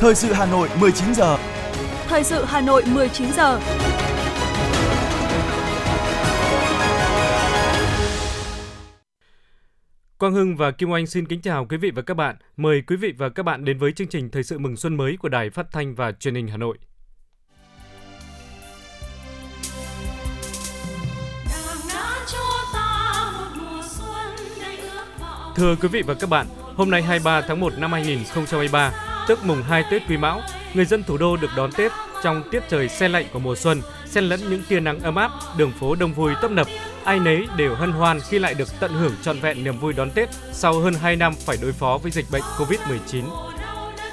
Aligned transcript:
Thời 0.00 0.14
sự 0.14 0.32
Hà 0.32 0.46
Nội 0.46 0.68
19 0.80 1.14
giờ. 1.14 1.38
Thời 2.06 2.24
sự 2.24 2.44
Hà 2.44 2.60
Nội 2.60 2.82
19 2.94 3.32
giờ. 3.32 3.60
Quang 10.18 10.32
Hưng 10.32 10.56
và 10.56 10.70
Kim 10.70 10.90
Oanh 10.90 11.06
xin 11.06 11.26
kính 11.26 11.40
chào 11.40 11.66
quý 11.70 11.76
vị 11.76 11.90
và 11.94 12.02
các 12.02 12.14
bạn. 12.14 12.36
Mời 12.56 12.82
quý 12.86 12.96
vị 12.96 13.12
và 13.18 13.28
các 13.28 13.42
bạn 13.42 13.64
đến 13.64 13.78
với 13.78 13.92
chương 13.92 14.08
trình 14.08 14.30
Thời 14.30 14.42
sự 14.42 14.58
mừng 14.58 14.76
xuân 14.76 14.96
mới 14.96 15.16
của 15.16 15.28
Đài 15.28 15.50
Phát 15.50 15.66
thanh 15.72 15.94
và 15.94 16.12
Truyền 16.12 16.34
hình 16.34 16.48
Hà 16.48 16.56
Nội. 16.56 16.78
Thưa 25.56 25.76
quý 25.82 25.88
vị 25.88 26.02
và 26.02 26.14
các 26.14 26.30
bạn, 26.30 26.46
hôm 26.76 26.90
nay 26.90 27.02
23 27.02 27.40
tháng 27.40 27.60
1 27.60 27.78
năm 27.78 27.92
2023, 27.92 29.07
tức 29.28 29.44
mùng 29.44 29.62
2 29.62 29.84
Tết 29.90 30.02
Quý 30.08 30.16
Mão, 30.16 30.40
người 30.74 30.84
dân 30.84 31.04
thủ 31.04 31.16
đô 31.16 31.36
được 31.36 31.50
đón 31.56 31.72
Tết 31.72 31.92
trong 32.22 32.42
tiết 32.50 32.62
trời 32.68 32.88
se 32.88 33.08
lạnh 33.08 33.26
của 33.32 33.38
mùa 33.38 33.56
xuân, 33.56 33.82
xen 34.06 34.24
lẫn 34.24 34.40
những 34.50 34.62
tia 34.68 34.80
nắng 34.80 35.00
ấm 35.00 35.14
áp, 35.14 35.30
đường 35.56 35.72
phố 35.80 35.94
đông 35.94 36.12
vui 36.12 36.32
tấp 36.42 36.50
nập. 36.50 36.66
Ai 37.04 37.18
nấy 37.18 37.46
đều 37.56 37.74
hân 37.74 37.92
hoan 37.92 38.20
khi 38.20 38.38
lại 38.38 38.54
được 38.54 38.68
tận 38.80 38.92
hưởng 38.92 39.12
trọn 39.22 39.40
vẹn 39.40 39.64
niềm 39.64 39.78
vui 39.78 39.92
đón 39.92 40.10
Tết 40.10 40.28
sau 40.52 40.80
hơn 40.80 40.94
2 40.94 41.16
năm 41.16 41.34
phải 41.46 41.56
đối 41.62 41.72
phó 41.72 41.98
với 42.02 42.10
dịch 42.10 42.26
bệnh 42.32 42.42
Covid-19. 42.42 43.22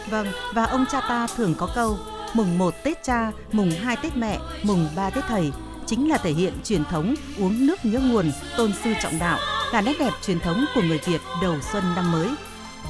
Vâng, 0.09 0.27
và 0.53 0.63
ông 0.63 0.85
cha 0.91 1.01
ta 1.01 1.27
thường 1.37 1.55
có 1.57 1.69
câu 1.75 1.97
mùng 2.33 2.57
1 2.57 2.73
Tết 2.83 3.03
cha, 3.03 3.31
mùng 3.51 3.71
2 3.71 3.95
Tết 3.95 4.17
mẹ, 4.17 4.39
mùng 4.63 4.89
3 4.95 5.09
Tết 5.09 5.23
thầy 5.27 5.51
chính 5.85 6.09
là 6.09 6.17
thể 6.17 6.31
hiện 6.31 6.53
truyền 6.63 6.85
thống 6.85 7.15
uống 7.39 7.67
nước 7.67 7.85
nhớ 7.85 7.99
nguồn, 7.99 8.31
tôn 8.57 8.73
sư 8.83 8.93
trọng 9.01 9.19
đạo, 9.19 9.39
là 9.73 9.81
nét 9.81 9.93
đẹp 9.99 10.11
truyền 10.25 10.39
thống 10.39 10.65
của 10.75 10.81
người 10.81 10.99
Việt 11.05 11.21
đầu 11.41 11.55
xuân 11.71 11.83
năm 11.95 12.11
mới. 12.11 12.29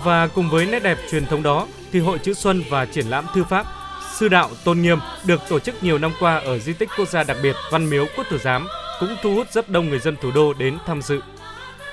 Và 0.03 0.27
cùng 0.27 0.49
với 0.49 0.65
nét 0.65 0.79
đẹp 0.83 0.97
truyền 1.11 1.25
thống 1.25 1.43
đó 1.43 1.67
thì 1.91 1.99
Hội 1.99 2.19
chữ 2.19 2.33
Xuân 2.33 2.63
và 2.69 2.85
triển 2.85 3.07
lãm 3.07 3.25
thư 3.33 3.43
pháp 3.43 3.65
Sư 4.15 4.27
đạo 4.27 4.49
Tôn 4.63 4.81
Nghiêm 4.81 4.99
được 5.25 5.41
tổ 5.49 5.59
chức 5.59 5.83
nhiều 5.83 5.97
năm 5.97 6.11
qua 6.19 6.37
ở 6.37 6.59
di 6.59 6.73
tích 6.73 6.89
quốc 6.97 7.09
gia 7.09 7.23
đặc 7.23 7.37
biệt 7.43 7.55
Văn 7.71 7.89
Miếu 7.89 8.05
Quốc 8.17 8.27
Tử 8.31 8.37
Giám 8.37 8.67
cũng 8.99 9.15
thu 9.23 9.35
hút 9.35 9.47
rất 9.51 9.69
đông 9.69 9.89
người 9.89 9.99
dân 9.99 10.15
thủ 10.21 10.31
đô 10.31 10.53
đến 10.53 10.77
tham 10.85 11.01
dự. 11.01 11.21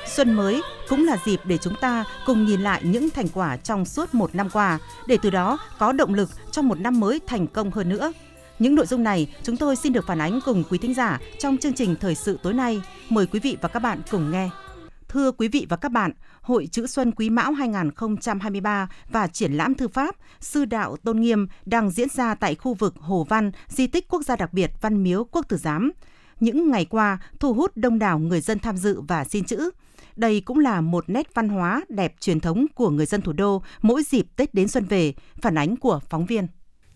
Xuân 0.07 0.35
mới 0.35 0.63
cũng 0.89 1.05
là 1.05 1.17
dịp 1.25 1.41
để 1.45 1.59
chúng 1.59 1.75
ta 1.75 2.05
cùng 2.27 2.47
nhìn 2.47 2.61
lại 2.61 2.81
những 2.85 3.11
thành 3.11 3.29
quả 3.29 3.57
trong 3.57 3.85
suốt 3.85 4.15
một 4.15 4.35
năm 4.35 4.51
qua, 4.51 4.79
để 5.07 5.19
từ 5.23 5.31
đó 5.31 5.59
có 5.79 5.93
động 5.93 6.15
lực 6.15 6.31
trong 6.51 6.69
một 6.69 6.81
năm 6.81 7.01
mới 7.01 7.21
thành 7.27 7.47
công 7.47 7.71
hơn 7.71 7.89
nữa. 7.89 8.13
Những 8.59 8.75
nội 8.75 8.87
dung 8.87 9.03
này 9.03 9.27
chúng 9.43 9.57
tôi 9.57 9.77
xin 9.77 9.93
được 9.93 10.07
phản 10.07 10.21
ánh 10.21 10.41
cùng 10.45 10.65
quý 10.71 10.79
thính 10.79 10.95
giả 10.95 11.19
trong 11.39 11.59
chương 11.59 11.73
trình 11.73 11.97
thời 12.01 12.15
sự 12.15 12.39
tối 12.43 12.53
nay. 12.53 12.83
Mời 13.09 13.27
quý 13.27 13.41
vị 13.41 13.57
và 13.61 13.69
các 13.69 13.79
bạn 13.79 14.01
cùng 14.11 14.31
nghe. 14.31 14.51
Thưa 15.13 15.33
quý 15.33 15.49
vị 15.49 15.67
và 15.69 15.77
các 15.77 15.93
bạn, 15.93 16.13
Hội 16.41 16.67
Chữ 16.67 16.87
Xuân 16.87 17.13
Quý 17.13 17.31
Mão 17.31 17.53
2023 17.53 18.89
và 19.11 19.27
triển 19.27 19.53
lãm 19.53 19.75
thư 19.75 19.89
pháp 19.89 20.17
Sư 20.41 20.65
đạo 20.65 20.97
Tôn 20.97 21.21
Nghiêm 21.21 21.47
đang 21.65 21.91
diễn 21.91 22.09
ra 22.09 22.35
tại 22.35 22.55
khu 22.55 22.75
vực 22.75 22.95
Hồ 22.97 23.27
Văn, 23.29 23.51
di 23.69 23.87
tích 23.87 24.09
quốc 24.09 24.23
gia 24.23 24.37
đặc 24.37 24.53
biệt 24.53 24.71
Văn 24.81 25.03
Miếu 25.03 25.25
Quốc 25.25 25.49
Tử 25.49 25.57
Giám. 25.57 25.93
Những 26.41 26.71
ngày 26.71 26.85
qua, 26.85 27.19
thu 27.41 27.55
hút 27.55 27.73
đông 27.75 27.99
đảo 27.99 28.19
người 28.19 28.41
dân 28.41 28.59
tham 28.59 28.77
dự 28.77 29.01
và 29.01 29.25
xin 29.25 29.45
chữ. 29.45 29.71
Đây 30.17 30.41
cũng 30.41 30.59
là 30.59 30.81
một 30.81 31.05
nét 31.09 31.35
văn 31.35 31.49
hóa 31.49 31.83
đẹp 31.89 32.15
truyền 32.21 32.41
thống 32.41 32.67
của 32.75 32.91
người 32.91 33.07
dân 33.07 33.21
thủ 33.21 33.33
đô 33.33 33.63
mỗi 33.83 34.03
dịp 34.03 34.27
Tết 34.37 34.55
đến 34.55 34.69
xuân 34.69 34.85
về, 34.85 35.15
phản 35.43 35.59
ánh 35.59 35.77
của 35.77 36.01
phóng 36.11 36.27
viên. 36.27 36.47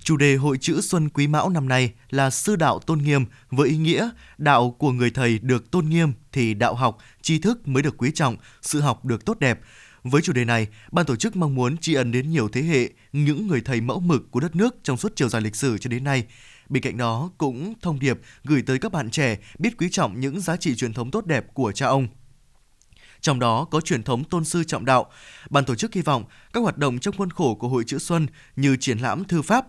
Chủ 0.07 0.17
đề 0.17 0.37
Hội 0.37 0.59
chữ 0.61 0.81
Xuân 0.81 1.09
Quý 1.09 1.27
Mão 1.27 1.49
năm 1.49 1.69
nay 1.69 1.93
là 2.11 2.31
sư 2.31 2.57
đạo 2.57 2.79
tôn 2.79 2.99
nghiêm 2.99 3.25
với 3.51 3.69
ý 3.69 3.77
nghĩa 3.77 4.11
đạo 4.39 4.71
của 4.79 4.93
người 4.93 5.11
thầy 5.11 5.39
được 5.39 5.71
tôn 5.71 5.89
nghiêm 5.89 6.13
thì 6.33 6.55
đạo 6.55 6.75
học, 6.75 6.99
tri 7.23 7.39
thức 7.39 7.69
mới 7.69 7.83
được 7.83 7.95
quý 7.99 8.11
trọng, 8.15 8.37
sự 8.63 8.81
học 8.81 9.05
được 9.05 9.25
tốt 9.25 9.39
đẹp. 9.39 9.61
Với 10.03 10.23
chủ 10.23 10.33
đề 10.33 10.45
này, 10.45 10.67
ban 10.93 11.07
tổ 11.07 11.17
chức 11.17 11.37
mong 11.37 11.55
muốn 11.55 11.77
tri 11.77 11.95
ân 11.95 12.13
đến 12.13 12.31
nhiều 12.31 12.49
thế 12.49 12.63
hệ 12.63 12.91
những 13.13 13.47
người 13.47 13.61
thầy 13.61 13.81
mẫu 13.81 14.01
mực 14.01 14.31
của 14.31 14.41
đất 14.41 14.57
nước 14.57 14.77
trong 14.83 14.97
suốt 14.97 15.13
chiều 15.17 15.29
dài 15.29 15.43
lịch 15.43 15.57
sử 15.57 15.79
cho 15.79 15.89
đến 15.89 16.05
nay. 16.05 16.25
Bên 16.69 16.83
cạnh 16.83 16.97
đó 16.97 17.31
cũng 17.39 17.75
thông 17.83 17.99
điệp 17.99 18.21
gửi 18.45 18.63
tới 18.63 18.79
các 18.79 18.93
bạn 18.93 19.11
trẻ 19.11 19.39
biết 19.59 19.79
quý 19.79 19.89
trọng 19.91 20.21
những 20.21 20.41
giá 20.41 20.57
trị 20.57 20.75
truyền 20.77 20.93
thống 20.93 21.11
tốt 21.11 21.27
đẹp 21.27 21.55
của 21.55 21.73
cha 21.73 21.87
ông. 21.87 22.09
Trong 23.21 23.39
đó 23.39 23.65
có 23.65 23.81
truyền 23.81 24.03
thống 24.03 24.25
tôn 24.25 24.45
sư 24.45 24.65
trọng 24.65 24.85
đạo. 24.85 25.07
Ban 25.51 25.65
tổ 25.65 25.75
chức 25.75 25.95
hy 25.95 26.03
vọng 26.03 26.25
các 26.53 26.61
hoạt 26.61 26.79
động 26.79 26.99
trong 26.99 27.17
khuôn 27.17 27.31
khổ 27.31 27.55
của 27.55 27.69
Hội 27.69 27.85
chữ 27.87 27.99
Xuân 27.99 28.27
như 28.57 28.77
triển 28.81 28.99
lãm 28.99 29.25
thư 29.25 29.43
pháp, 29.43 29.67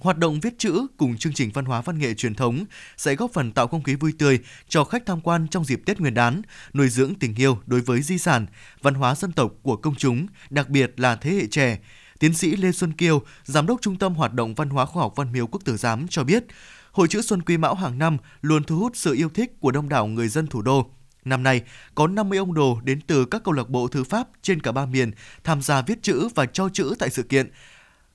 Hoạt 0.00 0.18
động 0.18 0.40
viết 0.40 0.58
chữ 0.58 0.86
cùng 0.96 1.16
chương 1.16 1.32
trình 1.32 1.50
văn 1.54 1.64
hóa 1.64 1.80
văn 1.80 1.98
nghệ 1.98 2.14
truyền 2.14 2.34
thống 2.34 2.64
sẽ 2.96 3.14
góp 3.14 3.32
phần 3.32 3.52
tạo 3.52 3.66
không 3.66 3.82
khí 3.82 3.94
vui 3.94 4.12
tươi 4.18 4.38
cho 4.68 4.84
khách 4.84 5.06
tham 5.06 5.20
quan 5.20 5.48
trong 5.48 5.64
dịp 5.64 5.82
Tết 5.86 6.00
Nguyên 6.00 6.14
đán, 6.14 6.42
nuôi 6.74 6.88
dưỡng 6.88 7.14
tình 7.14 7.34
yêu 7.34 7.58
đối 7.66 7.80
với 7.80 8.02
di 8.02 8.18
sản, 8.18 8.46
văn 8.82 8.94
hóa 8.94 9.14
dân 9.14 9.32
tộc 9.32 9.52
của 9.62 9.76
công 9.76 9.94
chúng, 9.94 10.26
đặc 10.50 10.68
biệt 10.68 11.00
là 11.00 11.16
thế 11.16 11.30
hệ 11.30 11.46
trẻ. 11.46 11.78
Tiến 12.18 12.34
sĩ 12.34 12.56
Lê 12.56 12.72
Xuân 12.72 12.92
Kiêu, 12.92 13.22
Giám 13.44 13.66
đốc 13.66 13.80
Trung 13.80 13.98
tâm 13.98 14.14
Hoạt 14.14 14.32
động 14.32 14.54
Văn 14.54 14.70
hóa 14.70 14.86
Khoa 14.86 15.02
học 15.02 15.12
Văn 15.16 15.32
miếu 15.32 15.46
Quốc 15.46 15.60
tử 15.64 15.76
Giám 15.76 16.08
cho 16.08 16.24
biết, 16.24 16.44
Hội 16.92 17.08
chữ 17.08 17.22
Xuân 17.22 17.42
Quý 17.42 17.56
Mão 17.56 17.74
hàng 17.74 17.98
năm 17.98 18.16
luôn 18.42 18.64
thu 18.64 18.78
hút 18.78 18.92
sự 18.96 19.14
yêu 19.14 19.28
thích 19.28 19.60
của 19.60 19.70
đông 19.70 19.88
đảo 19.88 20.06
người 20.06 20.28
dân 20.28 20.46
thủ 20.46 20.62
đô. 20.62 20.90
Năm 21.24 21.42
nay, 21.42 21.62
có 21.94 22.06
50 22.06 22.38
ông 22.38 22.54
đồ 22.54 22.80
đến 22.84 23.00
từ 23.06 23.24
các 23.24 23.44
câu 23.44 23.54
lạc 23.54 23.68
bộ 23.68 23.88
thư 23.88 24.04
pháp 24.04 24.28
trên 24.42 24.62
cả 24.62 24.72
ba 24.72 24.86
miền 24.86 25.12
tham 25.44 25.62
gia 25.62 25.82
viết 25.82 26.02
chữ 26.02 26.28
và 26.34 26.46
cho 26.46 26.68
chữ 26.72 26.94
tại 26.98 27.10
sự 27.10 27.22
kiện. 27.22 27.50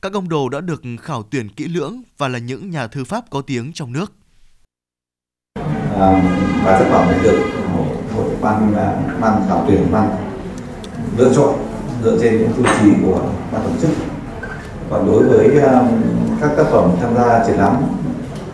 Các 0.02 0.14
ông 0.14 0.30
đồ 0.30 0.50
đã 0.50 0.62
được 0.62 0.82
khảo 1.02 1.24
tuyển 1.32 1.50
kỹ 1.50 1.68
lưỡng 1.68 2.02
và 2.18 2.28
là 2.28 2.40
những 2.40 2.70
nhà 2.70 2.88
thư 2.88 3.04
pháp 3.04 3.24
có 3.30 3.42
tiếng 3.42 3.72
trong 3.74 3.94
nước. 3.94 4.14
À, 6.00 6.22
và 6.66 6.80
tác 6.80 6.86
phẩm 6.92 7.08
này 7.08 7.20
được 7.24 7.40
hội 8.16 8.30
ban 8.42 8.76
à, 8.76 9.02
ban 9.22 9.46
khảo 9.50 9.66
tuyển 9.68 9.92
ban 9.92 10.10
lựa 11.18 11.34
chọn 11.36 11.56
dựa 12.04 12.18
trên 12.22 12.38
những 12.38 12.52
tiêu 12.56 12.66
chí 12.82 12.90
của 13.06 13.22
ban 13.52 13.62
tổ 13.64 13.70
chức. 13.82 13.90
Còn 14.90 15.06
đối 15.06 15.24
với 15.24 15.62
um, 15.62 15.88
các 16.42 16.52
tác 16.58 16.66
phẩm 16.72 16.92
tham 17.02 17.16
gia 17.16 17.46
triển 17.48 17.58
lãm 17.58 17.76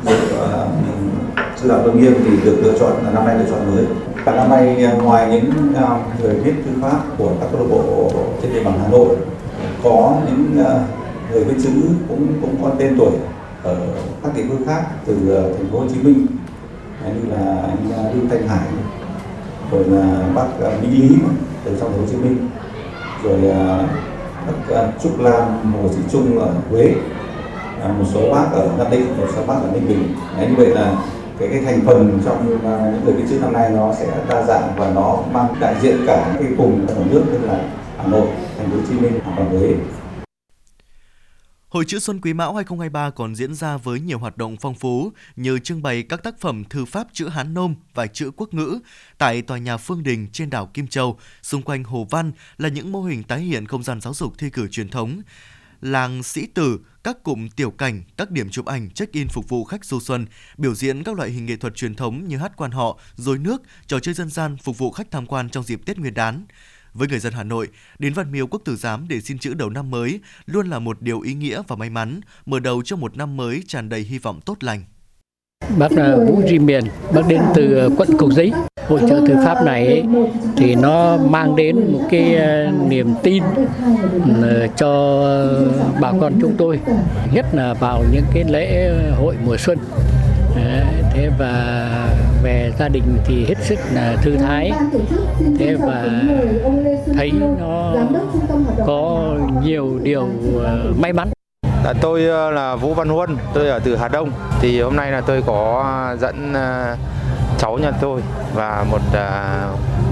được 0.06 0.30
à, 0.40 0.64
uh, 0.64 1.60
sư 1.60 1.70
đạo 1.70 1.82
tôn 1.86 2.00
nghiêm 2.00 2.14
thì 2.24 2.38
được 2.46 2.58
lựa 2.64 2.80
chọn 2.80 3.04
là 3.04 3.12
năm 3.12 3.26
nay 3.26 3.38
lựa 3.40 3.50
chọn 3.50 3.76
mới. 3.76 3.86
Và 4.26 4.36
năm 4.36 4.50
nay 4.50 4.88
ngoài 5.02 5.32
những 5.32 5.74
uh, 5.84 6.22
người 6.22 6.36
viết 6.40 6.54
thư 6.66 6.82
pháp 6.82 7.02
của 7.18 7.32
các 7.42 7.48
câu 7.52 7.62
lạc 7.62 7.68
bộ 7.70 8.12
trên 8.42 8.54
địa 8.54 8.64
bàn 8.64 8.80
Hà 8.84 8.88
Nội 8.88 9.16
có 9.84 10.22
những 10.28 10.66
uh, 10.66 10.95
người 11.32 11.44
viết 11.44 11.56
chữ 11.64 11.72
cũng 12.08 12.28
cũng 12.42 12.56
có 12.64 12.72
tên 12.80 12.96
tuổi 12.98 13.12
ở 13.64 13.78
các 14.24 14.36
địa 14.36 14.44
phương 14.50 14.66
khác 14.66 14.82
từ 15.06 15.30
ờ, 15.30 15.54
thành 15.58 15.68
phố 15.72 15.80
Hồ 15.80 15.86
Chí 15.94 16.00
Minh. 16.04 16.28
Như 17.06 17.32
là 17.32 17.62
anh 17.62 17.92
ờ, 17.96 18.12
Lưu 18.14 18.24
Thanh 18.30 18.48
Hải 18.48 18.68
rồi 19.72 19.84
là 19.88 20.28
bác 20.36 20.46
ờ, 20.60 20.72
Mỹ 20.82 20.88
Lý 20.88 21.16
từ 21.66 21.72
trong 21.80 21.92
thành 21.92 22.00
phố 22.00 22.06
Hồ 22.06 22.08
Chí 22.12 22.18
Minh 22.18 22.50
rồi 23.24 23.40
bác 24.48 24.92
Trúc 25.04 25.20
Lam 25.20 25.74
Hồ 25.74 25.90
Sĩ 25.90 26.02
Trung 26.12 26.40
ở 26.40 26.50
Huế 26.70 26.94
à, 27.82 27.88
một 27.88 28.06
số 28.14 28.32
bác 28.32 28.52
ở 28.52 28.70
Nam 28.78 28.88
Định 28.92 29.18
một 29.18 29.28
số 29.36 29.42
bác 29.48 29.54
ở 29.54 29.70
Ninh 29.74 29.88
Bình. 29.88 30.16
Đấy, 30.38 30.48
như 30.48 30.56
vậy 30.58 30.68
là 30.68 30.96
cái 31.40 31.48
cái 31.52 31.62
thành 31.62 31.82
phần 31.86 32.20
trong 32.26 32.46
những 32.50 32.60
người 33.06 33.14
viết 33.14 33.24
chữ 33.30 33.40
năm 33.42 33.54
nay 33.54 33.70
nó 33.70 33.94
sẽ 33.94 34.08
đa 34.30 34.44
dạng 34.44 34.74
và 34.78 34.92
nó 34.96 35.18
mang 35.34 35.56
đại 35.60 35.76
diện 35.82 35.98
cả 36.08 36.36
cái 36.40 36.48
vùng 36.58 36.88
ở 36.88 36.96
nước 37.12 37.24
tức 37.32 37.40
là 37.48 37.60
Hà 37.98 38.08
Nội, 38.08 38.28
Thành 38.58 38.70
phố 38.70 38.76
Hồ 38.76 38.82
Chí 38.90 39.00
Minh 39.00 39.20
và 39.38 39.44
Huế. 39.52 39.74
Hội 41.76 41.86
chữ 41.88 42.00
Xuân 42.00 42.22
Quý 42.22 42.34
Mão 42.34 42.56
2023 42.56 43.10
còn 43.10 43.36
diễn 43.36 43.54
ra 43.54 43.78
với 43.78 44.00
nhiều 44.00 44.20
hoạt 44.20 44.38
động 44.38 44.58
phong 44.62 44.76
phú 44.76 45.12
như 45.36 45.60
trưng 45.60 45.82
bày 45.82 46.04
các 46.04 46.24
tác 46.24 46.40
phẩm 46.40 46.64
thư 46.70 46.86
pháp 46.86 47.08
chữ 47.14 47.28
Hán 47.28 47.54
Nôm 47.54 47.76
và 47.94 48.08
chữ 48.08 48.32
quốc 48.36 48.54
ngữ 48.54 48.80
tại 49.18 49.42
tòa 49.42 49.58
nhà 49.58 49.78
Phương 49.78 50.04
Đình 50.04 50.28
trên 50.34 50.50
đảo 50.50 50.66
Kim 50.66 50.88
Châu. 50.88 51.20
Xung 51.42 51.62
quanh 51.62 51.84
Hồ 51.84 52.08
Văn 52.10 52.32
là 52.58 52.70
những 52.70 52.92
mô 52.92 53.02
hình 53.02 53.24
tái 53.24 53.40
hiện 53.40 53.68
không 53.68 53.84
gian 53.84 54.02
giáo 54.02 54.14
dục 54.14 54.34
thi 54.38 54.50
cử 54.50 54.68
truyền 54.68 54.90
thống. 54.90 55.22
Làng 55.82 56.24
Sĩ 56.24 56.46
Tử, 56.46 56.80
các 57.04 57.24
cụm 57.24 57.48
tiểu 57.50 57.72
cảnh, 57.72 58.04
các 58.18 58.32
điểm 58.32 58.50
chụp 58.50 58.66
ảnh 58.66 58.90
check-in 58.90 59.28
phục 59.28 59.50
vụ 59.50 59.64
khách 59.64 59.86
du 59.86 60.00
xuân, 60.00 60.26
biểu 60.58 60.76
diễn 60.76 61.04
các 61.04 61.16
loại 61.16 61.30
hình 61.30 61.46
nghệ 61.46 61.56
thuật 61.56 61.76
truyền 61.76 61.96
thống 61.96 62.28
như 62.28 62.38
hát 62.38 62.52
quan 62.58 62.72
họ, 62.72 63.00
dối 63.16 63.38
nước, 63.38 63.62
trò 63.88 64.00
chơi 64.00 64.14
dân 64.14 64.30
gian 64.30 64.58
phục 64.58 64.78
vụ 64.78 64.92
khách 64.92 65.12
tham 65.12 65.26
quan 65.26 65.50
trong 65.50 65.64
dịp 65.64 65.82
Tết 65.86 65.98
Nguyên 65.98 66.14
đán. 66.14 66.46
Với 66.98 67.08
người 67.08 67.20
dân 67.20 67.34
Hà 67.34 67.44
Nội, 67.44 67.68
đến 68.00 68.14
Văn 68.14 68.32
Miếu 68.32 68.48
Quốc 68.48 68.62
Tử 68.66 68.76
Giám 68.76 69.06
để 69.10 69.22
xin 69.22 69.40
chữ 69.40 69.54
đầu 69.54 69.70
năm 69.70 69.92
mới 69.92 70.20
luôn 70.46 70.70
là 70.70 70.80
một 70.80 71.02
điều 71.02 71.20
ý 71.20 71.34
nghĩa 71.34 71.62
và 71.68 71.76
may 71.76 71.90
mắn, 71.90 72.20
mở 72.46 72.60
đầu 72.60 72.82
cho 72.86 72.96
một 72.96 73.18
năm 73.18 73.38
mới 73.38 73.64
tràn 73.68 73.90
đầy 73.90 74.02
hy 74.02 74.18
vọng 74.18 74.40
tốt 74.46 74.58
lành. 74.62 74.84
Bác 75.78 75.92
là 75.92 76.16
Vũ 76.16 76.42
Duy 76.48 76.60
Miền, 76.60 76.84
bác 77.14 77.22
đến 77.28 77.42
từ 77.56 77.78
à, 77.78 77.88
quận 77.98 78.10
Cầu 78.20 78.32
Giấy. 78.32 78.52
Hội 78.88 79.00
trợ 79.10 79.22
thư 79.28 79.36
pháp 79.46 79.64
này 79.66 79.88
ấy, 79.88 80.04
thì 80.58 80.76
nó 80.76 81.18
mang 81.18 81.56
đến 81.56 81.76
một 81.76 82.08
cái 82.12 82.36
à, 82.36 82.72
niềm 82.90 83.14
tin 83.24 83.44
ừ, 84.42 84.68
cho 84.78 84.90
bà 86.02 86.12
con 86.22 86.34
chúng 86.42 86.56
tôi, 86.58 86.80
nhất 87.34 87.46
là 87.54 87.74
vào 87.74 88.04
những 88.12 88.26
cái 88.34 88.44
lễ 88.44 88.92
hội 89.18 89.36
mùa 89.46 89.58
xuân. 89.58 89.78
Thế 91.14 91.30
và 91.38 91.90
về 92.44 92.72
gia 92.80 92.88
đình 92.88 93.04
thì 93.26 93.46
hết 93.46 93.56
sức 93.62 93.80
là 93.94 94.16
thư 94.22 94.38
thái 94.38 94.72
thế 95.60 95.76
và 95.80 96.10
thấy 97.18 97.32
nó 97.58 97.94
có 98.86 99.34
nhiều 99.64 100.00
điều 100.04 100.28
ờ, 100.64 100.94
may 101.00 101.14
mắn 101.14 101.30
dạ, 101.84 101.94
tôi 102.02 102.26
ờ, 102.26 102.52
là 102.52 102.76
Vũ 102.76 102.94
Văn 102.94 103.10
Huân, 103.10 103.38
tôi 103.54 103.70
ở 103.70 103.80
từ 103.80 103.96
Hà 103.96 104.08
Đông. 104.08 104.32
Thì 104.62 104.82
hôm 104.82 104.96
nay 104.96 105.12
là 105.12 105.22
tôi 105.22 105.42
có 105.46 106.16
dẫn 106.20 106.54
ờ, 106.54 106.98
cháu 107.58 107.78
nhà 107.78 107.92
tôi 108.02 108.22
và 108.54 108.86
một 108.92 109.02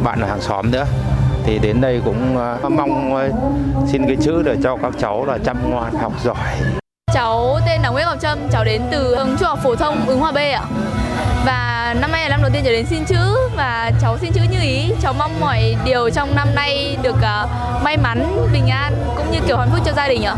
bạn 0.03 0.21
ở 0.21 0.27
hàng 0.27 0.41
xóm 0.41 0.71
nữa 0.71 0.85
thì 1.45 1.59
đến 1.59 1.81
đây 1.81 2.01
cũng 2.05 2.35
mong 2.69 3.13
xin 3.91 4.07
cái 4.07 4.17
chữ 4.21 4.43
để 4.45 4.55
cho 4.63 4.77
các 4.81 4.93
cháu 4.99 5.25
là 5.25 5.37
chăm 5.37 5.71
ngoan 5.71 5.93
học 5.93 6.13
giỏi. 6.23 6.82
Cháu 7.13 7.59
tên 7.65 7.81
là 7.81 7.89
Nguyễn 7.89 8.05
Ngọc 8.05 8.19
Trâm, 8.21 8.39
cháu 8.51 8.63
đến 8.63 8.81
từ 8.91 9.15
trung 9.39 9.47
học 9.47 9.59
phổ 9.63 9.75
thông 9.75 10.07
Ứng 10.07 10.19
Hòa 10.19 10.31
B 10.31 10.37
ạ. 10.37 10.65
Và 11.45 11.95
năm 12.01 12.11
nay 12.11 12.23
là 12.23 12.29
năm 12.29 12.41
đầu 12.41 12.51
tiên 12.53 12.63
cháu 12.63 12.73
đến 12.73 12.85
xin 12.85 13.05
chữ 13.05 13.49
và 13.55 13.91
cháu 14.01 14.17
xin 14.17 14.31
chữ 14.31 14.41
như 14.51 14.61
ý. 14.61 14.91
Cháu 15.01 15.13
mong 15.13 15.39
mọi 15.39 15.75
điều 15.85 16.09
trong 16.09 16.35
năm 16.35 16.55
nay 16.55 16.97
được 17.03 17.15
à, 17.21 17.45
may 17.83 17.97
mắn, 17.97 18.47
bình 18.53 18.67
an 18.67 18.93
cũng 19.17 19.31
như 19.31 19.39
kiểu 19.47 19.57
hạnh 19.57 19.69
phúc 19.71 19.79
cho 19.85 19.93
gia 19.93 20.07
đình 20.07 20.23
ạ. 20.23 20.35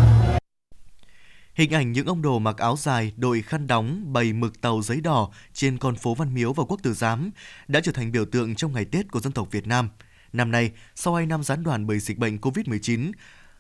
Hình 1.54 1.74
ảnh 1.74 1.92
những 1.92 2.08
ông 2.08 2.22
đồ 2.22 2.40
mặc 2.40 2.58
áo 2.58 2.76
dài, 2.80 3.12
đội 3.18 3.42
khăn 3.42 3.68
đóng, 3.68 4.14
bày 4.14 4.34
mực 4.34 4.62
tàu 4.62 4.82
giấy 4.82 5.02
đỏ 5.02 5.30
trên 5.54 5.78
con 5.78 5.96
phố 5.96 6.14
Văn 6.14 6.34
Miếu 6.34 6.54
và 6.54 6.64
Quốc 6.64 6.80
Tử 6.84 6.94
Giám 6.94 7.32
đã 7.68 7.80
trở 7.80 7.92
thành 7.92 8.12
biểu 8.12 8.26
tượng 8.26 8.56
trong 8.56 8.74
ngày 8.74 8.86
Tết 8.86 9.12
của 9.12 9.20
dân 9.20 9.34
tộc 9.34 9.48
Việt 9.52 9.68
Nam. 9.68 9.90
Năm 10.34 10.52
nay, 10.52 10.72
sau 10.96 11.16
2 11.16 11.26
năm 11.26 11.44
gián 11.44 11.64
đoạn 11.64 11.88
bởi 11.88 12.00
dịch 12.00 12.18
bệnh 12.18 12.38
COVID-19, 12.38 13.12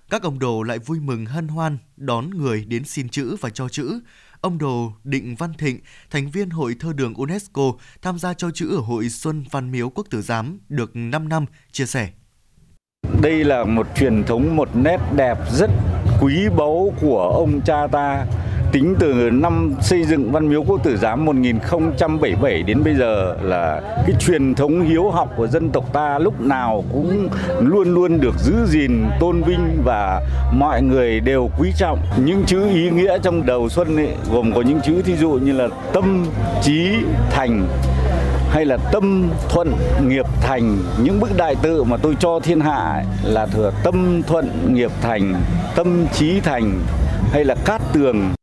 các 0.10 0.22
ông 0.24 0.40
đồ 0.40 0.64
lại 0.64 0.80
vui 0.80 1.00
mừng 1.00 1.26
hân 1.26 1.48
hoan 1.48 1.78
đón 1.98 2.30
người 2.30 2.66
đến 2.66 2.84
xin 2.86 3.10
chữ 3.10 3.36
và 3.42 3.50
cho 3.50 3.70
chữ. 3.70 4.00
Ông 4.42 4.58
đồ 4.58 4.94
Định 5.04 5.36
Văn 5.36 5.54
Thịnh, 5.54 5.80
thành 6.10 6.32
viên 6.32 6.50
Hội 6.50 6.76
Thơ 6.80 6.94
đường 6.94 7.14
UNESCO, 7.14 7.74
tham 8.02 8.20
gia 8.20 8.34
cho 8.34 8.52
chữ 8.52 8.76
ở 8.76 8.80
Hội 8.80 9.10
Xuân 9.10 9.46
Văn 9.52 9.72
Miếu 9.72 9.90
Quốc 9.90 10.08
Tử 10.10 10.22
Giám 10.22 10.60
được 10.70 10.92
5 10.94 11.30
năm, 11.30 11.46
chia 11.72 11.86
sẻ. 11.86 12.10
Đây 13.22 13.44
là 13.44 13.64
một 13.64 13.88
truyền 13.96 14.24
thống, 14.24 14.56
một 14.56 14.70
nét 14.76 14.98
đẹp 15.16 15.38
rất 15.52 15.70
quý 16.22 16.50
báu 16.58 16.94
của 17.02 17.22
ông 17.36 17.62
cha 17.66 17.88
ta 17.92 18.26
tính 18.76 18.96
từ 19.00 19.30
năm 19.34 19.74
xây 19.82 20.04
dựng 20.04 20.32
Văn 20.32 20.50
Miếu 20.50 20.64
Quốc 20.64 20.84
Tử 20.84 20.98
Giám 20.98 21.26
1077 21.26 22.64
đến 22.64 22.84
bây 22.84 22.96
giờ 22.96 23.36
là 23.42 23.82
cái 24.08 24.16
truyền 24.20 24.56
thống 24.56 24.82
hiếu 24.82 25.10
học 25.10 25.30
của 25.38 25.48
dân 25.48 25.70
tộc 25.70 25.94
ta 25.94 26.20
lúc 26.20 26.42
nào 26.42 26.84
cũng 26.94 27.30
luôn 27.60 27.94
luôn 27.94 28.22
được 28.22 28.36
giữ 28.40 28.54
gìn, 28.66 29.06
tôn 29.20 29.42
vinh 29.42 29.82
và 29.86 30.22
mọi 30.54 30.82
người 30.82 31.20
đều 31.20 31.50
quý 31.60 31.72
trọng. 31.78 32.00
Những 32.26 32.44
chữ 32.46 32.68
ý 32.70 32.90
nghĩa 32.90 33.18
trong 33.24 33.46
đầu 33.46 33.70
xuân 33.70 33.96
ấy, 33.96 34.10
gồm 34.32 34.52
có 34.56 34.62
những 34.62 34.80
chữ 34.86 35.02
thí 35.02 35.16
dụ 35.16 35.32
như 35.32 35.52
là 35.52 35.68
tâm, 35.94 36.26
trí, 36.62 36.90
thành, 37.32 37.68
hay 38.50 38.66
là 38.66 38.78
tâm 38.92 39.30
thuận 39.50 39.74
nghiệp 40.08 40.26
thành 40.42 40.78
những 41.04 41.20
bức 41.20 41.38
đại 41.38 41.56
tự 41.62 41.84
mà 41.84 41.98
tôi 41.98 42.16
cho 42.20 42.40
thiên 42.44 42.60
hạ 42.60 43.04
là 43.24 43.46
thừa 43.46 43.72
tâm 43.84 44.22
thuận 44.28 44.76
nghiệp 44.76 44.92
thành 45.02 45.36
tâm 45.76 46.06
trí 46.14 46.40
thành 46.40 46.80
hay 47.32 47.46
là 47.46 47.56
cát 47.66 47.82
tường 47.94 48.36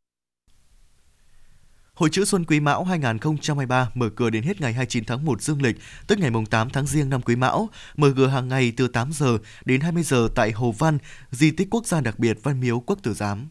Hội 1.95 2.09
chữ 2.09 2.25
Xuân 2.25 2.45
Quý 2.45 2.59
Mão 2.59 2.83
2023 2.83 3.89
mở 3.93 4.09
cửa 4.15 4.29
đến 4.29 4.43
hết 4.43 4.61
ngày 4.61 4.73
29 4.73 5.05
tháng 5.05 5.25
1 5.25 5.41
dương 5.41 5.61
lịch, 5.61 5.75
tức 6.07 6.19
ngày 6.19 6.29
mùng 6.29 6.45
8 6.45 6.69
tháng 6.69 6.85
Giêng 6.85 7.09
năm 7.09 7.21
Quý 7.21 7.35
Mão, 7.35 7.69
mở 7.97 8.13
cửa 8.17 8.27
hàng 8.27 8.47
ngày 8.47 8.73
từ 8.77 8.87
8 8.87 9.09
giờ 9.11 9.37
đến 9.65 9.81
20 9.81 10.03
giờ 10.03 10.27
tại 10.35 10.51
Hồ 10.51 10.73
Văn, 10.77 10.97
di 11.31 11.51
tích 11.51 11.67
quốc 11.71 11.85
gia 11.85 12.01
đặc 12.01 12.19
biệt 12.19 12.37
Văn 12.43 12.59
Miếu 12.59 12.79
Quốc 12.79 12.99
Tử 13.03 13.13
Giám. 13.13 13.47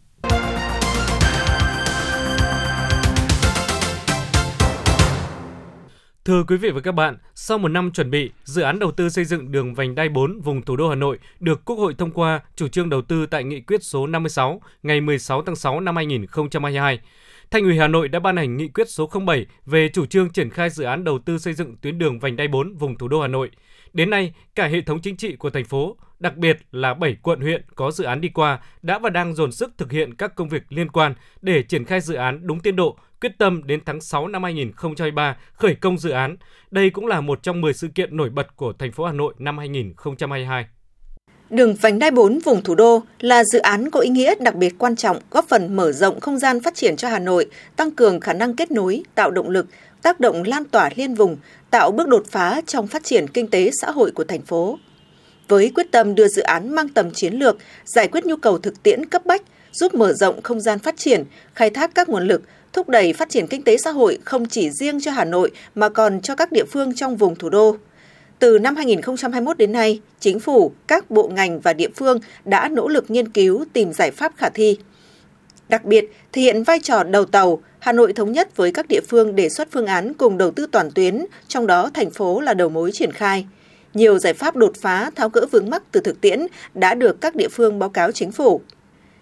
Thưa 6.24 6.44
quý 6.48 6.56
vị 6.56 6.70
và 6.70 6.80
các 6.80 6.92
bạn, 6.92 7.16
sau 7.34 7.58
một 7.58 7.68
năm 7.68 7.90
chuẩn 7.90 8.10
bị, 8.10 8.30
dự 8.44 8.62
án 8.62 8.78
đầu 8.78 8.90
tư 8.90 9.08
xây 9.08 9.24
dựng 9.24 9.52
đường 9.52 9.74
vành 9.74 9.94
đai 9.94 10.08
4 10.08 10.40
vùng 10.40 10.62
thủ 10.62 10.76
đô 10.76 10.88
Hà 10.88 10.94
Nội 10.94 11.18
được 11.40 11.64
Quốc 11.64 11.76
hội 11.76 11.94
thông 11.98 12.10
qua 12.10 12.40
chủ 12.56 12.68
trương 12.68 12.90
đầu 12.90 13.02
tư 13.02 13.26
tại 13.26 13.44
nghị 13.44 13.60
quyết 13.60 13.84
số 13.84 14.06
56 14.06 14.62
ngày 14.82 15.00
16 15.00 15.42
tháng 15.42 15.56
6 15.56 15.80
năm 15.80 15.96
2022. 15.96 17.00
Thành 17.52 17.64
ủy 17.64 17.78
Hà 17.78 17.88
Nội 17.88 18.08
đã 18.08 18.18
ban 18.18 18.36
hành 18.36 18.56
nghị 18.56 18.68
quyết 18.68 18.90
số 18.90 19.10
07 19.26 19.46
về 19.66 19.88
chủ 19.88 20.06
trương 20.06 20.30
triển 20.30 20.50
khai 20.50 20.70
dự 20.70 20.84
án 20.84 21.04
đầu 21.04 21.18
tư 21.18 21.38
xây 21.38 21.54
dựng 21.54 21.76
tuyến 21.76 21.98
đường 21.98 22.18
vành 22.18 22.36
đai 22.36 22.48
4 22.48 22.74
vùng 22.74 22.98
thủ 22.98 23.08
đô 23.08 23.20
Hà 23.20 23.28
Nội. 23.28 23.50
Đến 23.92 24.10
nay, 24.10 24.34
cả 24.54 24.66
hệ 24.66 24.80
thống 24.80 25.00
chính 25.00 25.16
trị 25.16 25.36
của 25.36 25.50
thành 25.50 25.64
phố, 25.64 25.96
đặc 26.18 26.36
biệt 26.36 26.58
là 26.70 26.94
7 26.94 27.16
quận 27.22 27.40
huyện 27.40 27.62
có 27.74 27.90
dự 27.90 28.04
án 28.04 28.20
đi 28.20 28.28
qua, 28.28 28.58
đã 28.82 28.98
và 28.98 29.10
đang 29.10 29.34
dồn 29.34 29.52
sức 29.52 29.72
thực 29.78 29.92
hiện 29.92 30.14
các 30.14 30.34
công 30.34 30.48
việc 30.48 30.62
liên 30.68 30.88
quan 30.88 31.14
để 31.42 31.62
triển 31.62 31.84
khai 31.84 32.00
dự 32.00 32.14
án 32.14 32.46
đúng 32.46 32.60
tiến 32.60 32.76
độ, 32.76 32.98
quyết 33.20 33.38
tâm 33.38 33.66
đến 33.66 33.80
tháng 33.86 34.00
6 34.00 34.28
năm 34.28 34.42
2023 34.42 35.36
khởi 35.52 35.74
công 35.74 35.98
dự 35.98 36.10
án. 36.10 36.36
Đây 36.70 36.90
cũng 36.90 37.06
là 37.06 37.20
một 37.20 37.42
trong 37.42 37.60
10 37.60 37.74
sự 37.74 37.88
kiện 37.88 38.16
nổi 38.16 38.30
bật 38.30 38.56
của 38.56 38.72
thành 38.72 38.92
phố 38.92 39.04
Hà 39.04 39.12
Nội 39.12 39.34
năm 39.38 39.58
2022. 39.58 40.66
Đường 41.52 41.74
vành 41.74 41.98
đai 41.98 42.10
4 42.10 42.38
vùng 42.38 42.62
thủ 42.62 42.74
đô 42.74 43.02
là 43.20 43.44
dự 43.44 43.58
án 43.58 43.90
có 43.90 44.00
ý 44.00 44.08
nghĩa 44.08 44.34
đặc 44.40 44.54
biệt 44.54 44.74
quan 44.78 44.96
trọng 44.96 45.18
góp 45.30 45.48
phần 45.48 45.76
mở 45.76 45.92
rộng 45.92 46.20
không 46.20 46.38
gian 46.38 46.60
phát 46.60 46.74
triển 46.74 46.96
cho 46.96 47.08
Hà 47.08 47.18
Nội, 47.18 47.46
tăng 47.76 47.90
cường 47.90 48.20
khả 48.20 48.32
năng 48.32 48.56
kết 48.56 48.70
nối, 48.70 49.02
tạo 49.14 49.30
động 49.30 49.48
lực, 49.48 49.66
tác 50.02 50.20
động 50.20 50.42
lan 50.46 50.64
tỏa 50.64 50.90
liên 50.96 51.14
vùng, 51.14 51.36
tạo 51.70 51.90
bước 51.90 52.08
đột 52.08 52.26
phá 52.30 52.60
trong 52.66 52.86
phát 52.86 53.04
triển 53.04 53.28
kinh 53.28 53.48
tế 53.48 53.70
xã 53.80 53.90
hội 53.90 54.10
của 54.10 54.24
thành 54.24 54.42
phố. 54.42 54.78
Với 55.48 55.70
quyết 55.74 55.86
tâm 55.90 56.14
đưa 56.14 56.28
dự 56.28 56.42
án 56.42 56.74
mang 56.74 56.88
tầm 56.88 57.10
chiến 57.10 57.34
lược, 57.34 57.56
giải 57.84 58.08
quyết 58.08 58.26
nhu 58.26 58.36
cầu 58.36 58.58
thực 58.58 58.82
tiễn 58.82 59.06
cấp 59.06 59.26
bách, 59.26 59.42
giúp 59.72 59.94
mở 59.94 60.12
rộng 60.12 60.42
không 60.42 60.60
gian 60.60 60.78
phát 60.78 60.96
triển, 60.96 61.24
khai 61.54 61.70
thác 61.70 61.94
các 61.94 62.08
nguồn 62.08 62.26
lực, 62.26 62.42
thúc 62.72 62.88
đẩy 62.88 63.12
phát 63.12 63.30
triển 63.30 63.46
kinh 63.46 63.62
tế 63.62 63.76
xã 63.76 63.90
hội 63.90 64.18
không 64.24 64.48
chỉ 64.48 64.70
riêng 64.70 65.00
cho 65.00 65.10
Hà 65.10 65.24
Nội 65.24 65.50
mà 65.74 65.88
còn 65.88 66.20
cho 66.20 66.34
các 66.34 66.52
địa 66.52 66.64
phương 66.64 66.94
trong 66.94 67.16
vùng 67.16 67.36
thủ 67.36 67.48
đô. 67.48 67.76
Từ 68.42 68.58
năm 68.58 68.76
2021 68.76 69.58
đến 69.58 69.72
nay, 69.72 70.00
chính 70.20 70.40
phủ, 70.40 70.72
các 70.86 71.10
bộ 71.10 71.28
ngành 71.28 71.60
và 71.60 71.72
địa 71.72 71.88
phương 71.96 72.18
đã 72.44 72.68
nỗ 72.68 72.88
lực 72.88 73.10
nghiên 73.10 73.28
cứu 73.28 73.64
tìm 73.72 73.92
giải 73.92 74.10
pháp 74.10 74.32
khả 74.36 74.48
thi. 74.48 74.78
Đặc 75.68 75.84
biệt, 75.84 76.12
thể 76.32 76.42
hiện 76.42 76.62
vai 76.62 76.78
trò 76.82 77.02
đầu 77.02 77.24
tàu, 77.24 77.62
Hà 77.78 77.92
Nội 77.92 78.12
thống 78.12 78.32
nhất 78.32 78.56
với 78.56 78.72
các 78.72 78.86
địa 78.88 79.00
phương 79.08 79.36
đề 79.36 79.48
xuất 79.48 79.68
phương 79.70 79.86
án 79.86 80.14
cùng 80.14 80.38
đầu 80.38 80.50
tư 80.50 80.66
toàn 80.72 80.90
tuyến, 80.90 81.26
trong 81.48 81.66
đó 81.66 81.90
thành 81.94 82.10
phố 82.10 82.40
là 82.40 82.54
đầu 82.54 82.68
mối 82.68 82.92
triển 82.92 83.12
khai. 83.12 83.46
Nhiều 83.94 84.18
giải 84.18 84.34
pháp 84.34 84.56
đột 84.56 84.72
phá 84.80 85.10
tháo 85.14 85.28
gỡ 85.28 85.46
vướng 85.50 85.70
mắc 85.70 85.82
từ 85.92 86.00
thực 86.00 86.20
tiễn 86.20 86.46
đã 86.74 86.94
được 86.94 87.20
các 87.20 87.34
địa 87.34 87.48
phương 87.48 87.78
báo 87.78 87.88
cáo 87.88 88.12
chính 88.12 88.32
phủ. 88.32 88.60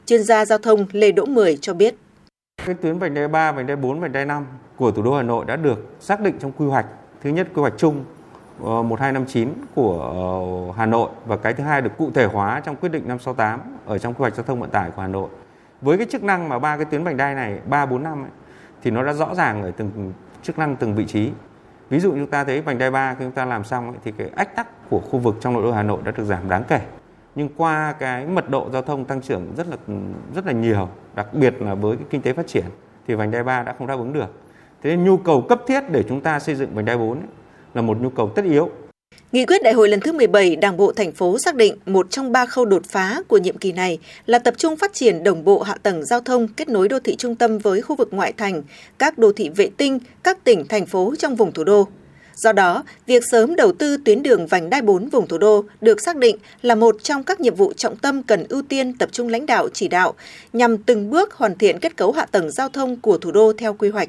Chuyên 0.06 0.22
gia 0.22 0.44
giao 0.44 0.58
thông 0.58 0.86
Lê 0.92 1.12
Đỗ 1.12 1.24
Mười 1.24 1.58
cho 1.60 1.74
biết. 1.74 1.94
Cái 2.66 2.74
tuyến 2.82 2.98
vành 2.98 3.14
đai 3.14 3.28
3, 3.28 3.52
vành 3.52 3.66
đai 3.66 3.76
4, 3.76 4.00
vành 4.00 4.12
đai 4.12 4.26
5 4.26 4.46
của 4.76 4.90
thủ 4.90 5.02
đô 5.02 5.14
Hà 5.14 5.22
Nội 5.22 5.44
đã 5.48 5.56
được 5.56 5.78
xác 6.00 6.20
định 6.20 6.34
trong 6.40 6.52
quy 6.52 6.66
hoạch. 6.66 6.86
Thứ 7.22 7.30
nhất 7.30 7.48
quy 7.54 7.60
hoạch 7.60 7.74
chung 7.78 8.04
Ờ, 8.64 8.82
1259 8.82 9.48
của 9.74 10.00
ờ, 10.00 10.74
Hà 10.76 10.86
Nội 10.86 11.10
và 11.26 11.36
cái 11.36 11.54
thứ 11.54 11.64
hai 11.64 11.82
được 11.82 11.90
cụ 11.98 12.10
thể 12.14 12.24
hóa 12.24 12.60
trong 12.64 12.76
quyết 12.76 12.88
định 12.88 13.02
568 13.08 13.60
ở 13.86 13.98
trong 13.98 14.14
quy 14.14 14.18
hoạch 14.18 14.34
giao 14.34 14.44
thông 14.44 14.60
vận 14.60 14.70
tải 14.70 14.90
của 14.90 15.02
Hà 15.02 15.08
Nội. 15.08 15.28
Với 15.80 15.96
cái 15.96 16.06
chức 16.10 16.22
năng 16.22 16.48
mà 16.48 16.58
ba 16.58 16.76
cái 16.76 16.84
tuyến 16.84 17.04
vành 17.04 17.16
đai 17.16 17.34
này 17.34 17.58
3 17.66 17.86
4 17.86 18.02
năm 18.02 18.22
ấy, 18.22 18.30
thì 18.82 18.90
nó 18.90 19.04
đã 19.04 19.12
rõ 19.12 19.34
ràng 19.34 19.62
ở 19.62 19.70
từng 19.70 20.12
chức 20.42 20.58
năng 20.58 20.76
từng 20.76 20.94
vị 20.94 21.04
trí. 21.06 21.30
Ví 21.90 22.00
dụ 22.00 22.10
chúng 22.10 22.26
ta 22.26 22.44
thấy 22.44 22.60
vành 22.60 22.78
đai 22.78 22.90
3 22.90 23.14
khi 23.14 23.24
chúng 23.24 23.32
ta 23.32 23.44
làm 23.44 23.64
xong 23.64 23.88
ấy, 23.88 23.96
thì 24.04 24.12
cái 24.12 24.30
ách 24.36 24.56
tắc 24.56 24.90
của 24.90 25.00
khu 25.00 25.18
vực 25.18 25.36
trong 25.40 25.54
nội 25.54 25.62
đô 25.62 25.72
Hà 25.72 25.82
Nội 25.82 25.98
đã 26.04 26.12
được 26.16 26.24
giảm 26.24 26.48
đáng 26.48 26.64
kể. 26.68 26.80
Nhưng 27.34 27.48
qua 27.56 27.92
cái 27.98 28.26
mật 28.26 28.50
độ 28.50 28.70
giao 28.72 28.82
thông 28.82 29.04
tăng 29.04 29.20
trưởng 29.20 29.52
rất 29.56 29.66
là 29.68 29.76
rất 30.34 30.46
là 30.46 30.52
nhiều, 30.52 30.88
đặc 31.14 31.34
biệt 31.34 31.62
là 31.62 31.74
với 31.74 31.96
cái 31.96 32.06
kinh 32.10 32.22
tế 32.22 32.32
phát 32.32 32.46
triển 32.46 32.64
thì 33.06 33.14
vành 33.14 33.30
đai 33.30 33.42
3 33.42 33.62
đã 33.62 33.74
không 33.78 33.86
đáp 33.86 33.94
ứng 33.94 34.12
được. 34.12 34.34
Thế 34.82 34.90
nên 34.90 35.04
nhu 35.04 35.16
cầu 35.16 35.42
cấp 35.48 35.60
thiết 35.66 35.90
để 35.90 36.02
chúng 36.08 36.20
ta 36.20 36.38
xây 36.38 36.54
dựng 36.54 36.74
vành 36.74 36.84
đai 36.84 36.98
4 36.98 37.18
ấy, 37.18 37.28
là 37.74 37.82
một 37.82 37.98
nhu 38.00 38.10
cầu 38.10 38.32
tất 38.36 38.44
yếu. 38.44 38.70
Nghị 39.32 39.46
quyết 39.46 39.62
đại 39.62 39.72
hội 39.72 39.88
lần 39.88 40.00
thứ 40.00 40.12
17 40.12 40.56
Đảng 40.56 40.76
bộ 40.76 40.92
thành 40.92 41.12
phố 41.12 41.38
xác 41.38 41.54
định 41.54 41.76
một 41.86 42.10
trong 42.10 42.32
ba 42.32 42.46
khâu 42.46 42.64
đột 42.64 42.82
phá 42.86 43.22
của 43.28 43.38
nhiệm 43.38 43.58
kỳ 43.58 43.72
này 43.72 43.98
là 44.26 44.38
tập 44.38 44.54
trung 44.56 44.76
phát 44.76 44.92
triển 44.92 45.22
đồng 45.22 45.44
bộ 45.44 45.62
hạ 45.62 45.76
tầng 45.82 46.04
giao 46.04 46.20
thông 46.20 46.48
kết 46.48 46.68
nối 46.68 46.88
đô 46.88 46.98
thị 47.00 47.16
trung 47.16 47.34
tâm 47.34 47.58
với 47.58 47.82
khu 47.82 47.96
vực 47.96 48.08
ngoại 48.12 48.32
thành, 48.32 48.62
các 48.98 49.18
đô 49.18 49.32
thị 49.32 49.48
vệ 49.48 49.70
tinh, 49.76 49.98
các 50.22 50.44
tỉnh, 50.44 50.68
thành 50.68 50.86
phố 50.86 51.14
trong 51.18 51.36
vùng 51.36 51.52
thủ 51.52 51.64
đô. 51.64 51.88
Do 52.36 52.52
đó, 52.52 52.84
việc 53.06 53.22
sớm 53.30 53.56
đầu 53.56 53.72
tư 53.72 53.96
tuyến 54.04 54.22
đường 54.22 54.46
vành 54.46 54.70
đai 54.70 54.82
4 54.82 55.08
vùng 55.08 55.28
thủ 55.28 55.38
đô 55.38 55.64
được 55.80 56.00
xác 56.00 56.16
định 56.16 56.36
là 56.62 56.74
một 56.74 56.96
trong 57.02 57.24
các 57.24 57.40
nhiệm 57.40 57.54
vụ 57.54 57.72
trọng 57.72 57.96
tâm 57.96 58.22
cần 58.22 58.44
ưu 58.48 58.62
tiên 58.62 58.98
tập 58.98 59.08
trung 59.12 59.28
lãnh 59.28 59.46
đạo 59.46 59.68
chỉ 59.72 59.88
đạo 59.88 60.14
nhằm 60.52 60.78
từng 60.78 61.10
bước 61.10 61.34
hoàn 61.34 61.58
thiện 61.58 61.78
kết 61.78 61.96
cấu 61.96 62.12
hạ 62.12 62.26
tầng 62.26 62.50
giao 62.50 62.68
thông 62.68 63.00
của 63.00 63.18
thủ 63.18 63.30
đô 63.30 63.52
theo 63.52 63.74
quy 63.74 63.88
hoạch. 63.88 64.08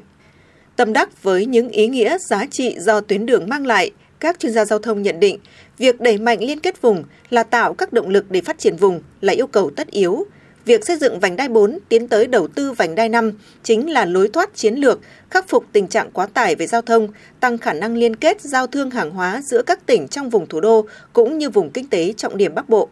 Tâm 0.76 0.92
đắc 0.92 1.22
với 1.22 1.46
những 1.46 1.68
ý 1.68 1.86
nghĩa 1.86 2.18
giá 2.18 2.46
trị 2.50 2.76
do 2.78 3.00
tuyến 3.00 3.26
đường 3.26 3.48
mang 3.48 3.66
lại, 3.66 3.90
các 4.20 4.38
chuyên 4.38 4.52
gia 4.52 4.64
giao 4.64 4.78
thông 4.78 5.02
nhận 5.02 5.20
định, 5.20 5.38
việc 5.78 6.00
đẩy 6.00 6.18
mạnh 6.18 6.38
liên 6.40 6.60
kết 6.60 6.82
vùng 6.82 7.04
là 7.30 7.42
tạo 7.42 7.74
các 7.74 7.92
động 7.92 8.08
lực 8.08 8.30
để 8.30 8.40
phát 8.40 8.58
triển 8.58 8.76
vùng 8.76 9.02
là 9.20 9.32
yêu 9.32 9.46
cầu 9.46 9.70
tất 9.76 9.90
yếu. 9.90 10.26
Việc 10.64 10.84
xây 10.84 10.96
dựng 10.96 11.20
vành 11.20 11.36
đai 11.36 11.48
4 11.48 11.78
tiến 11.88 12.08
tới 12.08 12.26
đầu 12.26 12.48
tư 12.48 12.72
vành 12.72 12.94
đai 12.94 13.08
5 13.08 13.32
chính 13.62 13.90
là 13.90 14.04
lối 14.04 14.28
thoát 14.28 14.56
chiến 14.56 14.74
lược, 14.74 15.00
khắc 15.30 15.48
phục 15.48 15.64
tình 15.72 15.88
trạng 15.88 16.10
quá 16.10 16.26
tải 16.26 16.54
về 16.54 16.66
giao 16.66 16.82
thông, 16.82 17.08
tăng 17.40 17.58
khả 17.58 17.72
năng 17.72 17.96
liên 17.96 18.16
kết 18.16 18.40
giao 18.40 18.66
thương 18.66 18.90
hàng 18.90 19.10
hóa 19.10 19.42
giữa 19.44 19.62
các 19.62 19.86
tỉnh 19.86 20.08
trong 20.08 20.30
vùng 20.30 20.46
thủ 20.46 20.60
đô 20.60 20.86
cũng 21.12 21.38
như 21.38 21.50
vùng 21.50 21.70
kinh 21.70 21.88
tế 21.88 22.12
trọng 22.12 22.36
điểm 22.36 22.54
Bắc 22.54 22.68
Bộ. 22.68 22.88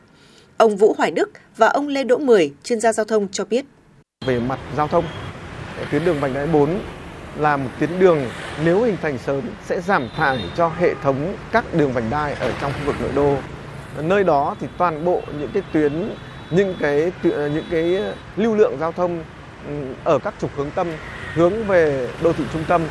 Ông 0.57 0.77
Vũ 0.77 0.95
Hoài 0.99 1.11
Đức 1.11 1.31
và 1.57 1.67
ông 1.69 1.89
Lê 1.89 2.05
Đỗ 2.05 2.19
Mười, 2.19 2.53
chuyên 2.65 2.81
gia 2.81 2.93
giao 2.93 3.05
thông 3.05 3.29
cho 3.33 3.45
biết. 3.45 3.65
Về 4.27 4.41
mặt 4.41 4.59
giao 4.77 4.89
thông, 4.89 5.05
tuyến 5.91 6.05
đường 6.05 6.21
vành 6.21 6.35
đai 6.35 6.47
4 6.47 6.81
là 7.37 7.57
một 7.57 7.71
tuyến 7.79 7.99
đường 7.99 8.27
nếu 8.65 8.83
hình 8.83 8.97
thành 9.03 9.19
sớm 9.19 9.41
sẽ 9.65 9.81
giảm 9.81 10.09
thải 10.17 10.51
cho 10.57 10.71
hệ 10.79 10.95
thống 11.03 11.37
các 11.53 11.65
đường 11.75 11.93
vành 11.93 12.11
đai 12.11 12.33
ở 12.33 12.53
trong 12.61 12.73
khu 12.73 12.87
vực 12.87 12.97
nội 13.01 13.11
đô. 13.15 13.37
Nơi 14.03 14.25
đó 14.25 14.57
thì 14.61 14.67
toàn 14.79 15.05
bộ 15.05 15.23
những 15.39 15.51
cái 15.55 15.63
tuyến 15.73 16.15
những 16.51 16.75
cái 16.81 17.13
những 17.25 17.65
cái 17.71 17.99
lưu 18.37 18.55
lượng 18.55 18.77
giao 18.81 18.93
thông 18.93 19.25
ở 20.05 20.19
các 20.19 20.35
trục 20.41 20.51
hướng 20.57 20.71
tâm 20.71 20.89
hướng 21.35 21.65
về 21.65 22.09
đô 22.23 22.33
thị 22.33 22.45
trung 22.53 22.65
tâm 22.69 22.83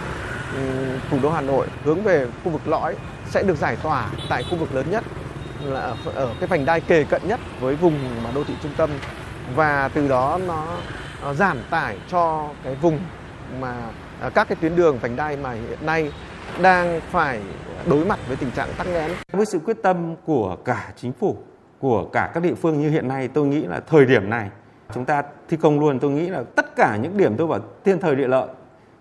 thủ 1.11 1.17
đô 1.23 1.29
Hà 1.29 1.41
Nội 1.41 1.67
hướng 1.83 2.03
về 2.03 2.27
khu 2.43 2.51
vực 2.51 2.67
lõi 2.67 2.95
sẽ 3.29 3.43
được 3.43 3.57
giải 3.57 3.75
tỏa 3.83 4.07
tại 4.29 4.43
khu 4.43 4.57
vực 4.57 4.75
lớn 4.75 4.85
nhất 4.91 5.03
là 5.63 5.95
ở, 6.15 6.29
cái 6.39 6.47
vành 6.47 6.65
đai 6.65 6.81
kề 6.81 7.03
cận 7.03 7.21
nhất 7.27 7.39
với 7.59 7.75
vùng 7.75 8.23
mà 8.23 8.29
đô 8.35 8.43
thị 8.43 8.53
trung 8.63 8.71
tâm 8.77 8.89
và 9.55 9.89
từ 9.93 10.07
đó 10.07 10.39
nó, 10.47 10.65
nó 11.23 11.33
giảm 11.33 11.57
tải 11.69 11.97
cho 12.11 12.49
cái 12.63 12.75
vùng 12.75 12.99
mà 13.61 13.73
các 14.35 14.47
cái 14.47 14.57
tuyến 14.61 14.75
đường 14.75 14.99
vành 15.01 15.15
đai 15.15 15.37
mà 15.37 15.51
hiện 15.51 15.85
nay 15.85 16.11
đang 16.61 17.01
phải 17.11 17.39
đối 17.89 18.05
mặt 18.05 18.19
với 18.27 18.37
tình 18.37 18.51
trạng 18.51 18.69
tắc 18.77 18.87
nghẽn. 18.87 19.11
Với 19.31 19.45
sự 19.45 19.59
quyết 19.59 19.77
tâm 19.83 20.15
của 20.25 20.57
cả 20.65 20.93
chính 21.01 21.11
phủ, 21.11 21.37
của 21.79 22.05
cả 22.05 22.31
các 22.33 22.43
địa 22.43 22.53
phương 22.53 22.81
như 22.81 22.89
hiện 22.89 23.07
nay, 23.07 23.27
tôi 23.27 23.47
nghĩ 23.47 23.61
là 23.61 23.79
thời 23.79 24.05
điểm 24.05 24.29
này 24.29 24.49
chúng 24.93 25.05
ta 25.05 25.23
thi 25.49 25.57
công 25.61 25.79
luôn. 25.79 25.99
Tôi 25.99 26.11
nghĩ 26.11 26.29
là 26.29 26.43
tất 26.55 26.75
cả 26.75 26.97
những 27.01 27.17
điểm 27.17 27.37
tôi 27.37 27.47
bảo 27.47 27.59
thiên 27.85 27.99
thời 27.99 28.15
địa 28.15 28.27
lợi 28.27 28.47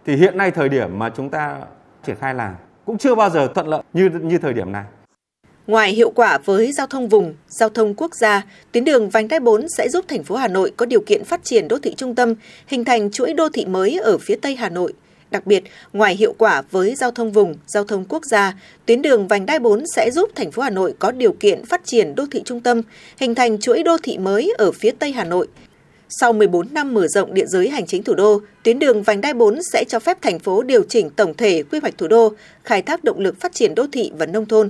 thì 0.07 0.17
hiện 0.17 0.37
nay 0.37 0.51
thời 0.51 0.69
điểm 0.69 0.99
mà 0.99 1.11
chúng 1.17 1.31
ta 1.31 1.57
triển 2.07 2.17
khai 2.17 2.35
làm 2.35 2.55
cũng 2.85 2.99
chưa 2.99 3.15
bao 3.15 3.31
giờ 3.31 3.49
thuận 3.55 3.67
lợi 3.67 3.83
như 3.93 4.11
như 4.23 4.39
thời 4.39 4.53
điểm 4.53 4.73
này. 4.73 4.85
Ngoài 5.67 5.91
hiệu 5.91 6.11
quả 6.11 6.39
với 6.45 6.73
giao 6.73 6.87
thông 6.87 7.09
vùng, 7.09 7.35
giao 7.49 7.69
thông 7.69 7.95
quốc 7.95 8.15
gia, 8.15 8.43
tuyến 8.73 8.85
đường 8.85 9.11
vành 9.11 9.29
đai 9.29 9.41
4 9.41 9.67
sẽ 9.77 9.89
giúp 9.89 10.05
thành 10.09 10.25
phố 10.25 10.37
Hà 10.37 10.49
Nội 10.49 10.73
có 10.77 10.87
điều 10.87 11.01
kiện 11.07 11.25
phát 11.25 11.41
triển 11.45 11.69
đô 11.69 11.79
thị 11.79 11.95
trung 11.95 12.15
tâm, 12.15 12.35
hình 12.67 12.85
thành 12.85 13.11
chuỗi 13.11 13.35
đô 13.35 13.49
thị 13.49 13.67
mới 13.67 13.99
ở 13.99 14.19
phía 14.19 14.37
Tây 14.43 14.57
Hà 14.57 14.69
Nội. 14.69 14.93
Đặc 15.31 15.47
biệt, 15.47 15.63
ngoài 15.93 16.17
hiệu 16.17 16.35
quả 16.39 16.63
với 16.71 16.95
giao 16.95 17.11
thông 17.11 17.33
vùng, 17.33 17.55
giao 17.67 17.85
thông 17.85 18.05
quốc 18.09 18.25
gia, 18.25 18.55
tuyến 18.87 19.03
đường 19.03 19.29
vành 19.29 19.47
đai 19.47 19.59
4 19.59 19.85
sẽ 19.95 20.11
giúp 20.11 20.31
thành 20.35 20.51
phố 20.51 20.63
Hà 20.63 20.71
Nội 20.71 20.95
có 20.99 21.11
điều 21.11 21.33
kiện 21.33 21.65
phát 21.65 21.81
triển 21.85 22.15
đô 22.15 22.27
thị 22.31 22.43
trung 22.45 22.61
tâm, 22.61 22.83
hình 23.17 23.35
thành 23.35 23.59
chuỗi 23.59 23.83
đô 23.83 23.97
thị 24.03 24.19
mới 24.19 24.53
ở 24.59 24.73
phía 24.73 24.91
Tây 24.91 25.13
Hà 25.13 25.25
Nội. 25.25 25.49
Sau 26.09 26.33
14 26.33 26.75
năm 26.75 26.95
mở 26.95 27.09
rộng 27.09 27.35
địa 27.35 27.47
giới 27.47 27.69
hành 27.69 27.87
chính 27.87 28.03
thủ 28.03 28.15
đô, 28.15 28.41
tuyến 28.63 28.79
đường 28.79 29.03
vành 29.03 29.21
đai 29.21 29.35
4 29.35 29.59
sẽ 29.73 29.85
cho 29.89 29.99
phép 29.99 30.23
thành 30.23 30.39
phố 30.39 30.63
điều 30.63 30.83
chỉnh 30.83 31.11
tổng 31.11 31.35
thể 31.35 31.63
quy 31.63 31.79
hoạch 31.79 31.99
thủ 31.99 32.09
đô, 32.09 32.33
khai 32.65 32.83
thác 32.83 33.05
động 33.05 33.21
lực 33.21 33.41
phát 33.41 33.55
triển 33.55 33.75
đô 33.75 33.87
thị 33.93 34.13
và 34.19 34.27
nông 34.27 34.47
thôn. 34.47 34.69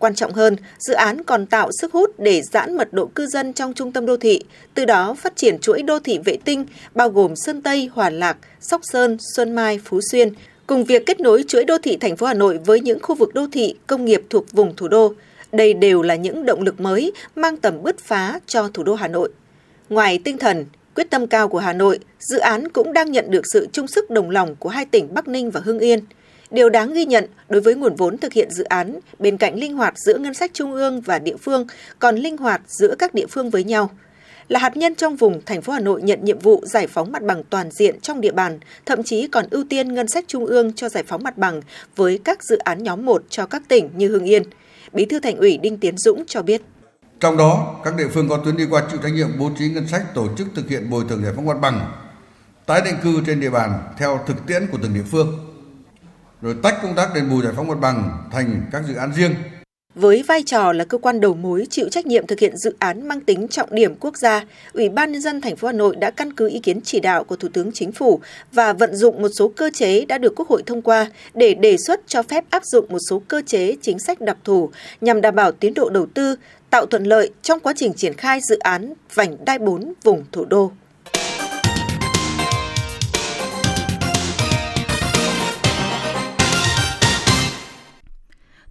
Quan 0.00 0.14
trọng 0.14 0.32
hơn, 0.32 0.56
dự 0.78 0.94
án 0.94 1.24
còn 1.24 1.46
tạo 1.46 1.70
sức 1.80 1.92
hút 1.92 2.10
để 2.18 2.42
giãn 2.42 2.76
mật 2.76 2.92
độ 2.92 3.06
cư 3.06 3.26
dân 3.26 3.52
trong 3.52 3.74
trung 3.74 3.92
tâm 3.92 4.06
đô 4.06 4.16
thị, 4.16 4.40
từ 4.74 4.84
đó 4.84 5.14
phát 5.14 5.36
triển 5.36 5.58
chuỗi 5.58 5.82
đô 5.82 5.98
thị 5.98 6.18
vệ 6.24 6.36
tinh 6.44 6.64
bao 6.94 7.10
gồm 7.10 7.36
Sơn 7.36 7.62
Tây, 7.62 7.90
Hòa 7.92 8.10
Lạc, 8.10 8.36
Sóc 8.60 8.80
Sơn, 8.84 9.16
Xuân 9.36 9.52
Mai, 9.52 9.80
Phú 9.84 10.00
Xuyên, 10.10 10.32
cùng 10.66 10.84
việc 10.84 11.06
kết 11.06 11.20
nối 11.20 11.44
chuỗi 11.48 11.64
đô 11.64 11.78
thị 11.78 11.96
thành 11.96 12.16
phố 12.16 12.26
Hà 12.26 12.34
Nội 12.34 12.58
với 12.58 12.80
những 12.80 12.98
khu 13.02 13.14
vực 13.14 13.34
đô 13.34 13.46
thị, 13.52 13.74
công 13.86 14.04
nghiệp 14.04 14.22
thuộc 14.30 14.52
vùng 14.52 14.76
thủ 14.76 14.88
đô. 14.88 15.14
Đây 15.52 15.74
đều 15.74 16.02
là 16.02 16.14
những 16.14 16.46
động 16.46 16.62
lực 16.62 16.80
mới 16.80 17.12
mang 17.36 17.56
tầm 17.56 17.82
bứt 17.82 17.98
phá 17.98 18.40
cho 18.46 18.68
thủ 18.74 18.82
đô 18.82 18.94
Hà 18.94 19.08
Nội. 19.08 19.30
Ngoài 19.88 20.20
tinh 20.24 20.38
thần, 20.38 20.66
quyết 20.94 21.10
tâm 21.10 21.26
cao 21.26 21.48
của 21.48 21.58
Hà 21.58 21.72
Nội, 21.72 21.98
dự 22.18 22.38
án 22.38 22.68
cũng 22.68 22.92
đang 22.92 23.12
nhận 23.12 23.30
được 23.30 23.42
sự 23.52 23.68
chung 23.72 23.86
sức 23.86 24.10
đồng 24.10 24.30
lòng 24.30 24.56
của 24.56 24.68
hai 24.68 24.84
tỉnh 24.84 25.14
Bắc 25.14 25.28
Ninh 25.28 25.50
và 25.50 25.60
Hưng 25.64 25.78
Yên. 25.78 26.00
Điều 26.50 26.68
đáng 26.68 26.92
ghi 26.92 27.04
nhận 27.04 27.26
đối 27.48 27.60
với 27.60 27.74
nguồn 27.74 27.94
vốn 27.94 28.18
thực 28.18 28.32
hiện 28.32 28.50
dự 28.50 28.64
án, 28.64 28.98
bên 29.18 29.36
cạnh 29.36 29.58
linh 29.58 29.76
hoạt 29.76 29.94
giữa 29.98 30.18
ngân 30.18 30.34
sách 30.34 30.50
trung 30.54 30.72
ương 30.72 31.00
và 31.00 31.18
địa 31.18 31.36
phương, 31.36 31.66
còn 31.98 32.16
linh 32.16 32.36
hoạt 32.36 32.60
giữa 32.66 32.94
các 32.98 33.14
địa 33.14 33.26
phương 33.26 33.50
với 33.50 33.64
nhau. 33.64 33.90
Là 34.48 34.60
hạt 34.60 34.76
nhân 34.76 34.94
trong 34.94 35.16
vùng, 35.16 35.40
thành 35.46 35.62
phố 35.62 35.72
Hà 35.72 35.80
Nội 35.80 36.02
nhận 36.02 36.24
nhiệm 36.24 36.38
vụ 36.38 36.62
giải 36.66 36.86
phóng 36.86 37.12
mặt 37.12 37.22
bằng 37.22 37.42
toàn 37.50 37.70
diện 37.70 38.00
trong 38.00 38.20
địa 38.20 38.32
bàn, 38.32 38.58
thậm 38.86 39.02
chí 39.02 39.28
còn 39.28 39.44
ưu 39.50 39.64
tiên 39.68 39.94
ngân 39.94 40.08
sách 40.08 40.24
trung 40.28 40.46
ương 40.46 40.72
cho 40.72 40.88
giải 40.88 41.02
phóng 41.06 41.22
mặt 41.22 41.38
bằng 41.38 41.60
với 41.96 42.20
các 42.24 42.44
dự 42.44 42.58
án 42.58 42.82
nhóm 42.82 43.06
1 43.06 43.22
cho 43.28 43.46
các 43.46 43.62
tỉnh 43.68 43.90
như 43.96 44.08
Hưng 44.08 44.24
Yên. 44.24 44.42
Bí 44.92 45.04
thư 45.04 45.20
Thành 45.20 45.36
ủy 45.36 45.58
Đinh 45.58 45.78
Tiến 45.78 45.98
Dũng 45.98 46.24
cho 46.26 46.42
biết. 46.42 46.62
Trong 47.20 47.36
đó, 47.36 47.80
các 47.84 47.96
địa 47.96 48.08
phương 48.14 48.28
có 48.28 48.40
tuyến 48.44 48.56
đi 48.56 48.64
qua 48.70 48.82
chịu 48.90 49.00
trách 49.02 49.12
nhiệm 49.14 49.38
bố 49.38 49.50
trí 49.58 49.68
ngân 49.68 49.88
sách 49.88 50.14
tổ 50.14 50.28
chức 50.38 50.46
thực 50.54 50.68
hiện 50.68 50.90
bồi 50.90 51.04
thường 51.08 51.22
giải 51.24 51.32
phóng 51.36 51.46
mặt 51.46 51.60
bằng, 51.60 51.92
tái 52.66 52.80
định 52.84 52.94
cư 53.02 53.22
trên 53.26 53.40
địa 53.40 53.50
bàn 53.50 53.72
theo 53.98 54.20
thực 54.26 54.46
tiễn 54.46 54.66
của 54.72 54.78
từng 54.82 54.94
địa 54.94 55.04
phương 55.10 55.49
rồi 56.42 56.54
tách 56.62 56.78
công 56.82 56.94
tác 56.94 57.14
đền 57.14 57.30
bù 57.30 57.42
giải 57.42 57.52
phóng 57.56 57.68
mặt 57.68 57.78
bằng 57.80 58.26
thành 58.32 58.62
các 58.72 58.82
dự 58.88 58.94
án 58.94 59.12
riêng. 59.14 59.34
Với 59.94 60.22
vai 60.22 60.42
trò 60.42 60.72
là 60.72 60.84
cơ 60.84 60.98
quan 60.98 61.20
đầu 61.20 61.34
mối 61.34 61.66
chịu 61.70 61.88
trách 61.88 62.06
nhiệm 62.06 62.26
thực 62.26 62.38
hiện 62.38 62.56
dự 62.56 62.76
án 62.78 63.08
mang 63.08 63.20
tính 63.20 63.48
trọng 63.48 63.74
điểm 63.74 63.94
quốc 64.00 64.16
gia, 64.16 64.44
Ủy 64.72 64.88
ban 64.88 65.12
nhân 65.12 65.22
dân 65.22 65.40
thành 65.40 65.56
phố 65.56 65.66
Hà 65.68 65.72
Nội 65.72 65.96
đã 65.96 66.10
căn 66.10 66.32
cứ 66.32 66.48
ý 66.48 66.58
kiến 66.58 66.80
chỉ 66.80 67.00
đạo 67.00 67.24
của 67.24 67.36
Thủ 67.36 67.48
tướng 67.52 67.72
Chính 67.72 67.92
phủ 67.92 68.20
và 68.52 68.72
vận 68.72 68.96
dụng 68.96 69.22
một 69.22 69.28
số 69.28 69.48
cơ 69.48 69.70
chế 69.74 70.04
đã 70.04 70.18
được 70.18 70.32
Quốc 70.36 70.48
hội 70.48 70.62
thông 70.66 70.82
qua 70.82 71.10
để 71.34 71.54
đề 71.54 71.76
xuất 71.86 72.00
cho 72.06 72.22
phép 72.22 72.44
áp 72.50 72.64
dụng 72.64 72.86
một 72.88 72.98
số 73.08 73.22
cơ 73.28 73.42
chế 73.46 73.76
chính 73.82 73.98
sách 73.98 74.20
đặc 74.20 74.36
thù 74.44 74.70
nhằm 75.00 75.20
đảm 75.20 75.34
bảo 75.34 75.52
tiến 75.52 75.74
độ 75.74 75.90
đầu 75.90 76.06
tư, 76.14 76.36
tạo 76.70 76.86
thuận 76.86 77.04
lợi 77.04 77.30
trong 77.42 77.60
quá 77.60 77.72
trình 77.76 77.94
triển 77.94 78.14
khai 78.14 78.40
dự 78.48 78.58
án 78.58 78.94
vành 79.14 79.44
đai 79.44 79.58
4 79.58 79.92
vùng 80.02 80.24
thủ 80.32 80.44
đô. 80.44 80.72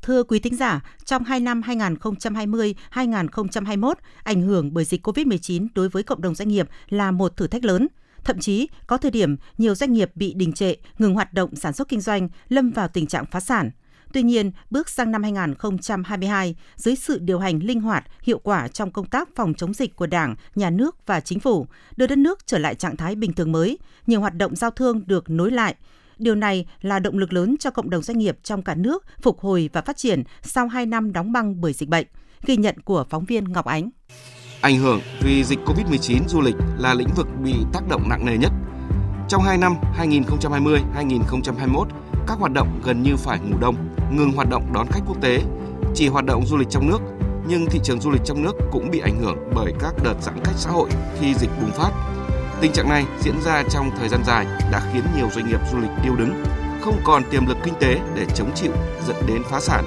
Thưa 0.10 0.24
quý 0.24 0.39
thính 0.39 0.56
giả, 0.56 0.82
trong 1.06 1.24
2 1.24 1.39
năm 1.39 1.62
2020-2021, 1.62 3.94
ảnh 4.24 4.42
hưởng 4.42 4.74
bởi 4.74 4.86
dịch 4.86 5.08
COVID-19 5.08 5.68
đối 5.75 5.89
với 5.89 6.04
cộng 6.04 6.22
đồng 6.22 6.36
doanh 6.36 6.48
nghiệp 6.48 6.70
là 6.89 7.12
một 7.12 7.38
thử 7.38 7.48
thách 7.48 7.66
lớn. 7.66 7.88
Thậm 8.24 8.39
chí, 8.39 8.68
có 8.88 8.98
thời 8.98 9.12
điểm 9.12 9.38
nhiều 9.58 9.75
doanh 9.75 9.94
nghiệp 9.94 10.12
bị 10.16 10.34
đình 10.34 10.54
trệ, 10.54 10.75
ngừng 10.98 11.13
hoạt 11.13 11.34
động 11.34 11.56
sản 11.56 11.74
xuất 11.74 11.88
kinh 11.88 12.01
doanh, 12.01 12.30
lâm 12.48 12.72
vào 12.72 12.88
tình 12.88 13.08
trạng 13.08 13.25
phá 13.25 13.39
sản. 13.39 13.72
Tuy 14.13 14.24
nhiên, 14.24 14.51
bước 14.70 14.89
sang 14.89 15.12
năm 15.12 15.24
2022, 15.24 16.56
dưới 16.75 16.96
sự 16.96 17.20
điều 17.20 17.39
hành 17.39 17.60
linh 17.63 17.82
hoạt, 17.82 18.06
hiệu 18.22 18.39
quả 18.39 18.68
trong 18.68 18.92
công 18.92 19.06
tác 19.06 19.30
phòng 19.36 19.54
chống 19.54 19.74
dịch 19.74 19.96
của 19.96 20.08
Đảng, 20.08 20.36
Nhà 20.56 20.70
nước 20.70 20.96
và 21.06 21.20
Chính 21.20 21.39
phủ, 21.39 21.68
đưa 21.96 22.08
đất 22.08 22.18
nước 22.18 22.48
trở 22.48 22.58
lại 22.58 22.75
trạng 22.75 22.98
thái 22.98 23.16
bình 23.16 23.34
thường 23.34 23.51
mới, 23.51 23.78
nhiều 24.08 24.20
hoạt 24.20 24.36
động 24.36 24.56
giao 24.56 24.72
thương 24.72 25.01
được 25.08 25.30
nối 25.30 25.51
lại, 25.51 25.75
Điều 26.20 26.36
này 26.36 26.66
là 26.82 27.00
động 27.00 27.18
lực 27.18 27.34
lớn 27.34 27.56
cho 27.60 27.72
cộng 27.72 27.90
đồng 27.90 28.02
doanh 28.02 28.18
nghiệp 28.18 28.38
trong 28.44 28.62
cả 28.62 28.76
nước 28.76 29.06
phục 29.22 29.40
hồi 29.40 29.70
và 29.74 29.82
phát 29.82 29.98
triển 29.98 30.24
sau 30.42 30.68
2 30.68 30.86
năm 30.86 31.14
đóng 31.14 31.32
băng 31.32 31.62
bởi 31.62 31.74
dịch 31.74 31.90
bệnh. 31.90 32.08
Ghi 32.46 32.58
nhận 32.58 32.76
của 32.80 33.06
phóng 33.10 33.26
viên 33.26 33.44
Ngọc 33.44 33.66
Ánh. 33.66 33.90
Ảnh 34.62 34.78
hưởng 34.78 35.02
vì 35.22 35.44
dịch 35.44 35.60
COVID-19 35.66 36.28
du 36.28 36.42
lịch 36.42 36.56
là 36.78 36.94
lĩnh 36.94 37.10
vực 37.16 37.28
bị 37.44 37.54
tác 37.74 37.82
động 37.90 38.10
nặng 38.10 38.26
nề 38.26 38.38
nhất. 38.38 38.52
Trong 39.28 39.44
2 39.44 39.58
năm 39.58 39.76
2020-2021, 39.98 41.86
các 42.28 42.38
hoạt 42.40 42.52
động 42.52 42.82
gần 42.84 43.04
như 43.04 43.16
phải 43.16 43.40
ngủ 43.40 43.58
đông, 43.62 43.76
ngừng 44.12 44.32
hoạt 44.32 44.50
động 44.50 44.74
đón 44.74 44.88
khách 44.92 45.04
quốc 45.08 45.22
tế, 45.22 45.42
chỉ 45.96 46.08
hoạt 46.08 46.26
động 46.26 46.46
du 46.46 46.58
lịch 46.58 46.70
trong 46.70 46.88
nước, 46.90 47.02
nhưng 47.48 47.66
thị 47.66 47.80
trường 47.84 48.02
du 48.02 48.12
lịch 48.12 48.22
trong 48.26 48.44
nước 48.44 48.54
cũng 48.72 48.92
bị 48.92 49.00
ảnh 49.00 49.20
hưởng 49.20 49.38
bởi 49.56 49.74
các 49.80 49.94
đợt 50.04 50.16
giãn 50.22 50.36
cách 50.44 50.56
xã 50.58 50.70
hội 50.70 50.90
khi 51.20 51.34
dịch 51.34 51.50
bùng 51.62 51.72
phát 51.72 51.92
Tình 52.62 52.74
trạng 52.74 52.89
này 52.89 53.06
diễn 53.20 53.42
ra 53.42 53.63
trong 53.70 53.92
thời 54.00 54.10
gian 54.10 54.24
dài 54.25 54.46
đã 54.72 54.82
khiến 54.94 55.04
nhiều 55.16 55.30
doanh 55.32 55.48
nghiệp 55.48 55.60
du 55.72 55.78
lịch 55.78 55.92
điêu 56.04 56.16
đứng, 56.16 56.44
không 56.82 57.01
còn 57.04 57.24
tiềm 57.32 57.48
lực 57.48 57.58
kinh 57.63 57.74
tế 57.80 58.00
để 58.16 58.25
chống 58.36 58.51
chịu 58.56 58.72
dẫn 59.08 59.16
đến 59.28 59.44
phá 59.50 59.60
sản. 59.60 59.86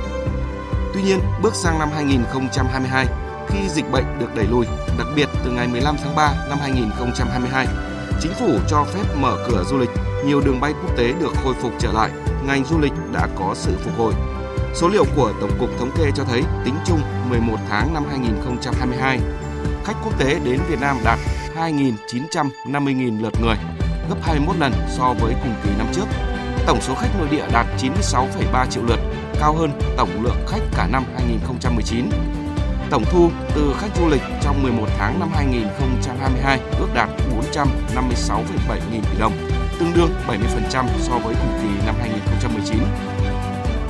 Tuy 0.94 1.02
nhiên, 1.02 1.18
bước 1.42 1.54
sang 1.54 1.78
năm 1.78 1.88
2022, 1.94 3.06
khi 3.48 3.68
dịch 3.68 3.90
bệnh 3.90 4.04
được 4.18 4.34
đẩy 4.34 4.46
lùi, 4.46 4.66
đặc 4.98 5.06
biệt 5.16 5.28
từ 5.44 5.50
ngày 5.50 5.68
15 5.68 5.96
tháng 6.04 6.16
3 6.16 6.34
năm 6.48 6.58
2022, 6.60 7.66
chính 8.20 8.32
phủ 8.32 8.58
cho 8.68 8.84
phép 8.84 9.04
mở 9.20 9.36
cửa 9.48 9.64
du 9.70 9.78
lịch, 9.78 9.90
nhiều 10.26 10.40
đường 10.40 10.60
bay 10.60 10.72
quốc 10.82 10.96
tế 10.96 11.12
được 11.20 11.32
khôi 11.44 11.54
phục 11.54 11.72
trở 11.78 11.92
lại, 11.92 12.10
ngành 12.46 12.64
du 12.64 12.78
lịch 12.78 12.92
đã 13.12 13.28
có 13.38 13.54
sự 13.54 13.72
phục 13.84 13.98
hồi. 13.98 14.14
Số 14.74 14.88
liệu 14.88 15.04
của 15.16 15.32
Tổng 15.40 15.58
cục 15.60 15.70
Thống 15.78 15.90
kê 15.98 16.10
cho 16.14 16.24
thấy 16.24 16.42
tính 16.64 16.74
chung 16.86 17.00
11 17.30 17.56
tháng 17.68 17.94
năm 17.94 18.04
2022, 18.10 19.20
khách 19.84 19.96
quốc 20.04 20.18
tế 20.18 20.38
đến 20.44 20.60
Việt 20.68 20.80
Nam 20.80 20.96
đạt 21.04 21.18
2.950.000 21.56 23.22
lượt 23.22 23.32
người, 23.40 23.56
gấp 24.08 24.16
21 24.22 24.56
lần 24.56 24.72
so 24.96 25.14
với 25.20 25.34
cùng 25.42 25.54
kỳ 25.64 25.70
năm 25.78 25.86
trước. 25.92 26.04
Tổng 26.66 26.80
số 26.80 26.94
khách 26.94 27.18
nội 27.18 27.28
địa 27.30 27.44
đạt 27.52 27.66
96,3 27.78 28.66
triệu 28.66 28.82
lượt, 28.84 28.98
cao 29.40 29.54
hơn 29.54 29.70
tổng 29.96 30.22
lượng 30.22 30.46
khách 30.48 30.62
cả 30.76 30.88
năm 30.92 31.04
2019. 31.14 32.08
Tổng 32.90 33.04
thu 33.12 33.30
từ 33.54 33.74
khách 33.78 33.96
du 33.96 34.08
lịch 34.08 34.22
trong 34.42 34.62
11 34.62 34.86
tháng 34.98 35.20
năm 35.20 35.28
2022 35.34 36.60
ước 36.78 36.88
đạt 36.94 37.08
456,7 37.54 38.78
nghìn 38.92 39.02
tỷ 39.02 39.18
đồng, 39.18 39.32
tương 39.80 39.92
đương 39.94 40.10
70% 40.28 40.86
so 41.00 41.18
với 41.18 41.34
cùng 41.34 41.58
kỳ 41.62 41.86
năm 41.86 41.94
2019. 42.00 42.78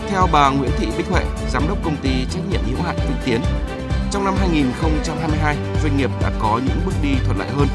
Theo 0.09 0.29
bà 0.33 0.51
Nguyễn 0.51 0.71
Thị 0.79 0.87
Bích 0.97 1.07
Huệ, 1.07 1.25
giám 1.51 1.69
đốc 1.69 1.85
công 1.85 1.97
ty 1.97 2.25
trách 2.31 2.43
nhiệm 2.51 2.61
hữu 2.67 2.83
hạn 2.83 2.97
Vĩnh 2.97 3.17
Tiến, 3.25 3.41
trong 4.13 4.25
năm 4.25 4.35
2022, 4.39 5.57
doanh 5.83 5.97
nghiệp 5.97 6.11
đã 6.23 6.33
có 6.39 6.61
những 6.67 6.81
bước 6.87 6.93
đi 7.03 7.09
thuận 7.25 7.39
lợi 7.39 7.49
hơn. 7.49 7.69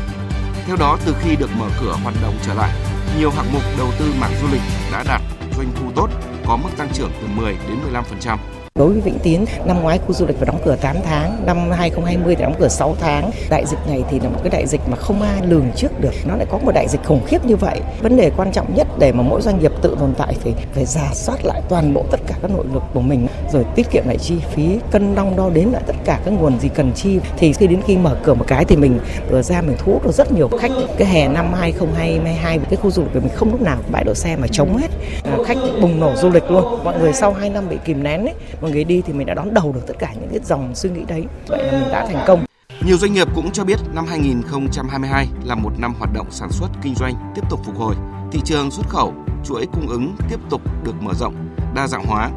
Theo 0.65 0.75
đó, 0.75 0.97
từ 1.05 1.15
khi 1.21 1.35
được 1.35 1.49
mở 1.59 1.69
cửa 1.81 1.95
hoạt 2.03 2.15
động 2.21 2.35
trở 2.45 2.53
lại, 2.53 2.71
nhiều 3.19 3.31
hạng 3.31 3.53
mục 3.53 3.61
đầu 3.77 3.87
tư 3.99 4.13
mảng 4.19 4.31
du 4.41 4.47
lịch 4.51 4.61
đã 4.91 5.03
đạt 5.07 5.21
doanh 5.57 5.71
thu 5.75 5.91
tốt, 5.95 6.09
có 6.47 6.57
mức 6.57 6.69
tăng 6.77 6.89
trưởng 6.93 7.11
từ 7.21 7.27
10 7.27 7.57
đến 7.67 7.77
15%. 7.93 8.37
Đối 8.77 8.91
với 8.91 9.01
Vĩnh 9.01 9.19
Tiến, 9.19 9.45
năm 9.65 9.81
ngoái 9.81 9.99
khu 10.07 10.13
du 10.13 10.25
lịch 10.25 10.37
phải 10.37 10.45
đóng 10.45 10.59
cửa 10.65 10.75
8 10.81 10.95
tháng, 11.03 11.45
năm 11.45 11.71
2020 11.71 12.35
thì 12.35 12.43
đóng 12.43 12.55
cửa 12.59 12.67
6 12.67 12.95
tháng. 12.99 13.31
Đại 13.49 13.65
dịch 13.65 13.79
này 13.87 14.03
thì 14.09 14.19
là 14.19 14.29
một 14.29 14.39
cái 14.43 14.49
đại 14.49 14.67
dịch 14.67 14.81
mà 14.89 14.95
không 14.95 15.21
ai 15.21 15.41
lường 15.47 15.71
trước 15.75 15.99
được. 16.01 16.13
Nó 16.25 16.35
lại 16.35 16.45
có 16.49 16.57
một 16.57 16.71
đại 16.75 16.87
dịch 16.87 17.03
khủng 17.05 17.25
khiếp 17.25 17.45
như 17.45 17.55
vậy. 17.55 17.79
Vấn 18.01 18.17
đề 18.17 18.31
quan 18.37 18.51
trọng 18.51 18.75
nhất 18.75 18.87
để 18.99 19.11
mà 19.11 19.23
mỗi 19.23 19.41
doanh 19.41 19.59
nghiệp 19.59 19.71
tự 19.81 19.95
tồn 19.99 20.13
tại 20.17 20.35
thì 20.43 20.53
phải 20.73 20.85
giả 20.85 21.09
soát 21.13 21.45
lại 21.45 21.61
toàn 21.69 21.93
bộ 21.93 22.03
tất 22.11 22.19
cả 22.27 22.35
các 22.41 22.51
nội 22.51 22.65
lực 22.73 22.83
của 22.93 23.01
mình, 23.01 23.27
rồi 23.51 23.65
tiết 23.75 23.91
kiệm 23.91 24.03
lại 24.07 24.17
chi 24.17 24.35
phí, 24.51 24.79
cân 24.91 25.15
đong 25.15 25.35
đo 25.35 25.49
đến 25.49 25.67
lại 25.67 25.81
tất 25.87 25.95
cả 26.05 26.19
các 26.25 26.31
nguồn 26.31 26.59
gì 26.59 26.69
cần 26.69 26.91
chi. 26.95 27.19
Thì 27.37 27.53
khi 27.53 27.67
đến 27.67 27.81
khi 27.87 27.97
mở 27.97 28.17
cửa 28.23 28.33
một 28.33 28.45
cái 28.47 28.65
thì 28.65 28.75
mình 28.75 28.99
vừa 29.29 29.41
ra 29.41 29.61
mình 29.61 29.75
thu 29.79 29.93
hút 29.93 30.03
được 30.03 30.11
rất 30.11 30.31
nhiều 30.31 30.49
khách. 30.59 30.71
Cái 30.97 31.07
hè 31.07 31.27
năm 31.27 31.53
2022 31.53 32.59
cái 32.69 32.77
khu 32.77 32.91
du 32.91 33.01
lịch 33.01 33.13
của 33.13 33.19
mình 33.19 33.29
không 33.35 33.51
lúc 33.51 33.61
nào 33.61 33.77
bãi 33.91 34.03
đỗ 34.03 34.13
xe 34.13 34.35
mà 34.35 34.47
trống 34.47 34.77
hết. 34.77 34.91
À, 35.23 35.37
khách 35.45 35.57
bùng 35.81 35.99
nổ 35.99 36.15
du 36.15 36.29
lịch 36.29 36.51
luôn. 36.51 36.83
Mọi 36.83 36.99
người 36.99 37.13
sau 37.13 37.33
2 37.33 37.49
năm 37.49 37.69
bị 37.69 37.77
kìm 37.85 38.03
nén 38.03 38.25
ấy, 38.25 38.33
còn 38.67 38.73
người 38.73 38.83
đi 38.83 39.01
thì 39.05 39.13
mình 39.13 39.27
đã 39.27 39.33
đón 39.33 39.53
đầu 39.53 39.71
được 39.73 39.81
tất 39.87 39.93
cả 39.99 40.13
những 40.13 40.29
cái 40.29 40.39
dòng 40.43 40.75
suy 40.75 40.89
nghĩ 40.89 41.01
đấy. 41.07 41.25
Vậy 41.47 41.63
là 41.63 41.71
mình 41.71 41.91
đã 41.91 42.05
thành 42.05 42.23
công. 42.27 42.45
Nhiều 42.85 42.97
doanh 42.97 43.13
nghiệp 43.13 43.27
cũng 43.35 43.51
cho 43.51 43.63
biết 43.63 43.79
năm 43.93 44.05
2022 44.09 45.27
là 45.43 45.55
một 45.55 45.71
năm 45.77 45.93
hoạt 45.99 46.13
động 46.13 46.27
sản 46.31 46.51
xuất 46.51 46.67
kinh 46.81 46.95
doanh 46.95 47.13
tiếp 47.35 47.41
tục 47.49 47.59
phục 47.65 47.77
hồi. 47.77 47.95
Thị 48.31 48.39
trường 48.45 48.71
xuất 48.71 48.89
khẩu, 48.89 49.13
chuỗi 49.45 49.65
cung 49.73 49.87
ứng 49.87 50.15
tiếp 50.29 50.39
tục 50.49 50.61
được 50.83 51.01
mở 51.01 51.13
rộng, 51.13 51.35
đa 51.75 51.87
dạng 51.87 52.05
hóa. 52.05 52.29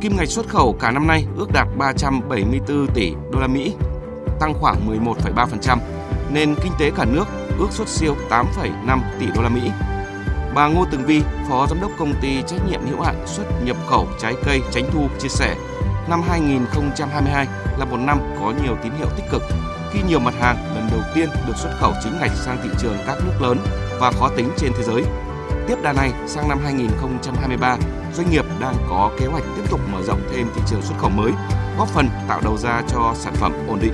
Kim 0.00 0.16
ngạch 0.16 0.28
xuất 0.28 0.48
khẩu 0.48 0.76
cả 0.80 0.90
năm 0.90 1.06
nay 1.06 1.26
ước 1.36 1.52
đạt 1.52 1.68
374 1.78 2.86
tỷ 2.94 3.12
đô 3.32 3.40
la 3.40 3.46
Mỹ, 3.46 3.74
tăng 4.40 4.54
khoảng 4.54 5.04
11,3%, 5.04 5.78
nên 6.32 6.54
kinh 6.62 6.72
tế 6.78 6.90
cả 6.96 7.04
nước 7.04 7.24
ước 7.58 7.68
xuất 7.70 7.88
siêu 7.88 8.14
8,5 8.30 9.00
tỷ 9.20 9.26
đô 9.34 9.42
la 9.42 9.48
Mỹ. 9.48 9.70
Bà 10.54 10.68
Ngô 10.68 10.84
Tường 10.90 11.04
Vi, 11.06 11.22
Phó 11.48 11.66
Giám 11.66 11.80
đốc 11.80 11.90
công 11.98 12.14
ty 12.22 12.42
trách 12.46 12.60
nhiệm 12.70 12.80
hữu 12.86 13.00
hạn 13.00 13.22
xuất 13.26 13.44
nhập 13.64 13.76
khẩu 13.86 14.06
trái 14.18 14.34
cây 14.44 14.60
Tránh 14.70 14.84
Thu 14.92 15.00
chia 15.18 15.28
sẻ, 15.28 15.56
năm 16.08 16.22
2022 16.28 17.46
là 17.78 17.84
một 17.84 17.96
năm 17.96 18.18
có 18.40 18.52
nhiều 18.64 18.76
tín 18.82 18.92
hiệu 18.98 19.08
tích 19.16 19.24
cực 19.30 19.42
khi 19.92 20.00
nhiều 20.08 20.20
mặt 20.20 20.34
hàng 20.40 20.56
lần 20.74 20.84
đầu 20.90 21.00
tiên 21.14 21.28
được 21.46 21.56
xuất 21.56 21.70
khẩu 21.78 21.92
chính 22.02 22.12
ngạch 22.20 22.30
sang 22.30 22.58
thị 22.62 22.70
trường 22.78 22.96
các 23.06 23.16
nước 23.24 23.42
lớn 23.42 23.58
và 24.00 24.10
khó 24.10 24.30
tính 24.36 24.48
trên 24.56 24.72
thế 24.76 24.82
giới. 24.82 25.02
Tiếp 25.68 25.74
đà 25.82 25.92
này, 25.92 26.10
sang 26.26 26.48
năm 26.48 26.58
2023, 26.64 27.76
doanh 28.14 28.30
nghiệp 28.30 28.44
đang 28.60 28.74
có 28.88 29.10
kế 29.20 29.26
hoạch 29.26 29.44
tiếp 29.56 29.62
tục 29.70 29.80
mở 29.92 30.02
rộng 30.02 30.20
thêm 30.32 30.46
thị 30.54 30.62
trường 30.66 30.82
xuất 30.82 30.94
khẩu 30.98 31.10
mới, 31.10 31.32
góp 31.78 31.88
phần 31.88 32.06
tạo 32.28 32.40
đầu 32.44 32.56
ra 32.56 32.82
cho 32.88 33.12
sản 33.16 33.34
phẩm 33.36 33.52
ổn 33.68 33.78
định. 33.82 33.92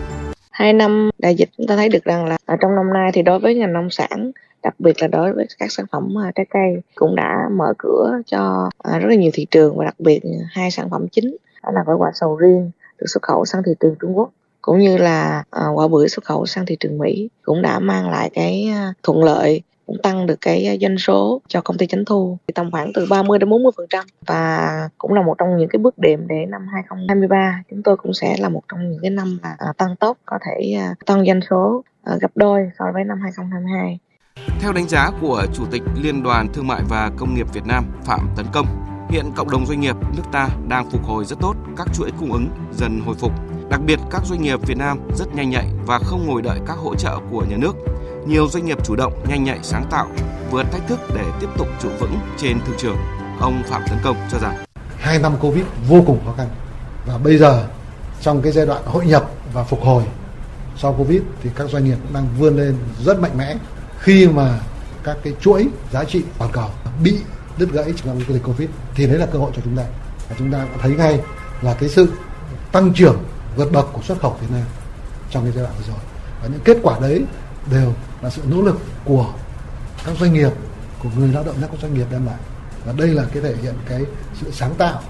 Hai 0.51 0.73
năm 0.73 1.11
đại 1.19 1.35
dịch 1.35 1.49
chúng 1.57 1.67
ta 1.67 1.77
thấy 1.77 1.89
được 1.89 2.05
rằng 2.05 2.25
là 2.25 2.37
ở 2.47 2.57
trong 2.61 2.75
năm 2.75 2.93
nay 2.93 3.11
thì 3.15 3.23
đối 3.23 3.39
với 3.39 3.55
ngành 3.55 3.73
nông 3.73 3.91
sản 3.91 4.33
đặc 4.63 4.75
biệt 4.79 5.03
là 5.03 5.09
đối 5.09 5.33
với 5.33 5.47
các 5.59 5.73
sản 5.73 5.87
phẩm 5.93 6.19
à, 6.19 6.33
trái 6.35 6.47
cây 6.51 6.83
cũng 6.95 7.17
đã 7.17 7.49
mở 7.53 7.75
cửa 7.79 8.19
cho 8.27 8.71
à, 8.79 8.99
rất 8.99 9.09
là 9.09 9.15
nhiều 9.15 9.31
thị 9.35 9.47
trường 9.51 9.77
và 9.77 9.85
đặc 9.85 9.95
biệt 9.99 10.21
hai 10.51 10.71
sản 10.71 10.91
phẩm 10.91 11.09
chính 11.09 11.37
đó 11.63 11.71
là 11.75 11.83
gói 11.87 11.97
quả 11.97 12.11
sầu 12.15 12.37
riêng 12.37 12.71
được 12.99 13.07
xuất 13.07 13.23
khẩu 13.23 13.45
sang 13.45 13.63
thị 13.67 13.73
trường 13.81 13.95
Trung 14.01 14.19
Quốc 14.19 14.31
cũng 14.63 14.79
như 14.79 14.97
là 14.97 15.45
à, 15.51 15.67
quả 15.75 15.89
bưởi 15.89 16.09
xuất 16.09 16.25
khẩu 16.25 16.47
sang 16.47 16.67
thị 16.67 16.77
trường 16.81 16.99
Mỹ 16.99 17.29
cũng 17.43 17.63
đã 17.63 17.79
mang 17.79 18.11
lại 18.11 18.31
cái 18.35 18.71
à, 18.75 18.93
thuận 19.03 19.25
lợi 19.25 19.63
cũng 19.87 19.97
tăng 20.03 20.27
được 20.27 20.39
cái 20.41 20.67
à, 20.67 20.75
doanh 20.81 20.99
số 20.99 21.41
cho 21.49 21.61
công 21.61 21.79
ty 21.79 21.87
Chánh 21.87 22.05
Thu 22.05 22.39
tầm 22.55 22.71
khoảng 22.71 22.93
từ 22.95 23.07
30 23.11 23.39
đến 23.39 23.51
40 23.51 23.73
phần 23.77 23.87
trăm. 23.91 24.05
Và 24.27 24.89
cũng 24.99 25.13
là 25.13 25.23
một 25.23 25.35
trong 25.39 25.57
những 25.57 25.69
cái 25.69 25.79
bước 25.79 25.99
đệm 25.99 26.27
để 26.29 26.47
năm 26.49 26.67
2023 26.73 27.63
chúng 27.71 27.83
tôi 27.83 27.97
cũng 27.97 28.15
sẽ 28.15 28.37
là 28.39 28.49
một 28.49 28.63
trong 28.69 28.91
những 28.91 29.01
cái 29.03 29.11
năm 29.11 29.39
mà 29.43 29.55
à, 29.59 29.73
tăng 29.77 29.97
tốc 29.97 30.19
có 30.27 30.39
thể 30.47 30.79
tăng 31.07 31.27
doanh 31.27 31.41
số 31.51 31.83
gấp 32.21 32.31
đôi 32.35 32.71
so 32.79 32.85
với 32.95 33.05
năm 33.05 33.21
2022 33.23 33.99
theo 34.61 34.73
đánh 34.73 34.89
giá 34.89 35.11
của 35.21 35.47
Chủ 35.55 35.65
tịch 35.71 35.83
Liên 36.03 36.23
đoàn 36.23 36.49
Thương 36.53 36.67
mại 36.67 36.83
và 36.89 37.11
Công 37.17 37.35
nghiệp 37.35 37.47
Việt 37.53 37.67
Nam 37.67 37.85
Phạm 38.05 38.29
Tấn 38.37 38.47
Công, 38.53 38.67
hiện 39.11 39.33
cộng 39.37 39.51
đồng 39.51 39.67
doanh 39.67 39.81
nghiệp 39.81 39.97
nước 40.17 40.23
ta 40.33 40.49
đang 40.69 40.91
phục 40.91 41.05
hồi 41.05 41.25
rất 41.25 41.37
tốt, 41.41 41.55
các 41.77 41.89
chuỗi 41.95 42.11
cung 42.19 42.33
ứng 42.33 42.49
dần 42.73 43.01
hồi 43.07 43.15
phục. 43.19 43.33
Đặc 43.71 43.81
biệt 43.87 43.99
các 44.11 44.23
doanh 44.25 44.43
nghiệp 44.43 44.61
Việt 44.67 44.77
Nam 44.79 44.99
rất 45.19 45.35
nhanh 45.35 45.51
nhạy 45.51 45.69
và 45.87 45.99
không 45.99 46.27
ngồi 46.27 46.43
đợi 46.43 46.59
các 46.67 46.77
hỗ 46.77 46.95
trợ 46.95 47.19
của 47.31 47.45
nhà 47.51 47.57
nước. 47.57 47.77
Nhiều 48.27 48.49
doanh 48.49 48.67
nghiệp 48.67 48.79
chủ 48.85 48.97
động, 48.97 49.13
nhanh 49.29 49.45
nhạy, 49.45 49.59
sáng 49.63 49.85
tạo, 49.91 50.07
vượt 50.51 50.63
thách 50.73 50.89
thức 50.89 51.01
để 51.15 51.25
tiếp 51.41 51.49
tục 51.59 51.69
trụ 51.83 51.89
vững 52.01 52.19
trên 52.37 52.59
thị 52.67 52.73
trường. 52.79 52.97
Ông 53.41 53.63
Phạm 53.67 53.83
Tấn 53.89 53.99
Công 54.05 54.17
cho 54.33 54.39
rằng 54.39 54.65
hai 54.97 55.19
năm 55.19 55.33
Covid 55.41 55.65
vô 55.89 56.03
cùng 56.07 56.19
khó 56.27 56.33
khăn 56.37 56.49
và 57.07 57.19
bây 57.19 57.39
giờ 57.39 57.67
trong 58.21 58.43
cái 58.43 58.53
giai 58.53 58.67
đoạn 58.67 58.83
hội 58.87 59.07
nhập 59.07 59.31
và 59.53 59.65
phục 59.65 59.83
hồi 59.83 60.05
sau 60.77 60.95
Covid 60.99 61.23
thì 61.43 61.51
các 61.57 61.69
doanh 61.71 61.85
nghiệp 61.85 61.99
đang 62.15 62.29
vươn 62.39 62.57
lên 62.57 62.77
rất 63.05 63.21
mạnh 63.21 63.37
mẽ 63.37 63.57
khi 63.99 64.29
mà 64.29 64.61
các 65.05 65.17
cái 65.23 65.33
chuỗi 65.41 65.69
giá 65.93 66.05
trị 66.05 66.23
toàn 66.39 66.51
cầu 66.53 66.71
bị 67.03 67.19
đứt 67.59 67.73
gãy 67.73 67.93
trong 67.97 68.21
dịch 68.29 68.43
Covid 68.45 68.69
thì 68.95 69.07
đấy 69.07 69.19
là 69.19 69.27
cơ 69.27 69.39
hội 69.39 69.51
cho 69.57 69.63
chúng 69.65 69.77
ta. 69.77 69.85
Và 70.29 70.37
chúng 70.39 70.53
ta 70.53 70.67
thấy 70.81 70.91
ngay 70.91 71.21
là 71.63 71.75
cái 71.75 71.89
sự 71.89 72.13
tăng 72.73 72.93
trưởng 72.95 73.25
vượt 73.57 73.73
bậc 73.73 73.87
của 73.93 74.03
xuất 74.03 74.21
khẩu 74.21 74.37
Việt 74.41 74.47
Nam 74.51 74.65
trong 75.31 75.43
cái 75.43 75.53
giai 75.53 75.65
đoạn 75.65 75.75
vừa 75.79 75.85
rồi. 75.89 76.03
Và 76.43 76.49
những 76.49 76.61
kết 76.65 76.77
quả 76.83 76.99
đấy 77.01 77.25
đều 77.73 77.93
là 78.23 78.31
sự 78.31 78.43
nỗ 78.49 78.63
lực 78.63 78.79
của 79.05 79.33
các 80.05 80.17
doanh 80.21 80.33
nghiệp, 80.33 80.51
của 81.03 81.09
người 81.17 81.29
lao 81.29 81.45
động 81.45 81.57
các 81.61 81.71
doanh 81.83 81.95
nghiệp 81.95 82.07
đem 82.11 82.27
lại. 82.27 82.39
Và 82.85 82.93
đây 82.93 83.09
là 83.09 83.25
cái 83.33 83.43
thể 83.43 83.55
hiện 83.63 83.75
cái 83.89 84.03
sự 84.41 84.51
sáng 84.53 84.75
tạo 84.75 85.03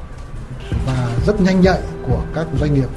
và 0.87 1.11
rất 1.27 1.41
nhanh 1.41 1.61
nhạy 1.61 1.81
của 2.07 2.23
các 2.35 2.47
doanh 2.61 2.75
nghiệp 2.75 2.89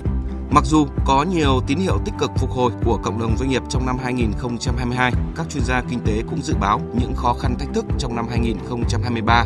Mặc 0.53 0.65
dù 0.65 0.87
có 1.05 1.23
nhiều 1.23 1.61
tín 1.67 1.77
hiệu 1.77 1.99
tích 2.05 2.13
cực 2.19 2.31
phục 2.37 2.51
hồi 2.51 2.71
của 2.85 2.99
cộng 3.03 3.19
đồng 3.19 3.37
doanh 3.37 3.49
nghiệp 3.49 3.61
trong 3.69 3.85
năm 3.85 3.97
2022, 4.03 5.11
các 5.35 5.49
chuyên 5.49 5.63
gia 5.63 5.81
kinh 5.89 5.99
tế 6.05 6.23
cũng 6.29 6.41
dự 6.41 6.53
báo 6.59 6.81
những 6.93 7.15
khó 7.15 7.33
khăn 7.33 7.55
thách 7.59 7.67
thức 7.73 7.85
trong 7.99 8.15
năm 8.15 8.25
2023 8.29 9.45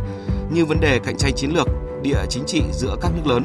như 0.50 0.65
vấn 0.65 0.80
đề 0.80 1.00
cạnh 1.00 1.18
tranh 1.18 1.34
chiến 1.36 1.52
lược, 1.52 1.68
địa 2.02 2.26
chính 2.30 2.44
trị 2.48 2.62
giữa 2.74 2.96
các 3.02 3.12
nước 3.15 3.28
lớn, 3.28 3.44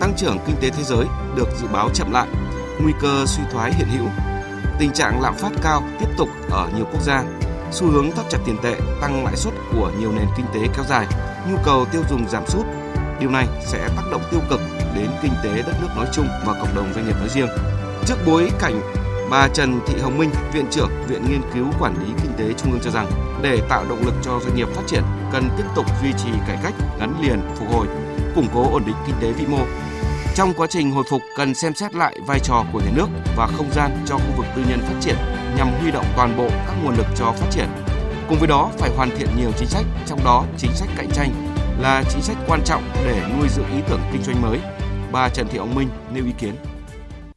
tăng 0.00 0.12
trưởng 0.16 0.36
kinh 0.46 0.56
tế 0.60 0.70
thế 0.70 0.82
giới 0.82 1.06
được 1.36 1.48
dự 1.60 1.66
báo 1.72 1.88
chậm 1.94 2.12
lại, 2.12 2.28
nguy 2.82 2.92
cơ 3.00 3.24
suy 3.26 3.42
thoái 3.52 3.72
hiện 3.74 3.88
hữu, 3.88 4.06
tình 4.78 4.92
trạng 4.92 5.20
lạm 5.22 5.34
phát 5.34 5.52
cao 5.62 5.82
tiếp 6.00 6.08
tục 6.16 6.28
ở 6.50 6.70
nhiều 6.76 6.84
quốc 6.92 7.02
gia, 7.02 7.24
xu 7.72 7.86
hướng 7.86 8.10
thắt 8.10 8.26
chặt 8.30 8.38
tiền 8.46 8.56
tệ, 8.62 8.76
tăng 9.00 9.24
lãi 9.24 9.36
suất 9.36 9.54
của 9.72 9.92
nhiều 10.00 10.12
nền 10.12 10.26
kinh 10.36 10.46
tế 10.54 10.60
kéo 10.76 10.84
dài, 10.88 11.06
nhu 11.50 11.56
cầu 11.64 11.84
tiêu 11.92 12.02
dùng 12.10 12.28
giảm 12.28 12.46
sút. 12.46 12.66
Điều 13.20 13.30
này 13.30 13.46
sẽ 13.66 13.88
tác 13.96 14.02
động 14.10 14.22
tiêu 14.30 14.40
cực 14.50 14.60
đến 14.96 15.10
kinh 15.22 15.32
tế 15.44 15.62
đất 15.66 15.74
nước 15.80 15.88
nói 15.96 16.06
chung 16.12 16.28
và 16.46 16.54
cộng 16.60 16.74
đồng 16.74 16.92
doanh 16.94 17.06
nghiệp 17.06 17.16
nói 17.18 17.28
riêng. 17.28 17.48
Trước 18.06 18.16
bối 18.26 18.50
cảnh 18.60 18.80
Bà 19.30 19.48
Trần 19.48 19.80
Thị 19.86 19.94
Hồng 20.00 20.18
Minh, 20.18 20.30
Viện 20.52 20.66
trưởng 20.70 20.90
Viện 21.08 21.22
Nghiên 21.28 21.42
cứu 21.54 21.66
Quản 21.80 21.94
lý 21.94 22.12
Kinh 22.22 22.32
tế 22.38 22.54
Trung 22.58 22.72
ương 22.72 22.80
cho 22.84 22.90
rằng, 22.90 23.10
để 23.42 23.60
tạo 23.68 23.84
động 23.88 24.04
lực 24.04 24.14
cho 24.22 24.40
doanh 24.40 24.56
nghiệp 24.56 24.68
phát 24.74 24.82
triển, 24.86 25.02
cần 25.32 25.48
tiếp 25.56 25.64
tục 25.76 25.86
duy 26.02 26.12
trì 26.18 26.30
cải 26.46 26.58
cách 26.62 26.74
gắn 27.00 27.14
liền 27.22 27.40
phục 27.56 27.68
hồi, 27.72 27.86
củng 28.34 28.46
cố 28.54 28.72
ổn 28.72 28.82
định 28.86 28.96
kinh 29.06 29.14
tế 29.20 29.32
vĩ 29.32 29.46
mô. 29.46 29.58
Trong 30.34 30.54
quá 30.54 30.66
trình 30.70 30.90
hồi 30.90 31.04
phục, 31.10 31.22
cần 31.36 31.54
xem 31.54 31.74
xét 31.74 31.94
lại 31.94 32.16
vai 32.26 32.38
trò 32.40 32.64
của 32.72 32.80
nhà 32.80 32.90
nước 32.94 33.06
và 33.36 33.46
không 33.56 33.72
gian 33.72 34.04
cho 34.06 34.16
khu 34.16 34.32
vực 34.36 34.46
tư 34.56 34.62
nhân 34.68 34.80
phát 34.80 34.94
triển 35.00 35.16
nhằm 35.56 35.68
huy 35.80 35.90
động 35.90 36.06
toàn 36.16 36.36
bộ 36.36 36.48
các 36.48 36.74
nguồn 36.84 36.96
lực 36.96 37.06
cho 37.16 37.32
phát 37.32 37.46
triển. 37.50 37.68
Cùng 38.28 38.38
với 38.38 38.48
đó, 38.48 38.70
phải 38.78 38.90
hoàn 38.96 39.10
thiện 39.18 39.28
nhiều 39.36 39.50
chính 39.58 39.68
sách, 39.68 39.86
trong 40.06 40.24
đó 40.24 40.44
chính 40.58 40.72
sách 40.74 40.88
cạnh 40.96 41.10
tranh 41.10 41.30
là 41.80 42.02
chính 42.10 42.22
sách 42.22 42.36
quan 42.48 42.60
trọng 42.64 42.82
để 43.04 43.22
nuôi 43.38 43.48
dưỡng 43.48 43.70
ý 43.74 43.82
tưởng 43.88 44.00
kinh 44.12 44.22
doanh 44.22 44.42
mới, 44.42 44.58
Bà 45.12 45.28
Trần 45.28 45.46
Thị 45.50 45.58
Ông 45.58 45.74
Minh 45.74 45.88
nêu 46.14 46.24
ý 46.24 46.32
kiến. 46.40 46.50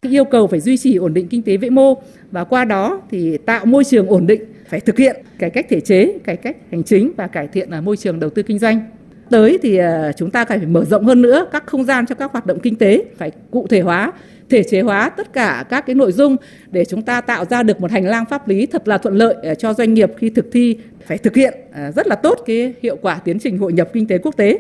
Yêu 0.02 0.26
cầu 0.26 0.48
phải 0.48 0.60
duy 0.60 0.78
trì 0.78 0.96
ổn 0.96 1.14
định 1.14 1.28
kinh 1.28 1.44
tế 1.44 1.58
vĩ 1.58 1.70
mô 1.70 2.02
và 2.32 2.44
qua 2.44 2.66
đó 2.66 3.02
thì 3.12 3.38
tạo 3.38 3.66
môi 3.66 3.84
trường 3.84 4.08
ổn 4.08 4.28
định, 4.28 4.42
phải 4.70 4.80
thực 4.80 4.98
hiện 4.98 5.16
cải 5.40 5.50
cách 5.50 5.66
thể 5.70 5.80
chế, 5.80 6.14
cải 6.24 6.38
cách 6.38 6.58
hành 6.72 6.84
chính 6.84 7.12
và 7.18 7.28
cải 7.28 7.48
thiện 7.48 7.70
à, 7.70 7.82
môi 7.82 7.98
trường 7.98 8.20
đầu 8.20 8.30
tư 8.30 8.44
kinh 8.44 8.60
doanh. 8.60 8.82
Tới 9.30 9.60
thì 9.62 9.78
à, 9.78 10.12
chúng 10.18 10.32
ta 10.32 10.46
phải 10.46 10.58
mở 10.58 10.86
rộng 10.86 11.06
hơn 11.06 11.22
nữa 11.22 11.48
các 11.52 11.64
không 11.66 11.84
gian 11.84 12.06
cho 12.06 12.16
các 12.16 12.32
hoạt 12.32 12.46
động 12.46 12.60
kinh 12.60 12.76
tế, 12.76 13.06
phải 13.18 13.32
cụ 13.52 13.68
thể 13.68 13.82
hóa 13.82 14.12
thể 14.50 14.64
chế 14.64 14.82
hóa 14.82 15.10
tất 15.10 15.34
cả 15.34 15.66
các 15.70 15.86
cái 15.86 15.96
nội 15.96 16.12
dung 16.12 16.36
để 16.72 16.86
chúng 16.86 17.02
ta 17.02 17.22
tạo 17.22 17.46
ra 17.46 17.64
được 17.64 17.82
một 17.82 17.92
hành 17.92 18.06
lang 18.06 18.26
pháp 18.30 18.48
lý 18.48 18.66
thật 18.66 18.88
là 18.88 18.98
thuận 18.98 19.16
lợi 19.16 19.36
à, 19.44 19.56
cho 19.56 19.74
doanh 19.74 19.94
nghiệp 19.94 20.12
khi 20.18 20.30
thực 20.30 20.46
thi 20.52 20.78
phải 21.06 21.18
thực 21.18 21.36
hiện 21.36 21.54
rất 21.96 22.08
là 22.08 22.16
tốt 22.16 22.40
cái 22.46 22.74
hiệu 22.82 22.98
quả 23.02 23.20
tiến 23.26 23.40
trình 23.40 23.58
hội 23.58 23.74
nhập 23.74 23.90
kinh 23.94 24.08
tế 24.08 24.18
quốc 24.18 24.38
tế. 24.38 24.60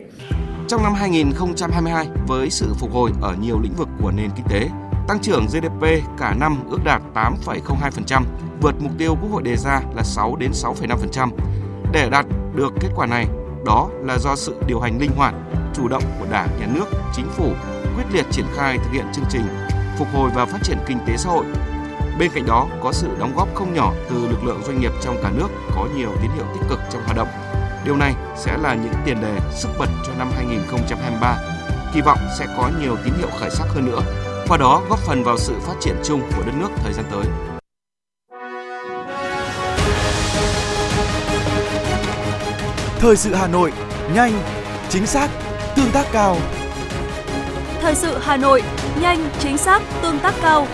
Trong 0.68 0.84
năm 0.84 0.94
2022, 0.94 2.08
với 2.28 2.50
sự 2.50 2.74
phục 2.78 2.94
hồi 2.94 3.12
ở 3.22 3.36
nhiều 3.42 3.60
lĩnh 3.64 3.74
vực 3.74 3.88
của 4.02 4.12
nền 4.12 4.30
kinh 4.36 4.46
tế, 4.50 4.70
tăng 5.08 5.20
trưởng 5.22 5.46
GDP 5.46 5.86
cả 6.18 6.36
năm 6.40 6.58
ước 6.70 6.80
đạt 6.84 7.02
8,02%, 7.14 8.24
vượt 8.62 8.76
mục 8.80 8.92
tiêu 8.98 9.18
Quốc 9.22 9.32
hội 9.32 9.42
đề 9.44 9.56
ra 9.58 9.82
là 9.96 10.04
6 10.04 10.36
đến 10.36 10.52
6,5%. 10.52 11.30
Để 11.94 12.10
đạt 12.10 12.26
được 12.56 12.74
kết 12.82 12.90
quả 12.96 13.06
này, 13.06 13.28
đó 13.66 13.90
là 14.02 14.18
do 14.18 14.36
sự 14.36 14.56
điều 14.68 14.80
hành 14.80 15.00
linh 15.00 15.12
hoạt, 15.16 15.36
chủ 15.74 15.88
động 15.88 16.04
của 16.20 16.26
Đảng, 16.32 16.50
Nhà 16.60 16.68
nước, 16.74 16.86
Chính 17.14 17.28
phủ, 17.30 17.54
quyết 17.96 18.06
liệt 18.12 18.26
triển 18.32 18.46
khai 18.56 18.78
thực 18.78 18.92
hiện 18.92 19.06
chương 19.14 19.26
trình 19.30 19.46
phục 19.98 20.08
hồi 20.14 20.32
và 20.36 20.46
phát 20.46 20.64
triển 20.64 20.78
kinh 20.88 20.98
tế 21.08 21.18
xã 21.18 21.30
hội. 21.30 21.46
Bên 22.20 22.32
cạnh 22.34 22.46
đó, 22.46 22.68
có 22.84 22.92
sự 22.92 23.08
đóng 23.20 23.34
góp 23.36 23.56
không 23.56 23.74
nhỏ 23.74 23.94
từ 24.10 24.28
lực 24.28 24.44
lượng 24.44 24.62
doanh 24.64 24.80
nghiệp 24.80 24.92
trong 25.02 25.16
cả 25.24 25.32
nước 25.36 25.48
có 25.76 25.88
nhiều 25.96 26.12
tín 26.22 26.32
hiệu 26.36 26.46
tích 26.54 26.68
cực 26.70 26.80
trong 26.92 27.04
hoạt 27.04 27.18
động 27.18 27.43
Điều 27.86 27.98
này 27.98 28.14
sẽ 28.36 28.58
là 28.58 28.74
những 28.74 28.94
tiền 29.06 29.22
đề 29.22 29.40
sức 29.52 29.70
bật 29.80 29.90
cho 30.08 30.14
năm 30.20 30.32
2023. 30.36 31.38
Kỳ 31.94 32.02
vọng 32.02 32.18
sẽ 32.40 32.46
có 32.58 32.70
nhiều 32.82 32.98
tín 33.06 33.14
hiệu 33.18 33.30
khởi 33.40 33.50
sắc 33.50 33.66
hơn 33.68 33.86
nữa, 33.86 34.00
qua 34.48 34.58
đó 34.58 34.82
góp 34.90 35.00
phần 35.00 35.24
vào 35.24 35.38
sự 35.38 35.54
phát 35.62 35.74
triển 35.82 35.96
chung 36.04 36.22
của 36.38 36.44
đất 36.46 36.52
nước 36.60 36.70
thời 36.84 36.94
gian 36.94 37.06
tới. 37.12 37.24
Thời 43.00 43.16
sự 43.16 43.36
Hà 43.36 43.48
Nội, 43.48 43.72
nhanh, 44.14 44.34
chính 44.90 45.06
xác, 45.06 45.30
tương 45.76 45.92
tác 45.92 46.06
cao. 46.12 46.38
Thời 47.82 47.96
sự 47.96 48.18
Hà 48.22 48.38
Nội, 48.38 48.64
nhanh, 49.02 49.30
chính 49.40 49.58
xác, 49.58 49.82
tương 50.02 50.20
tác 50.20 50.34
cao. 50.42 50.68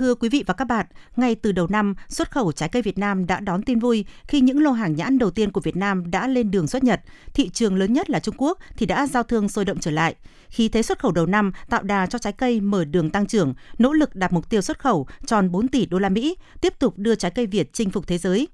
Thưa 0.00 0.14
quý 0.14 0.28
vị 0.28 0.44
và 0.46 0.54
các 0.54 0.64
bạn, 0.64 0.86
ngay 1.16 1.34
từ 1.34 1.52
đầu 1.52 1.66
năm, 1.70 1.94
xuất 2.08 2.30
khẩu 2.30 2.52
trái 2.52 2.68
cây 2.68 2.82
Việt 2.82 2.98
Nam 2.98 3.26
đã 3.26 3.40
đón 3.40 3.62
tin 3.62 3.78
vui 3.78 4.04
khi 4.26 4.40
những 4.40 4.62
lô 4.62 4.72
hàng 4.72 4.96
nhãn 4.96 5.18
đầu 5.18 5.30
tiên 5.30 5.52
của 5.52 5.60
Việt 5.60 5.76
Nam 5.76 6.10
đã 6.10 6.26
lên 6.26 6.50
đường 6.50 6.66
xuất 6.66 6.84
Nhật. 6.84 7.00
Thị 7.34 7.48
trường 7.48 7.76
lớn 7.76 7.92
nhất 7.92 8.10
là 8.10 8.18
Trung 8.18 8.34
Quốc 8.38 8.58
thì 8.76 8.86
đã 8.86 9.06
giao 9.06 9.22
thương 9.22 9.48
sôi 9.48 9.64
động 9.64 9.78
trở 9.80 9.90
lại. 9.90 10.14
Khi 10.48 10.68
thế 10.68 10.82
xuất 10.82 10.98
khẩu 10.98 11.12
đầu 11.12 11.26
năm 11.26 11.52
tạo 11.70 11.82
đà 11.82 12.06
cho 12.06 12.18
trái 12.18 12.32
cây 12.32 12.60
mở 12.60 12.84
đường 12.84 13.10
tăng 13.10 13.26
trưởng, 13.26 13.54
nỗ 13.78 13.92
lực 13.92 14.14
đạt 14.16 14.32
mục 14.32 14.50
tiêu 14.50 14.60
xuất 14.60 14.78
khẩu 14.78 15.06
tròn 15.26 15.50
4 15.50 15.68
tỷ 15.68 15.86
đô 15.86 15.98
la 15.98 16.08
Mỹ, 16.08 16.36
tiếp 16.60 16.74
tục 16.78 16.98
đưa 16.98 17.14
trái 17.14 17.30
cây 17.30 17.46
Việt 17.46 17.72
chinh 17.72 17.90
phục 17.90 18.06
thế 18.06 18.18
giới. 18.18 18.48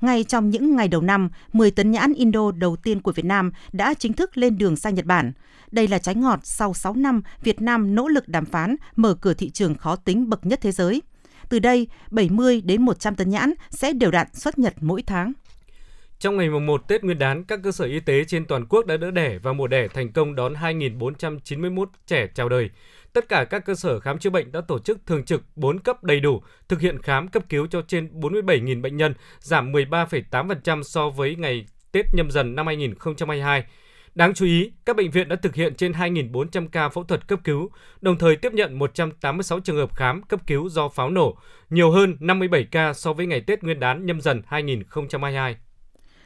Ngay 0.00 0.24
trong 0.24 0.50
những 0.50 0.76
ngày 0.76 0.88
đầu 0.88 1.00
năm, 1.00 1.28
10 1.52 1.70
tấn 1.70 1.90
nhãn 1.90 2.12
Indo 2.12 2.50
đầu 2.50 2.76
tiên 2.76 3.00
của 3.00 3.12
Việt 3.12 3.24
Nam 3.24 3.52
đã 3.72 3.94
chính 3.94 4.12
thức 4.12 4.36
lên 4.36 4.58
đường 4.58 4.76
sang 4.76 4.94
Nhật 4.94 5.04
Bản. 5.04 5.32
Đây 5.70 5.88
là 5.88 5.98
trái 5.98 6.14
ngọt 6.14 6.40
sau 6.42 6.74
6 6.74 6.94
năm 6.94 7.22
Việt 7.42 7.60
Nam 7.60 7.94
nỗ 7.94 8.08
lực 8.08 8.28
đàm 8.28 8.44
phán 8.44 8.76
mở 8.96 9.14
cửa 9.14 9.34
thị 9.34 9.50
trường 9.50 9.74
khó 9.74 9.96
tính 9.96 10.30
bậc 10.30 10.46
nhất 10.46 10.58
thế 10.62 10.72
giới. 10.72 11.02
Từ 11.48 11.58
đây, 11.58 11.86
70 12.10 12.60
đến 12.60 12.82
100 12.82 13.14
tấn 13.14 13.30
nhãn 13.30 13.52
sẽ 13.70 13.92
đều 13.92 14.10
đặn 14.10 14.26
xuất 14.32 14.58
Nhật 14.58 14.74
mỗi 14.80 15.02
tháng. 15.02 15.32
Trong 16.18 16.36
ngày 16.36 16.50
mùng 16.50 16.66
1 16.66 16.88
Tết 16.88 17.04
Nguyên 17.04 17.18
đán, 17.18 17.44
các 17.44 17.60
cơ 17.62 17.72
sở 17.72 17.84
y 17.84 18.00
tế 18.00 18.24
trên 18.24 18.44
toàn 18.44 18.66
quốc 18.66 18.86
đã 18.86 18.96
đỡ 18.96 19.10
đẻ 19.10 19.38
và 19.42 19.52
mổ 19.52 19.66
đẻ 19.66 19.88
thành 19.94 20.12
công 20.12 20.34
đón 20.34 20.54
2.491 20.54 21.86
trẻ 22.06 22.28
chào 22.34 22.48
đời. 22.48 22.70
Tất 23.12 23.28
cả 23.28 23.44
các 23.44 23.64
cơ 23.64 23.74
sở 23.74 24.00
khám 24.00 24.18
chữa 24.18 24.30
bệnh 24.30 24.52
đã 24.52 24.60
tổ 24.60 24.78
chức 24.78 24.98
thường 25.06 25.24
trực 25.24 25.42
4 25.56 25.78
cấp 25.78 26.04
đầy 26.04 26.20
đủ, 26.20 26.42
thực 26.68 26.80
hiện 26.80 27.02
khám 27.02 27.28
cấp 27.28 27.42
cứu 27.48 27.66
cho 27.66 27.82
trên 27.82 28.20
47.000 28.20 28.82
bệnh 28.82 28.96
nhân, 28.96 29.14
giảm 29.40 29.72
13,8% 29.72 30.82
so 30.82 31.10
với 31.10 31.36
ngày 31.36 31.66
Tết 31.92 32.06
nhâm 32.14 32.30
dần 32.30 32.54
năm 32.54 32.66
2022. 32.66 33.64
Đáng 34.14 34.34
chú 34.34 34.44
ý, 34.46 34.72
các 34.84 34.96
bệnh 34.96 35.10
viện 35.10 35.28
đã 35.28 35.36
thực 35.36 35.54
hiện 35.54 35.74
trên 35.74 35.92
2.400 35.92 36.68
ca 36.68 36.88
phẫu 36.88 37.04
thuật 37.04 37.28
cấp 37.28 37.40
cứu, 37.44 37.70
đồng 38.00 38.18
thời 38.18 38.36
tiếp 38.36 38.52
nhận 38.52 38.78
186 38.78 39.60
trường 39.60 39.76
hợp 39.76 39.96
khám 39.96 40.22
cấp 40.22 40.40
cứu 40.46 40.68
do 40.68 40.88
pháo 40.88 41.10
nổ, 41.10 41.38
nhiều 41.70 41.90
hơn 41.90 42.16
57 42.20 42.64
ca 42.64 42.92
so 42.92 43.12
với 43.12 43.26
ngày 43.26 43.40
Tết 43.40 43.62
Nguyên 43.62 43.80
đán 43.80 44.06
nhâm 44.06 44.20
dần 44.20 44.42
2022 44.46 45.56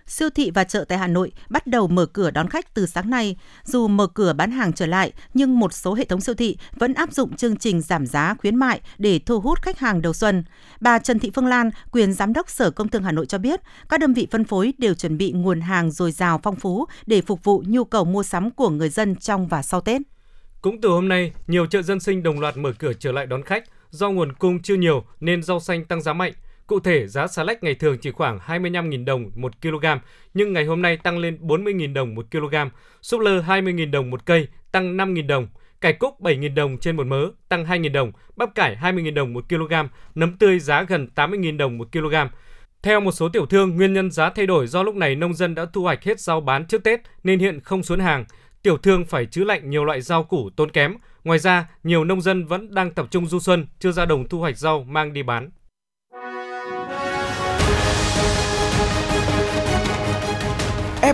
siêu 0.06 0.30
thị 0.30 0.50
và 0.50 0.64
chợ 0.64 0.84
tại 0.88 0.98
Hà 0.98 1.06
Nội 1.06 1.32
bắt 1.50 1.66
đầu 1.66 1.88
mở 1.88 2.06
cửa 2.06 2.30
đón 2.30 2.48
khách 2.48 2.74
từ 2.74 2.86
sáng 2.86 3.10
nay. 3.10 3.36
Dù 3.64 3.88
mở 3.88 4.06
cửa 4.06 4.32
bán 4.32 4.50
hàng 4.50 4.72
trở 4.72 4.86
lại, 4.86 5.12
nhưng 5.34 5.58
một 5.58 5.72
số 5.72 5.94
hệ 5.94 6.04
thống 6.04 6.20
siêu 6.20 6.34
thị 6.34 6.56
vẫn 6.76 6.94
áp 6.94 7.12
dụng 7.12 7.36
chương 7.36 7.56
trình 7.56 7.80
giảm 7.80 8.06
giá 8.06 8.34
khuyến 8.34 8.56
mại 8.56 8.80
để 8.98 9.20
thu 9.26 9.40
hút 9.40 9.62
khách 9.62 9.78
hàng 9.78 10.02
đầu 10.02 10.12
xuân. 10.12 10.44
Bà 10.80 10.98
Trần 10.98 11.18
Thị 11.18 11.30
Phương 11.34 11.46
Lan, 11.46 11.70
quyền 11.92 12.12
giám 12.12 12.32
đốc 12.32 12.50
Sở 12.50 12.70
Công 12.70 12.88
Thương 12.88 13.02
Hà 13.02 13.12
Nội 13.12 13.26
cho 13.26 13.38
biết, 13.38 13.60
các 13.88 14.00
đơn 14.00 14.14
vị 14.14 14.26
phân 14.30 14.44
phối 14.44 14.72
đều 14.78 14.94
chuẩn 14.94 15.18
bị 15.18 15.32
nguồn 15.32 15.60
hàng 15.60 15.90
dồi 15.90 16.12
dào 16.12 16.40
phong 16.42 16.56
phú 16.56 16.84
để 17.06 17.20
phục 17.20 17.44
vụ 17.44 17.62
nhu 17.66 17.84
cầu 17.84 18.04
mua 18.04 18.22
sắm 18.22 18.50
của 18.50 18.70
người 18.70 18.88
dân 18.88 19.16
trong 19.16 19.48
và 19.48 19.62
sau 19.62 19.80
Tết. 19.80 20.02
Cũng 20.60 20.80
từ 20.80 20.88
hôm 20.88 21.08
nay, 21.08 21.32
nhiều 21.46 21.66
chợ 21.66 21.82
dân 21.82 22.00
sinh 22.00 22.22
đồng 22.22 22.40
loạt 22.40 22.56
mở 22.56 22.72
cửa 22.78 22.92
trở 22.92 23.12
lại 23.12 23.26
đón 23.26 23.42
khách. 23.42 23.64
Do 23.90 24.10
nguồn 24.10 24.32
cung 24.32 24.62
chưa 24.62 24.74
nhiều 24.74 25.04
nên 25.20 25.42
rau 25.42 25.60
xanh 25.60 25.84
tăng 25.84 26.02
giá 26.02 26.12
mạnh. 26.12 26.32
Cụ 26.66 26.80
thể, 26.80 27.06
giá 27.06 27.26
xà 27.26 27.44
lách 27.44 27.62
ngày 27.62 27.74
thường 27.74 27.98
chỉ 27.98 28.10
khoảng 28.10 28.38
25.000 28.38 29.04
đồng 29.04 29.30
1 29.34 29.62
kg, 29.62 29.86
nhưng 30.34 30.52
ngày 30.52 30.64
hôm 30.64 30.82
nay 30.82 30.96
tăng 30.96 31.18
lên 31.18 31.38
40.000 31.42 31.92
đồng 31.92 32.14
1 32.14 32.26
kg, 32.30 32.54
súp 33.02 33.20
lơ 33.20 33.40
20.000 33.40 33.90
đồng 33.90 34.10
một 34.10 34.26
cây, 34.26 34.48
tăng 34.72 34.96
5.000 34.96 35.26
đồng, 35.26 35.48
cải 35.80 35.92
cúc 35.92 36.20
7.000 36.20 36.54
đồng 36.54 36.78
trên 36.78 36.96
một 36.96 37.06
mớ, 37.06 37.28
tăng 37.48 37.64
2.000 37.64 37.92
đồng, 37.92 38.12
bắp 38.36 38.54
cải 38.54 38.76
20.000 38.76 39.14
đồng 39.14 39.32
1 39.32 39.48
kg, 39.48 39.74
nấm 40.14 40.36
tươi 40.38 40.58
giá 40.58 40.82
gần 40.82 41.08
80.000 41.14 41.56
đồng 41.56 41.78
1 41.78 41.88
kg. 41.92 42.14
Theo 42.82 43.00
một 43.00 43.12
số 43.12 43.28
tiểu 43.28 43.46
thương, 43.46 43.76
nguyên 43.76 43.92
nhân 43.92 44.10
giá 44.10 44.30
thay 44.30 44.46
đổi 44.46 44.66
do 44.66 44.82
lúc 44.82 44.94
này 44.94 45.14
nông 45.14 45.34
dân 45.34 45.54
đã 45.54 45.66
thu 45.72 45.82
hoạch 45.82 46.04
hết 46.04 46.20
rau 46.20 46.40
bán 46.40 46.66
trước 46.66 46.84
Tết 46.84 47.00
nên 47.24 47.38
hiện 47.38 47.60
không 47.60 47.82
xuống 47.82 48.00
hàng. 48.00 48.24
Tiểu 48.62 48.76
thương 48.76 49.04
phải 49.04 49.26
trữ 49.26 49.44
lạnh 49.44 49.70
nhiều 49.70 49.84
loại 49.84 50.00
rau 50.00 50.24
củ 50.24 50.50
tốn 50.56 50.70
kém. 50.70 50.94
Ngoài 51.24 51.38
ra, 51.38 51.68
nhiều 51.82 52.04
nông 52.04 52.20
dân 52.20 52.46
vẫn 52.46 52.74
đang 52.74 52.90
tập 52.90 53.06
trung 53.10 53.26
du 53.26 53.38
xuân, 53.38 53.66
chưa 53.78 53.92
ra 53.92 54.04
đồng 54.04 54.28
thu 54.28 54.38
hoạch 54.38 54.58
rau 54.58 54.84
mang 54.84 55.12
đi 55.12 55.22
bán. 55.22 55.50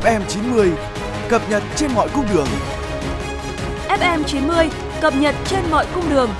FM90 0.01 0.71
cập 1.29 1.51
nhật 1.51 1.63
trên 1.77 1.93
mọi 1.95 2.09
cung 2.15 2.27
đường. 2.35 2.47
FM90 3.89 4.69
cập 5.01 5.17
nhật 5.17 5.35
trên 5.45 5.61
mọi 5.71 5.87
cung 5.95 6.11
đường. 6.11 6.31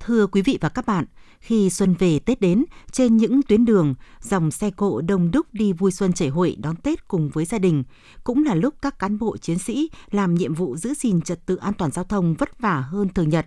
Thưa 0.00 0.26
quý 0.26 0.42
vị 0.42 0.58
và 0.60 0.68
các 0.68 0.86
bạn, 0.86 1.04
khi 1.50 1.70
xuân 1.70 1.94
về 1.94 2.18
Tết 2.18 2.40
đến, 2.40 2.64
trên 2.92 3.16
những 3.16 3.42
tuyến 3.42 3.64
đường, 3.64 3.94
dòng 4.20 4.50
xe 4.50 4.70
cộ 4.70 5.00
đông 5.00 5.30
đúc 5.30 5.46
đi 5.52 5.72
vui 5.72 5.92
xuân 5.92 6.12
chảy 6.12 6.28
hội 6.28 6.56
đón 6.58 6.76
Tết 6.76 7.08
cùng 7.08 7.30
với 7.30 7.44
gia 7.44 7.58
đình, 7.58 7.84
cũng 8.24 8.44
là 8.44 8.54
lúc 8.54 8.74
các 8.82 8.98
cán 8.98 9.18
bộ 9.18 9.36
chiến 9.36 9.58
sĩ 9.58 9.90
làm 10.10 10.34
nhiệm 10.34 10.54
vụ 10.54 10.76
giữ 10.76 10.94
gìn 10.94 11.20
trật 11.20 11.46
tự 11.46 11.56
an 11.56 11.72
toàn 11.74 11.90
giao 11.90 12.04
thông 12.04 12.34
vất 12.34 12.60
vả 12.60 12.80
hơn 12.80 13.08
thường 13.08 13.28
nhật. 13.28 13.46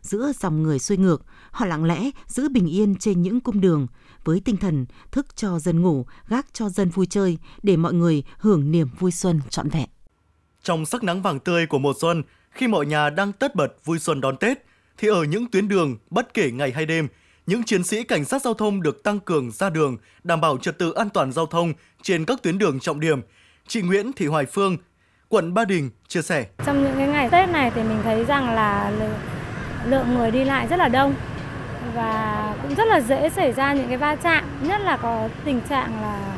Giữa 0.00 0.32
dòng 0.40 0.62
người 0.62 0.78
xuôi 0.78 0.98
ngược, 0.98 1.24
họ 1.50 1.66
lặng 1.66 1.84
lẽ 1.84 2.10
giữ 2.26 2.48
bình 2.48 2.66
yên 2.66 2.94
trên 2.94 3.22
những 3.22 3.40
cung 3.40 3.60
đường, 3.60 3.86
với 4.24 4.40
tinh 4.40 4.56
thần 4.56 4.86
thức 5.10 5.36
cho 5.36 5.58
dân 5.58 5.82
ngủ, 5.82 6.06
gác 6.28 6.46
cho 6.54 6.68
dân 6.68 6.88
vui 6.88 7.06
chơi, 7.06 7.38
để 7.62 7.76
mọi 7.76 7.92
người 7.92 8.22
hưởng 8.38 8.70
niềm 8.70 8.88
vui 8.98 9.10
xuân 9.10 9.40
trọn 9.50 9.68
vẹn. 9.68 9.88
Trong 10.62 10.86
sắc 10.86 11.04
nắng 11.04 11.22
vàng 11.22 11.40
tươi 11.40 11.66
của 11.66 11.78
mùa 11.78 11.92
xuân, 12.00 12.22
khi 12.50 12.68
mọi 12.68 12.86
nhà 12.86 13.10
đang 13.10 13.32
tất 13.32 13.54
bật 13.54 13.72
vui 13.84 13.98
xuân 13.98 14.20
đón 14.20 14.36
Tết, 14.36 14.58
thì 14.98 15.08
ở 15.08 15.24
những 15.24 15.46
tuyến 15.50 15.68
đường, 15.68 15.96
bất 16.10 16.34
kể 16.34 16.50
ngày 16.50 16.72
hay 16.72 16.86
đêm, 16.86 17.08
những 17.48 17.62
chiến 17.62 17.84
sĩ 17.84 18.04
cảnh 18.04 18.24
sát 18.24 18.42
giao 18.42 18.54
thông 18.54 18.82
được 18.82 19.02
tăng 19.02 19.20
cường 19.20 19.50
ra 19.50 19.70
đường, 19.70 19.96
đảm 20.24 20.40
bảo 20.40 20.58
trật 20.58 20.78
tự 20.78 20.92
an 20.92 21.10
toàn 21.10 21.32
giao 21.32 21.46
thông 21.46 21.72
trên 22.02 22.24
các 22.24 22.42
tuyến 22.42 22.58
đường 22.58 22.80
trọng 22.80 23.00
điểm. 23.00 23.20
Chị 23.68 23.82
Nguyễn 23.82 24.12
Thị 24.12 24.26
Hoài 24.26 24.46
Phương, 24.46 24.76
quận 25.28 25.54
Ba 25.54 25.64
Đình 25.64 25.90
chia 26.08 26.22
sẻ. 26.22 26.46
Trong 26.66 26.82
những 26.82 26.94
cái 26.96 27.08
ngày 27.08 27.28
Tết 27.30 27.48
này 27.48 27.70
thì 27.74 27.82
mình 27.82 27.98
thấy 28.02 28.24
rằng 28.24 28.54
là 28.54 28.92
lượng 29.86 30.14
người 30.14 30.30
đi 30.30 30.44
lại 30.44 30.66
rất 30.70 30.76
là 30.76 30.88
đông 30.88 31.14
và 31.94 32.54
cũng 32.62 32.74
rất 32.74 32.84
là 32.88 33.00
dễ 33.00 33.28
xảy 33.28 33.52
ra 33.52 33.72
những 33.72 33.88
cái 33.88 33.96
va 33.96 34.16
chạm, 34.16 34.44
nhất 34.62 34.80
là 34.80 34.96
có 34.96 35.28
tình 35.44 35.60
trạng 35.68 36.02
là 36.02 36.36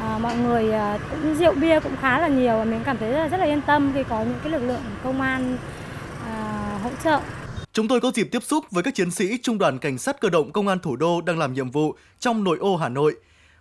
à, 0.00 0.18
mọi 0.18 0.36
người 0.36 0.72
à, 0.72 0.98
cũng 1.10 1.34
rượu 1.34 1.54
bia 1.54 1.80
cũng 1.80 1.96
khá 2.00 2.18
là 2.20 2.28
nhiều 2.28 2.58
và 2.58 2.64
mình 2.64 2.80
cảm 2.84 2.98
thấy 2.98 3.10
rất 3.10 3.18
là, 3.18 3.28
rất 3.28 3.36
là 3.36 3.46
yên 3.46 3.60
tâm 3.60 3.92
khi 3.94 4.02
có 4.08 4.18
những 4.18 4.38
cái 4.42 4.52
lực 4.52 4.62
lượng 4.62 4.82
công 5.04 5.20
an 5.20 5.56
à, 6.26 6.78
hỗ 6.82 6.90
trợ 7.04 7.20
Chúng 7.74 7.88
tôi 7.88 8.00
có 8.00 8.10
dịp 8.14 8.28
tiếp 8.30 8.42
xúc 8.42 8.64
với 8.70 8.82
các 8.82 8.94
chiến 8.94 9.10
sĩ 9.10 9.38
Trung 9.42 9.58
đoàn 9.58 9.78
Cảnh 9.78 9.98
sát 9.98 10.20
cơ 10.20 10.30
động 10.30 10.52
Công 10.52 10.68
an 10.68 10.78
Thủ 10.78 10.96
đô 10.96 11.20
đang 11.20 11.38
làm 11.38 11.54
nhiệm 11.54 11.70
vụ 11.70 11.94
trong 12.18 12.44
nội 12.44 12.58
ô 12.60 12.76
Hà 12.76 12.88
Nội. 12.88 13.14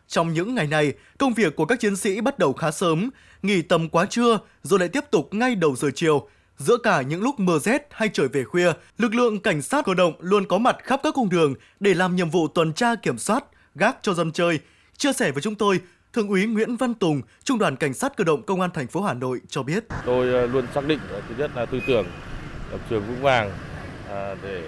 Trong 0.07 0.33
những 0.33 0.55
ngày 0.55 0.67
này, 0.67 0.93
công 1.17 1.33
việc 1.33 1.55
của 1.55 1.65
các 1.65 1.79
chiến 1.79 1.95
sĩ 1.95 2.21
bắt 2.21 2.39
đầu 2.39 2.53
khá 2.53 2.71
sớm, 2.71 3.09
nghỉ 3.41 3.61
tầm 3.61 3.89
quá 3.89 4.05
trưa 4.05 4.39
rồi 4.63 4.79
lại 4.79 4.89
tiếp 4.89 5.03
tục 5.11 5.33
ngay 5.33 5.55
đầu 5.55 5.75
giờ 5.75 5.89
chiều. 5.95 6.27
Giữa 6.57 6.77
cả 6.77 7.01
những 7.01 7.21
lúc 7.23 7.39
mưa 7.39 7.59
rét 7.59 7.87
hay 7.91 8.09
trời 8.13 8.27
về 8.27 8.43
khuya, 8.43 8.71
lực 8.97 9.15
lượng 9.15 9.39
cảnh 9.39 9.61
sát 9.61 9.85
cơ 9.85 9.93
động 9.93 10.13
luôn 10.19 10.45
có 10.45 10.57
mặt 10.57 10.77
khắp 10.83 10.99
các 11.03 11.13
cung 11.13 11.29
đường 11.29 11.53
để 11.79 11.93
làm 11.93 12.15
nhiệm 12.15 12.29
vụ 12.29 12.47
tuần 12.47 12.73
tra 12.73 12.95
kiểm 12.95 13.17
soát, 13.17 13.43
gác 13.75 13.97
cho 14.01 14.13
dân 14.13 14.31
chơi. 14.31 14.59
Chia 14.97 15.13
sẻ 15.13 15.31
với 15.31 15.41
chúng 15.41 15.55
tôi, 15.55 15.79
Thượng 16.13 16.29
úy 16.29 16.45
Nguyễn 16.45 16.75
Văn 16.75 16.93
Tùng, 16.93 17.21
Trung 17.43 17.59
đoàn 17.59 17.75
Cảnh 17.75 17.93
sát 17.93 18.17
cơ 18.17 18.23
động 18.23 18.43
Công 18.43 18.61
an 18.61 18.69
thành 18.73 18.87
phố 18.87 19.01
Hà 19.01 19.13
Nội 19.13 19.41
cho 19.47 19.63
biết. 19.63 19.83
Tôi 20.05 20.33
ờ, 20.33 20.47
luôn 20.47 20.65
xác 20.73 20.85
định 20.87 20.99
ờ, 21.11 21.21
thứ 21.29 21.35
nhất 21.37 21.51
là 21.55 21.65
tư 21.65 21.79
tưởng 21.87 22.05
lập 22.71 22.79
trường 22.89 23.03
vững 23.07 23.21
vàng, 23.21 23.51
À, 24.13 24.35
để 24.43 24.63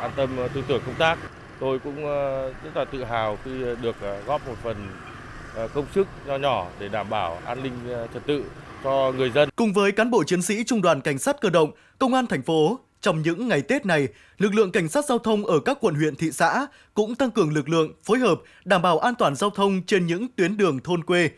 an 0.00 0.10
tâm 0.16 0.40
à, 0.40 0.48
tư 0.54 0.62
tưởng 0.68 0.82
công 0.86 0.94
tác. 0.94 1.18
Tôi 1.60 1.78
cũng 1.78 2.06
à, 2.06 2.42
rất 2.64 2.70
là 2.74 2.84
tự 2.84 3.04
hào 3.04 3.38
khi 3.44 3.50
được 3.82 3.96
góp 4.26 4.46
một 4.46 4.54
phần 4.62 4.76
công 5.74 5.86
sức 5.94 6.06
nho 6.26 6.36
nhỏ 6.36 6.66
để 6.80 6.88
đảm 6.88 7.10
bảo 7.10 7.38
an 7.44 7.62
ninh 7.62 7.72
trật 8.14 8.26
tự 8.26 8.44
cho 8.84 9.12
người 9.16 9.30
dân. 9.30 9.48
Cùng 9.56 9.72
với 9.72 9.92
cán 9.92 10.10
bộ 10.10 10.24
chiến 10.24 10.42
sĩ 10.42 10.64
Trung 10.64 10.82
đoàn 10.82 11.00
Cảnh 11.00 11.18
sát 11.18 11.36
cơ 11.40 11.50
động, 11.50 11.70
Công 11.98 12.14
an 12.14 12.26
thành 12.26 12.42
phố, 12.42 12.78
trong 13.00 13.22
những 13.22 13.48
ngày 13.48 13.62
Tết 13.62 13.86
này, 13.86 14.08
lực 14.38 14.54
lượng 14.54 14.72
cảnh 14.72 14.88
sát 14.88 15.04
giao 15.04 15.18
thông 15.18 15.46
ở 15.46 15.60
các 15.64 15.78
quận 15.80 15.94
huyện 15.94 16.16
thị 16.16 16.30
xã 16.30 16.66
cũng 16.94 17.14
tăng 17.14 17.30
cường 17.30 17.52
lực 17.52 17.68
lượng 17.68 17.92
phối 18.04 18.18
hợp 18.18 18.40
đảm 18.64 18.82
bảo 18.82 18.98
an 18.98 19.14
toàn 19.14 19.34
giao 19.34 19.50
thông 19.50 19.82
trên 19.86 20.06
những 20.06 20.28
tuyến 20.36 20.56
đường 20.56 20.80
thôn 20.80 21.04
quê. 21.04 21.30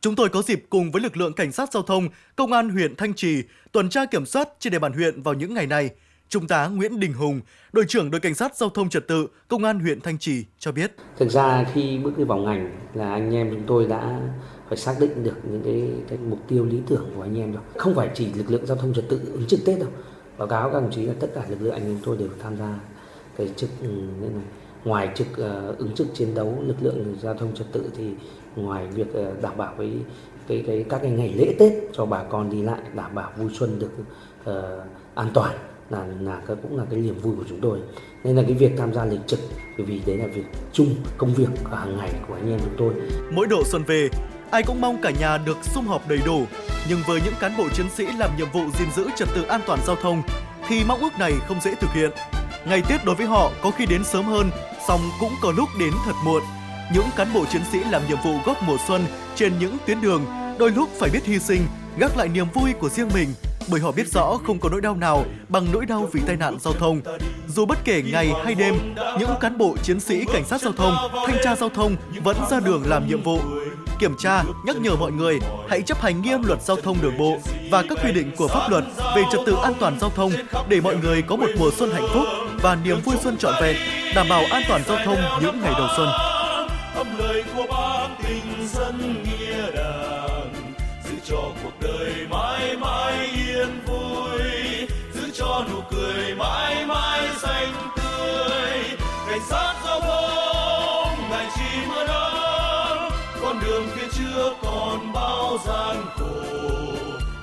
Chúng 0.00 0.16
tôi 0.16 0.28
có 0.28 0.42
dịp 0.42 0.64
cùng 0.70 0.90
với 0.90 1.02
lực 1.02 1.16
lượng 1.16 1.32
cảnh 1.32 1.52
sát 1.52 1.72
giao 1.72 1.82
thông, 1.82 2.08
công 2.36 2.52
an 2.52 2.68
huyện 2.68 2.96
Thanh 2.96 3.14
Trì 3.14 3.42
tuần 3.72 3.88
tra 3.88 4.04
kiểm 4.04 4.26
soát 4.26 4.48
trên 4.58 4.72
địa 4.72 4.78
bàn 4.78 4.92
huyện 4.92 5.22
vào 5.22 5.34
những 5.34 5.54
ngày 5.54 5.66
này. 5.66 5.90
Trung 6.32 6.46
tá 6.46 6.68
Nguyễn 6.68 7.00
Đình 7.00 7.12
Hùng, 7.12 7.40
đội 7.72 7.84
trưởng 7.88 8.10
đội 8.10 8.20
cảnh 8.20 8.34
sát 8.34 8.56
giao 8.56 8.70
thông 8.70 8.88
trật 8.88 9.08
tự, 9.08 9.26
công 9.48 9.64
an 9.64 9.80
huyện 9.80 10.00
Thanh 10.00 10.18
Trì 10.18 10.44
cho 10.58 10.72
biết. 10.72 10.96
Thực 11.16 11.30
ra 11.30 11.64
khi 11.72 11.98
bước 11.98 12.18
đi 12.18 12.24
vào 12.24 12.38
ngành 12.38 12.76
là 12.94 13.12
anh 13.12 13.34
em 13.34 13.50
chúng 13.50 13.62
tôi 13.66 13.86
đã 13.86 14.20
phải 14.68 14.78
xác 14.78 14.94
định 15.00 15.24
được 15.24 15.36
những 15.50 15.62
cái, 15.64 15.90
cái 16.08 16.18
mục 16.28 16.38
tiêu 16.48 16.64
lý 16.64 16.78
tưởng 16.88 17.10
của 17.16 17.22
anh 17.22 17.38
em 17.38 17.52
rồi. 17.52 17.62
Không 17.76 17.94
phải 17.94 18.10
chỉ 18.14 18.32
lực 18.34 18.50
lượng 18.50 18.66
giao 18.66 18.76
thông 18.76 18.94
trật 18.94 19.08
tự 19.08 19.20
ứng 19.32 19.46
trực 19.46 19.60
Tết 19.66 19.78
đâu. 19.78 19.88
Báo 20.38 20.48
cáo 20.48 20.70
các 20.70 20.80
đồng 20.80 20.92
chí 20.92 21.06
là 21.06 21.14
tất 21.20 21.28
cả 21.34 21.42
lực 21.48 21.62
lượng 21.62 21.72
anh 21.72 21.84
em 21.84 21.98
tôi 22.04 22.16
đều 22.16 22.28
tham 22.42 22.56
gia 22.56 22.78
cái 23.36 23.50
trực 23.56 23.70
ừ, 23.82 23.88
như 23.88 24.28
này. 24.28 24.44
Ngoài 24.84 25.10
trực 25.14 25.26
uh, 25.32 25.78
ứng 25.78 25.94
trực 25.94 26.06
chiến 26.14 26.34
đấu 26.34 26.62
lực 26.66 26.76
lượng 26.80 27.16
giao 27.22 27.34
thông 27.34 27.54
trật 27.54 27.66
tự 27.72 27.90
thì 27.96 28.10
ngoài 28.56 28.86
việc 28.86 29.08
uh, 29.12 29.42
đảm 29.42 29.56
bảo 29.56 29.74
với 29.76 29.92
cái, 30.48 30.64
cái 30.66 30.84
các 30.88 30.98
cái 31.02 31.10
ngày 31.10 31.34
lễ 31.36 31.54
Tết 31.58 31.72
cho 31.92 32.06
bà 32.06 32.22
con 32.22 32.50
đi 32.50 32.62
lại 32.62 32.80
đảm 32.94 33.14
bảo 33.14 33.32
vui 33.36 33.50
xuân 33.54 33.78
được 33.78 33.90
uh, 34.50 34.86
an 35.14 35.30
toàn 35.34 35.56
là 35.92 36.06
là 36.20 36.40
cái 36.46 36.56
cũng 36.62 36.78
là 36.78 36.84
cái 36.90 37.00
niềm 37.00 37.18
vui 37.22 37.34
của 37.36 37.44
chúng 37.48 37.60
tôi 37.60 37.78
nên 38.24 38.36
là 38.36 38.42
cái 38.42 38.52
việc 38.52 38.72
tham 38.78 38.94
gia 38.94 39.04
lịch 39.04 39.26
trực 39.26 39.40
bởi 39.78 39.86
vì 39.86 40.00
đấy 40.06 40.16
là 40.16 40.26
việc 40.26 40.44
chung 40.72 40.94
công 41.18 41.34
việc 41.34 41.48
ở 41.70 41.76
hàng 41.76 41.96
ngày 41.96 42.10
của 42.28 42.34
anh 42.34 42.50
em 42.50 42.60
chúng 42.64 42.74
tôi 42.78 42.94
Mỗi 43.34 43.46
độ 43.46 43.62
xuân 43.64 43.82
về, 43.86 44.08
ai 44.50 44.62
cũng 44.62 44.80
mong 44.80 45.02
cả 45.02 45.10
nhà 45.20 45.38
được 45.38 45.58
sum 45.62 45.86
họp 45.86 46.08
đầy 46.08 46.18
đủ. 46.26 46.44
Nhưng 46.88 46.98
với 47.06 47.20
những 47.24 47.34
cán 47.40 47.56
bộ 47.58 47.68
chiến 47.68 47.86
sĩ 47.96 48.06
làm 48.18 48.30
nhiệm 48.38 48.50
vụ 48.52 48.60
gìn 48.78 48.88
giữ 48.96 49.08
trật 49.16 49.28
tự 49.34 49.42
an 49.42 49.60
toàn 49.66 49.78
giao 49.86 49.96
thông, 49.96 50.22
thì 50.68 50.84
mong 50.88 51.00
ước 51.00 51.18
này 51.18 51.32
không 51.48 51.60
dễ 51.60 51.74
thực 51.74 51.90
hiện. 51.94 52.10
Ngày 52.66 52.82
Tết 52.88 53.04
đối 53.04 53.14
với 53.14 53.26
họ 53.26 53.50
có 53.62 53.70
khi 53.70 53.86
đến 53.86 54.04
sớm 54.04 54.24
hơn, 54.24 54.50
song 54.88 55.00
cũng 55.20 55.32
có 55.42 55.52
lúc 55.56 55.68
đến 55.80 55.92
thật 56.06 56.14
muộn. 56.24 56.42
Những 56.94 57.06
cán 57.16 57.28
bộ 57.34 57.44
chiến 57.44 57.62
sĩ 57.72 57.78
làm 57.90 58.02
nhiệm 58.08 58.18
vụ 58.24 58.34
góp 58.44 58.62
mùa 58.62 58.76
xuân 58.88 59.02
trên 59.34 59.52
những 59.58 59.76
tuyến 59.86 60.00
đường 60.00 60.24
đôi 60.58 60.70
lúc 60.70 60.88
phải 60.98 61.10
biết 61.10 61.24
hy 61.24 61.38
sinh, 61.38 61.62
gác 61.98 62.16
lại 62.16 62.28
niềm 62.28 62.46
vui 62.54 62.72
của 62.72 62.88
riêng 62.88 63.08
mình 63.14 63.28
bởi 63.68 63.80
họ 63.80 63.92
biết 63.92 64.12
rõ 64.12 64.38
không 64.46 64.58
có 64.58 64.68
nỗi 64.68 64.80
đau 64.80 64.96
nào 64.96 65.24
bằng 65.48 65.66
nỗi 65.72 65.86
đau 65.86 66.08
vì 66.12 66.20
tai 66.26 66.36
nạn 66.36 66.56
giao 66.60 66.72
thông. 66.72 67.00
Dù 67.48 67.66
bất 67.66 67.78
kể 67.84 68.02
ngày 68.12 68.32
hay 68.44 68.54
đêm, 68.54 68.94
những 69.18 69.30
cán 69.40 69.58
bộ 69.58 69.76
chiến 69.82 70.00
sĩ 70.00 70.24
cảnh 70.32 70.44
sát 70.44 70.60
giao 70.60 70.72
thông, 70.72 70.94
thanh 71.26 71.36
tra 71.44 71.56
giao 71.56 71.68
thông 71.68 71.96
vẫn 72.24 72.36
ra 72.50 72.60
đường 72.60 72.82
làm 72.86 73.08
nhiệm 73.08 73.22
vụ. 73.22 73.38
Kiểm 73.98 74.14
tra, 74.18 74.42
nhắc 74.66 74.76
nhở 74.76 74.96
mọi 74.96 75.12
người 75.12 75.38
hãy 75.68 75.82
chấp 75.82 76.00
hành 76.00 76.22
nghiêm 76.22 76.42
luật 76.42 76.62
giao 76.62 76.76
thông 76.76 76.96
đường 77.02 77.18
bộ 77.18 77.38
và 77.70 77.82
các 77.88 77.98
quy 78.04 78.12
định 78.12 78.30
của 78.36 78.48
pháp 78.48 78.70
luật 78.70 78.84
về 79.16 79.22
trật 79.32 79.40
tự 79.46 79.56
an 79.62 79.72
toàn 79.80 80.00
giao 80.00 80.10
thông 80.10 80.32
để 80.68 80.80
mọi 80.80 80.96
người 80.96 81.22
có 81.22 81.36
một 81.36 81.48
mùa 81.58 81.70
xuân 81.76 81.90
hạnh 81.90 82.08
phúc 82.14 82.24
và 82.62 82.78
niềm 82.84 83.00
vui 83.04 83.16
xuân 83.22 83.36
trọn 83.36 83.54
vẹn, 83.62 83.76
đảm 84.14 84.26
bảo 84.28 84.42
an 84.50 84.62
toàn 84.68 84.82
giao 84.88 84.98
thông 85.04 85.18
những 85.42 85.60
ngày 85.60 85.72
đầu 85.78 85.88
xuân. 85.96 86.08
âm 86.94 87.18
lời 87.18 87.44
của 87.56 87.66
bác 87.70 88.08
tình 88.22 88.68
dân 88.68 89.24
nghĩa 89.24 89.70
đàng 89.76 90.52
giữ 91.04 91.16
cho 91.24 91.42
cuộc 91.62 91.72
đời 91.80 92.26
mãi 92.30 92.76
mãi 92.76 93.01
yên 93.62 93.80
vui, 93.86 94.40
giữ 95.14 95.30
cho 95.34 95.66
nụ 95.70 95.80
cười 95.90 96.34
mãi 96.34 96.86
mãi 96.86 97.28
xanh 97.42 97.72
tươi. 97.96 98.98
Cảnh 99.28 99.40
sát 99.50 99.74
giao 99.84 100.00
thông 100.00 101.30
ngày 101.30 101.48
chỉ 101.54 101.86
mưa 101.88 102.06
nắng 102.06 103.10
con 103.42 103.60
đường 103.60 103.86
phía 103.94 104.08
trước 104.18 104.52
còn 104.62 105.12
bao 105.12 105.58
gian 105.66 105.96
khổ. 106.16 106.42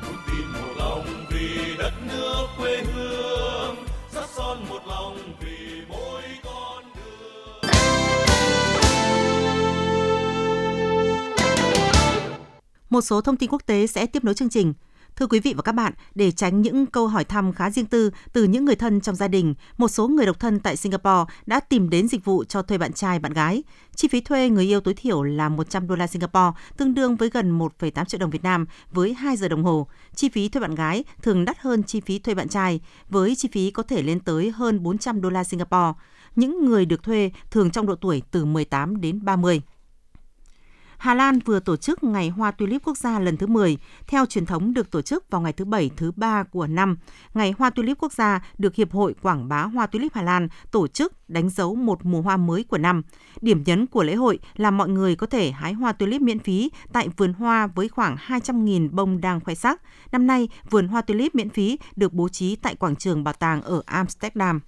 Vững 0.06 0.18
tin 0.28 0.48
một 0.54 0.74
lòng 0.78 1.06
vì 1.32 1.76
đất 1.78 1.94
nước 2.08 2.48
quê 2.58 2.84
hương 2.94 3.76
sắt 4.12 4.30
son 4.36 4.66
một 4.70 4.82
lòng 4.88 5.18
vì 5.40 5.82
mỗi 5.90 6.22
con 6.44 6.84
đường. 6.96 7.72
Một 12.90 13.02
số 13.02 13.22
thông 13.22 13.38
tin 13.38 13.50
quốc 13.50 13.62
tế 13.66 13.88
sẽ 13.88 14.06
tiếp 14.06 14.24
nối 14.24 14.34
chương 14.34 14.50
trình. 14.50 14.74
Thưa 15.20 15.28
quý 15.28 15.40
vị 15.40 15.54
và 15.54 15.62
các 15.62 15.72
bạn, 15.72 15.94
để 16.16 16.32
tránh 16.32 16.62
những 16.62 16.86
câu 16.86 17.08
hỏi 17.08 17.24
thăm 17.24 17.54
khá 17.54 17.70
riêng 17.70 17.86
tư 17.86 18.12
từ 18.34 18.44
những 18.44 18.66
người 18.66 18.76
thân 18.76 19.02
trong 19.02 19.16
gia 19.16 19.28
đình, 19.28 19.54
một 19.78 19.88
số 19.88 20.08
người 20.08 20.26
độc 20.26 20.40
thân 20.40 20.60
tại 20.60 20.76
Singapore 20.76 21.34
đã 21.46 21.60
tìm 21.60 21.90
đến 21.90 22.08
dịch 22.08 22.26
vụ 22.26 22.44
cho 22.44 22.62
thuê 22.62 22.78
bạn 22.78 22.94
trai, 22.94 23.20
bạn 23.20 23.34
gái. 23.34 23.64
Chi 23.96 24.08
phí 24.08 24.22
thuê 24.22 24.50
người 24.50 24.66
yêu 24.66 24.82
tối 24.82 24.94
thiểu 24.94 25.24
là 25.24 25.50
100 25.50 25.88
đô 25.88 25.96
la 25.96 26.08
Singapore, 26.08 26.52
tương 26.78 26.94
đương 26.94 27.16
với 27.16 27.30
gần 27.30 27.60
1,8 27.60 28.06
triệu 28.06 28.20
đồng 28.20 28.30
Việt 28.30 28.44
Nam 28.44 28.66
với 28.92 29.14
2 29.14 29.38
giờ 29.38 29.48
đồng 29.48 29.64
hồ. 29.64 29.88
Chi 30.16 30.30
phí 30.30 30.50
thuê 30.50 30.62
bạn 30.62 30.76
gái 30.76 31.04
thường 31.22 31.46
đắt 31.46 31.60
hơn 31.60 31.84
chi 31.84 32.02
phí 32.02 32.20
thuê 32.20 32.34
bạn 32.34 32.50
trai, 32.50 32.80
với 33.10 33.36
chi 33.36 33.50
phí 33.52 33.72
có 33.72 33.84
thể 33.84 34.02
lên 34.02 34.20
tới 34.20 34.52
hơn 34.52 34.84
400 34.84 35.22
đô 35.22 35.30
la 35.30 35.44
Singapore. 35.44 35.94
Những 36.36 36.66
người 36.66 36.86
được 36.86 37.04
thuê 37.04 37.32
thường 37.52 37.72
trong 37.72 37.86
độ 37.86 37.96
tuổi 37.96 38.22
từ 38.32 38.46
18 38.46 39.02
đến 39.02 39.26
30. 39.26 39.62
Hà 41.00 41.14
Lan 41.14 41.40
vừa 41.40 41.60
tổ 41.60 41.76
chức 41.76 42.04
Ngày 42.04 42.30
Hoa 42.30 42.52
Tulip 42.52 42.82
Quốc 42.84 42.98
gia 42.98 43.20
lần 43.20 43.38
thứ 43.38 43.48
10, 43.48 43.78
theo 44.08 44.26
truyền 44.26 44.46
thống 44.46 44.74
được 44.74 44.92
tổ 44.92 45.02
chức 45.02 45.32
vào 45.32 45.42
ngày 45.42 45.54
thứ 45.54 45.66
Bảy, 45.66 45.92
thứ 45.98 46.12
ba 46.12 46.44
của 46.44 46.68
năm. 46.68 46.98
Ngày 47.34 47.54
Hoa 47.58 47.70
Tulip 47.70 47.98
Quốc 48.00 48.14
gia 48.14 48.42
được 48.58 48.76
Hiệp 48.76 48.92
hội 48.92 49.16
Quảng 49.22 49.50
bá 49.50 49.62
Hoa 49.64 49.88
Tulip 49.88 50.14
Hà 50.14 50.22
Lan 50.22 50.48
tổ 50.72 50.88
chức 50.88 51.30
đánh 51.30 51.50
dấu 51.50 51.76
một 51.76 52.06
mùa 52.06 52.22
hoa 52.22 52.38
mới 52.38 52.64
của 52.64 52.78
năm. 52.78 53.02
Điểm 53.42 53.64
nhấn 53.66 53.88
của 53.88 54.04
lễ 54.04 54.16
hội 54.16 54.40
là 54.56 54.72
mọi 54.72 54.90
người 54.90 55.16
có 55.16 55.28
thể 55.28 55.52
hái 55.52 55.74
hoa 55.74 55.92
tulip 55.92 56.22
miễn 56.22 56.40
phí 56.40 56.72
tại 56.94 57.10
vườn 57.18 57.34
hoa 57.34 57.68
với 57.68 57.90
khoảng 57.90 58.16
200.000 58.28 58.90
bông 58.92 59.22
đang 59.22 59.40
khoe 59.40 59.56
sắc. 59.56 59.82
Năm 60.12 60.28
nay, 60.28 60.50
vườn 60.70 60.88
hoa 60.88 61.02
tulip 61.02 61.36
miễn 61.36 61.50
phí 61.50 61.80
được 61.96 62.14
bố 62.14 62.30
trí 62.30 62.56
tại 62.56 62.76
quảng 62.76 62.96
trường 62.96 63.24
bảo 63.24 63.34
tàng 63.34 63.62
ở 63.62 63.82
Amsterdam. 63.86 64.60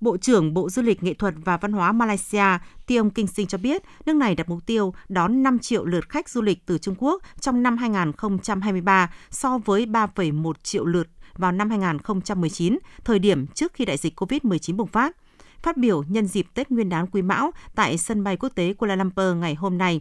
Bộ 0.00 0.16
trưởng 0.16 0.54
Bộ 0.54 0.70
Du 0.70 0.82
lịch 0.82 1.02
Nghệ 1.02 1.14
thuật 1.14 1.34
và 1.44 1.56
Văn 1.56 1.72
hóa 1.72 1.92
Malaysia 1.92 2.58
Tiong 2.86 3.10
Kinh 3.10 3.26
Sinh 3.26 3.46
cho 3.46 3.58
biết, 3.58 3.82
nước 4.06 4.16
này 4.16 4.34
đặt 4.34 4.48
mục 4.48 4.66
tiêu 4.66 4.94
đón 5.08 5.42
5 5.42 5.58
triệu 5.58 5.84
lượt 5.84 6.08
khách 6.08 6.28
du 6.28 6.42
lịch 6.42 6.66
từ 6.66 6.78
Trung 6.78 6.94
Quốc 6.98 7.22
trong 7.40 7.62
năm 7.62 7.76
2023 7.76 9.12
so 9.30 9.58
với 9.58 9.86
3,1 9.86 10.52
triệu 10.62 10.84
lượt 10.84 11.08
vào 11.34 11.52
năm 11.52 11.70
2019, 11.70 12.78
thời 13.04 13.18
điểm 13.18 13.46
trước 13.46 13.72
khi 13.74 13.84
đại 13.84 13.96
dịch 13.96 14.20
COVID-19 14.20 14.76
bùng 14.76 14.88
phát. 14.88 15.16
Phát 15.62 15.76
biểu 15.76 16.02
nhân 16.08 16.26
dịp 16.26 16.46
Tết 16.54 16.70
Nguyên 16.70 16.88
đán 16.88 17.06
Quý 17.06 17.22
Mão 17.22 17.50
tại 17.74 17.98
sân 17.98 18.24
bay 18.24 18.36
quốc 18.36 18.48
tế 18.54 18.72
Kuala 18.72 18.96
Lumpur 18.96 19.36
ngày 19.36 19.54
hôm 19.54 19.78
nay, 19.78 20.00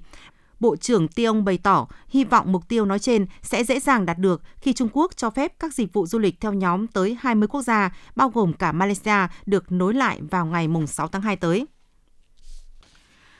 Bộ 0.59 0.75
trưởng 0.75 1.07
Tiong 1.07 1.45
bày 1.45 1.57
tỏ 1.57 1.87
hy 2.09 2.23
vọng 2.23 2.51
mục 2.51 2.67
tiêu 2.67 2.85
nói 2.85 2.99
trên 2.99 3.25
sẽ 3.41 3.63
dễ 3.63 3.79
dàng 3.79 4.05
đạt 4.05 4.17
được 4.17 4.41
khi 4.61 4.73
Trung 4.73 4.89
Quốc 4.93 5.17
cho 5.17 5.29
phép 5.29 5.53
các 5.59 5.73
dịch 5.73 5.93
vụ 5.93 6.05
du 6.05 6.19
lịch 6.19 6.41
theo 6.41 6.53
nhóm 6.53 6.87
tới 6.87 7.17
20 7.19 7.47
quốc 7.47 7.61
gia, 7.61 7.95
bao 8.15 8.29
gồm 8.29 8.53
cả 8.53 8.71
Malaysia, 8.71 9.27
được 9.45 9.71
nối 9.71 9.93
lại 9.93 10.21
vào 10.31 10.45
ngày 10.45 10.67
6 10.87 11.07
tháng 11.07 11.21
2 11.21 11.35
tới. 11.35 11.65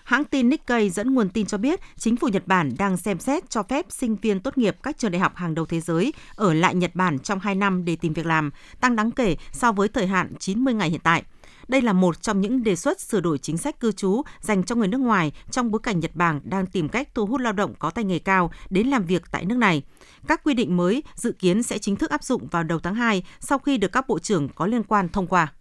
Hãng 0.06 0.23
tin 0.23 0.49
Nikkei 0.49 0.89
dẫn 0.89 1.13
nguồn 1.13 1.30
tin 1.30 1.45
cho 1.45 1.58
biết 1.58 1.80
chính 1.97 2.15
phủ 2.15 2.28
Nhật 2.28 2.47
Bản 2.47 2.71
đang 2.78 2.97
xem 2.97 3.19
xét 3.19 3.49
cho 3.49 3.63
phép 3.63 3.86
sinh 3.89 4.15
viên 4.15 4.39
tốt 4.39 4.58
nghiệp 4.58 4.78
các 4.84 4.97
trường 4.97 5.12
đại 5.12 5.19
học 5.19 5.36
hàng 5.36 5.56
đầu 5.56 5.65
thế 5.65 5.82
giới 5.82 6.13
ở 6.36 6.54
lại 6.54 6.75
Nhật 6.75 6.95
Bản 6.95 7.19
trong 7.19 7.39
2 7.39 7.56
năm 7.56 7.86
để 7.86 7.95
tìm 7.95 8.13
việc 8.13 8.25
làm, 8.25 8.51
tăng 8.80 8.95
đáng 8.95 9.12
kể 9.12 9.36
so 9.51 9.71
với 9.71 9.88
thời 9.88 10.08
hạn 10.08 10.34
90 10.39 10.73
ngày 10.73 10.89
hiện 10.89 10.99
tại. 11.04 11.23
Đây 11.67 11.82
là 11.82 11.93
một 11.93 12.21
trong 12.21 12.41
những 12.41 12.63
đề 12.63 12.75
xuất 12.75 13.01
sửa 13.01 13.19
đổi 13.19 13.38
chính 13.38 13.58
sách 13.58 13.80
cư 13.80 13.91
trú 13.91 14.21
dành 14.41 14.63
cho 14.63 14.75
người 14.75 14.88
nước 14.88 14.97
ngoài 14.97 15.32
trong 15.51 15.71
bối 15.71 15.80
cảnh 15.84 15.99
Nhật 15.99 16.15
Bản 16.15 16.41
đang 16.43 16.65
tìm 16.65 16.89
cách 16.89 17.10
thu 17.15 17.25
hút 17.25 17.41
lao 17.41 17.54
động 17.54 17.73
có 17.80 17.89
tay 17.89 18.04
nghề 18.04 18.19
cao 18.19 18.51
đến 18.69 18.88
làm 18.88 19.06
việc 19.06 19.23
tại 19.32 19.45
nước 19.45 19.58
này. 19.58 19.84
Các 20.28 20.43
quy 20.43 20.54
định 20.54 20.78
mới 20.78 21.04
dự 21.15 21.32
kiến 21.32 21.63
sẽ 21.63 21.78
chính 21.78 21.95
thức 21.95 22.10
áp 22.10 22.23
dụng 22.23 22.47
vào 22.47 22.63
đầu 22.63 22.80
tháng 22.80 22.95
2 22.95 23.23
sau 23.39 23.60
khi 23.60 23.78
được 23.78 23.91
các 23.91 24.08
bộ 24.08 24.19
trưởng 24.19 24.49
có 24.49 24.65
liên 24.67 24.84
quan 24.84 25.10
thông 25.10 25.28
qua. 25.28 25.54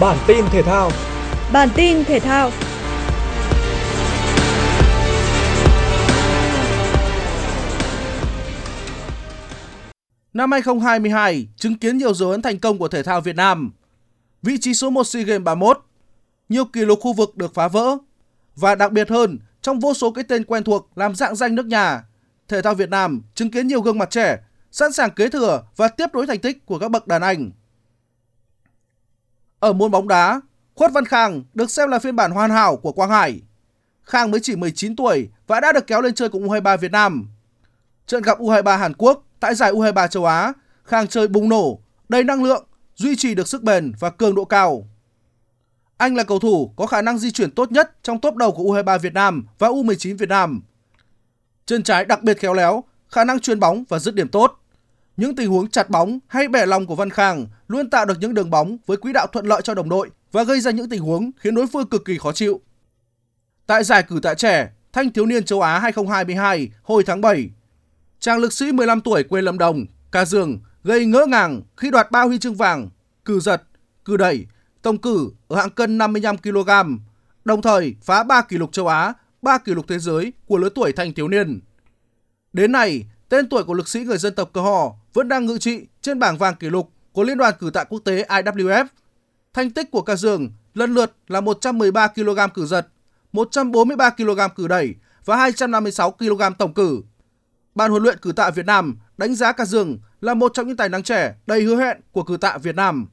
Bản 0.00 0.18
tin 0.26 0.44
thể 0.50 0.62
thao 0.62 0.90
Bản 1.52 1.68
tin 1.74 2.04
thể 2.04 2.20
thao 2.20 2.50
Năm 10.34 10.52
2022 10.52 11.48
chứng 11.56 11.78
kiến 11.78 11.98
nhiều 11.98 12.14
dấu 12.14 12.30
ấn 12.30 12.42
thành 12.42 12.58
công 12.58 12.78
của 12.78 12.88
thể 12.88 13.02
thao 13.02 13.20
Việt 13.20 13.36
Nam. 13.36 13.72
Vị 14.42 14.58
trí 14.60 14.74
số 14.74 14.90
1 14.90 15.04
SEA 15.04 15.22
Games 15.22 15.44
31, 15.44 15.84
nhiều 16.48 16.64
kỷ 16.64 16.80
lục 16.80 16.98
khu 17.02 17.12
vực 17.12 17.36
được 17.36 17.54
phá 17.54 17.68
vỡ 17.68 17.96
và 18.56 18.74
đặc 18.74 18.92
biệt 18.92 19.10
hơn, 19.10 19.38
trong 19.62 19.80
vô 19.80 19.94
số 19.94 20.10
cái 20.10 20.24
tên 20.24 20.44
quen 20.44 20.64
thuộc 20.64 20.90
làm 20.94 21.14
dạng 21.14 21.36
danh 21.36 21.54
nước 21.54 21.66
nhà, 21.66 22.04
thể 22.48 22.62
thao 22.62 22.74
Việt 22.74 22.90
Nam 22.90 23.22
chứng 23.34 23.50
kiến 23.50 23.66
nhiều 23.66 23.80
gương 23.80 23.98
mặt 23.98 24.10
trẻ 24.10 24.38
sẵn 24.70 24.92
sàng 24.92 25.10
kế 25.10 25.28
thừa 25.28 25.62
và 25.76 25.88
tiếp 25.88 26.06
nối 26.12 26.26
thành 26.26 26.38
tích 26.38 26.66
của 26.66 26.78
các 26.78 26.88
bậc 26.88 27.06
đàn 27.06 27.22
anh. 27.22 27.50
Ở 29.58 29.72
môn 29.72 29.90
bóng 29.90 30.08
đá, 30.08 30.40
Khuất 30.74 30.92
Văn 30.92 31.04
Khang 31.04 31.42
được 31.54 31.70
xem 31.70 31.90
là 31.90 31.98
phiên 31.98 32.16
bản 32.16 32.30
hoàn 32.30 32.50
hảo 32.50 32.76
của 32.76 32.92
Quang 32.92 33.10
Hải. 33.10 33.42
Khang 34.02 34.30
mới 34.30 34.40
chỉ 34.40 34.56
19 34.56 34.96
tuổi 34.96 35.28
và 35.46 35.60
đã 35.60 35.72
được 35.72 35.86
kéo 35.86 36.00
lên 36.00 36.14
chơi 36.14 36.28
cùng 36.28 36.48
U23 36.48 36.76
Việt 36.76 36.92
Nam. 36.92 37.28
Trận 38.06 38.22
gặp 38.22 38.38
U23 38.38 38.78
Hàn 38.78 38.92
Quốc 38.98 39.24
tại 39.40 39.54
giải 39.54 39.72
U23 39.72 40.08
châu 40.08 40.24
Á, 40.24 40.52
Khang 40.84 41.08
chơi 41.08 41.28
bùng 41.28 41.48
nổ, 41.48 41.80
đầy 42.08 42.24
năng 42.24 42.44
lượng, 42.44 42.66
duy 42.96 43.16
trì 43.16 43.34
được 43.34 43.48
sức 43.48 43.62
bền 43.62 43.92
và 44.00 44.10
cường 44.10 44.34
độ 44.34 44.44
cao. 44.44 44.88
Anh 45.96 46.16
là 46.16 46.24
cầu 46.24 46.38
thủ 46.38 46.72
có 46.76 46.86
khả 46.86 47.02
năng 47.02 47.18
di 47.18 47.30
chuyển 47.30 47.50
tốt 47.50 47.72
nhất 47.72 47.96
trong 48.02 48.20
top 48.20 48.36
đầu 48.36 48.52
của 48.52 48.62
U23 48.62 48.98
Việt 48.98 49.14
Nam 49.14 49.46
và 49.58 49.68
U19 49.68 50.16
Việt 50.16 50.28
Nam. 50.28 50.62
Chân 51.66 51.82
trái 51.82 52.04
đặc 52.04 52.22
biệt 52.22 52.38
khéo 52.38 52.54
léo, 52.54 52.84
khả 53.08 53.24
năng 53.24 53.40
chuyền 53.40 53.60
bóng 53.60 53.84
và 53.88 53.98
dứt 53.98 54.14
điểm 54.14 54.28
tốt. 54.28 54.60
Những 55.16 55.36
tình 55.36 55.50
huống 55.50 55.70
chặt 55.70 55.90
bóng 55.90 56.18
hay 56.26 56.48
bẻ 56.48 56.66
lòng 56.66 56.86
của 56.86 56.94
Văn 56.94 57.10
Khang 57.10 57.46
luôn 57.68 57.90
tạo 57.90 58.04
được 58.04 58.18
những 58.20 58.34
đường 58.34 58.50
bóng 58.50 58.76
với 58.86 58.96
quỹ 58.96 59.12
đạo 59.12 59.26
thuận 59.26 59.46
lợi 59.46 59.62
cho 59.64 59.74
đồng 59.74 59.88
đội 59.88 60.10
và 60.32 60.42
gây 60.42 60.60
ra 60.60 60.70
những 60.70 60.88
tình 60.88 61.02
huống 61.02 61.30
khiến 61.38 61.54
đối 61.54 61.66
phương 61.66 61.88
cực 61.88 62.04
kỳ 62.04 62.18
khó 62.18 62.32
chịu. 62.32 62.60
Tại 63.66 63.84
giải 63.84 64.02
cử 64.02 64.20
tạ 64.22 64.34
trẻ 64.34 64.70
Thanh 64.94 65.12
thiếu 65.12 65.26
niên 65.26 65.44
châu 65.44 65.60
Á 65.60 65.78
2022 65.78 66.70
hồi 66.82 67.02
tháng 67.06 67.20
7, 67.20 67.50
chàng 68.24 68.38
lực 68.38 68.52
sĩ 68.52 68.72
15 68.72 69.00
tuổi 69.00 69.22
quê 69.22 69.42
Lâm 69.42 69.58
Đồng, 69.58 69.86
Ca 70.12 70.24
Dương 70.24 70.60
gây 70.84 71.06
ngỡ 71.06 71.26
ngàng 71.26 71.62
khi 71.76 71.90
đoạt 71.90 72.10
ba 72.10 72.22
huy 72.22 72.38
chương 72.38 72.54
vàng, 72.54 72.88
cử 73.24 73.40
giật, 73.40 73.62
cử 74.04 74.16
đẩy, 74.16 74.46
tổng 74.82 74.98
cử 74.98 75.30
ở 75.48 75.56
hạng 75.56 75.70
cân 75.70 75.98
55 75.98 76.38
kg, 76.38 76.70
đồng 77.44 77.62
thời 77.62 77.94
phá 78.02 78.22
3 78.22 78.42
kỷ 78.42 78.56
lục 78.58 78.72
châu 78.72 78.88
Á, 78.88 79.12
3 79.42 79.58
kỷ 79.58 79.74
lục 79.74 79.84
thế 79.88 79.98
giới 79.98 80.32
của 80.46 80.58
lứa 80.58 80.68
tuổi 80.74 80.92
thanh 80.92 81.12
thiếu 81.12 81.28
niên. 81.28 81.60
Đến 82.52 82.72
nay, 82.72 83.06
tên 83.28 83.48
tuổi 83.48 83.64
của 83.64 83.74
lực 83.74 83.88
sĩ 83.88 84.00
người 84.00 84.18
dân 84.18 84.34
tộc 84.34 84.50
Cờ 84.52 84.60
Hò 84.60 84.92
vẫn 85.14 85.28
đang 85.28 85.46
ngự 85.46 85.58
trị 85.58 85.86
trên 86.02 86.18
bảng 86.18 86.38
vàng 86.38 86.54
kỷ 86.54 86.70
lục 86.70 86.90
của 87.12 87.22
Liên 87.22 87.38
đoàn 87.38 87.54
cử 87.58 87.70
tạ 87.70 87.84
quốc 87.84 87.98
tế 88.04 88.24
IWF. 88.28 88.86
Thành 89.54 89.70
tích 89.70 89.90
của 89.90 90.02
Ca 90.02 90.16
Dương 90.16 90.50
lần 90.74 90.94
lượt 90.94 91.12
là 91.28 91.40
113 91.40 92.06
kg 92.06 92.38
cử 92.54 92.66
giật, 92.66 92.88
143 93.32 94.10
kg 94.10 94.40
cử 94.56 94.68
đẩy 94.68 94.94
và 95.24 95.36
256 95.36 96.10
kg 96.10 96.42
tổng 96.58 96.74
cử. 96.74 97.02
Ban 97.74 97.90
huấn 97.90 98.02
luyện 98.02 98.18
cử 98.18 98.32
tạ 98.32 98.50
Việt 98.50 98.66
Nam 98.66 98.98
đánh 99.16 99.34
giá 99.34 99.52
Ca 99.52 99.64
Dương 99.64 99.98
là 100.20 100.34
một 100.34 100.54
trong 100.54 100.66
những 100.66 100.76
tài 100.76 100.88
năng 100.88 101.02
trẻ 101.02 101.34
đầy 101.46 101.62
hứa 101.62 101.76
hẹn 101.76 102.00
của 102.12 102.22
cử 102.22 102.36
tạ 102.36 102.58
Việt 102.62 102.74
Nam. 102.74 103.06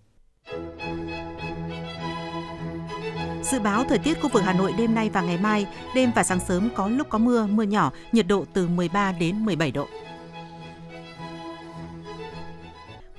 Dự 3.44 3.60
báo 3.60 3.84
thời 3.90 3.98
tiết 3.98 4.22
khu 4.22 4.30
vực 4.30 4.44
Hà 4.46 4.54
Nội 4.54 4.74
đêm 4.78 4.96
nay 4.96 5.10
và 5.14 5.22
ngày 5.22 5.38
mai, 5.38 5.68
đêm 5.96 6.12
và 6.16 6.24
sáng 6.24 6.40
sớm 6.48 6.70
có 6.76 6.88
lúc 6.88 7.10
có 7.10 7.18
mưa, 7.18 7.46
mưa 7.46 7.64
nhỏ, 7.64 7.92
nhiệt 8.12 8.28
độ 8.28 8.46
từ 8.54 8.68
13 8.68 9.12
đến 9.12 9.46
17 9.46 9.72
độ. 9.72 9.88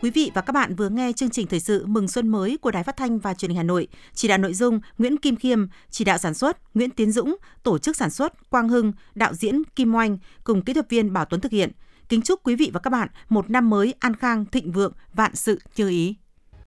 Quý 0.02 0.10
vị 0.10 0.30
và 0.34 0.40
các 0.40 0.52
bạn 0.52 0.74
vừa 0.74 0.88
nghe 0.88 1.12
chương 1.12 1.30
trình 1.30 1.46
thời 1.46 1.60
sự 1.60 1.86
Mừng 1.86 2.08
Xuân 2.08 2.28
mới 2.28 2.58
của 2.60 2.70
Đài 2.70 2.82
Phát 2.82 2.96
thanh 2.96 3.18
và 3.18 3.34
Truyền 3.34 3.48
hình 3.48 3.56
Hà 3.56 3.62
Nội. 3.62 3.88
Chỉ 4.14 4.28
đạo 4.28 4.38
nội 4.38 4.54
dung 4.54 4.80
Nguyễn 4.98 5.16
Kim 5.16 5.36
Khiêm, 5.36 5.66
chỉ 5.90 6.04
đạo 6.04 6.18
sản 6.18 6.34
xuất 6.34 6.74
Nguyễn 6.74 6.90
Tiến 6.90 7.12
Dũng, 7.12 7.36
tổ 7.62 7.78
chức 7.78 7.96
sản 7.96 8.10
xuất 8.10 8.50
Quang 8.50 8.68
Hưng, 8.68 8.92
đạo 9.14 9.34
diễn 9.34 9.62
Kim 9.76 9.94
Oanh 9.94 10.18
cùng 10.44 10.62
kỹ 10.62 10.72
thuật 10.72 10.90
viên 10.90 11.12
Bảo 11.12 11.24
Tuấn 11.24 11.40
thực 11.40 11.52
hiện. 11.52 11.70
Kính 12.08 12.22
chúc 12.22 12.40
quý 12.44 12.56
vị 12.56 12.70
và 12.72 12.80
các 12.80 12.90
bạn 12.90 13.08
một 13.28 13.50
năm 13.50 13.70
mới 13.70 13.94
an 13.98 14.16
khang, 14.16 14.44
thịnh 14.44 14.72
vượng, 14.72 14.92
vạn 15.14 15.34
sự 15.34 15.58
như 15.76 15.88
ý. 15.88 16.14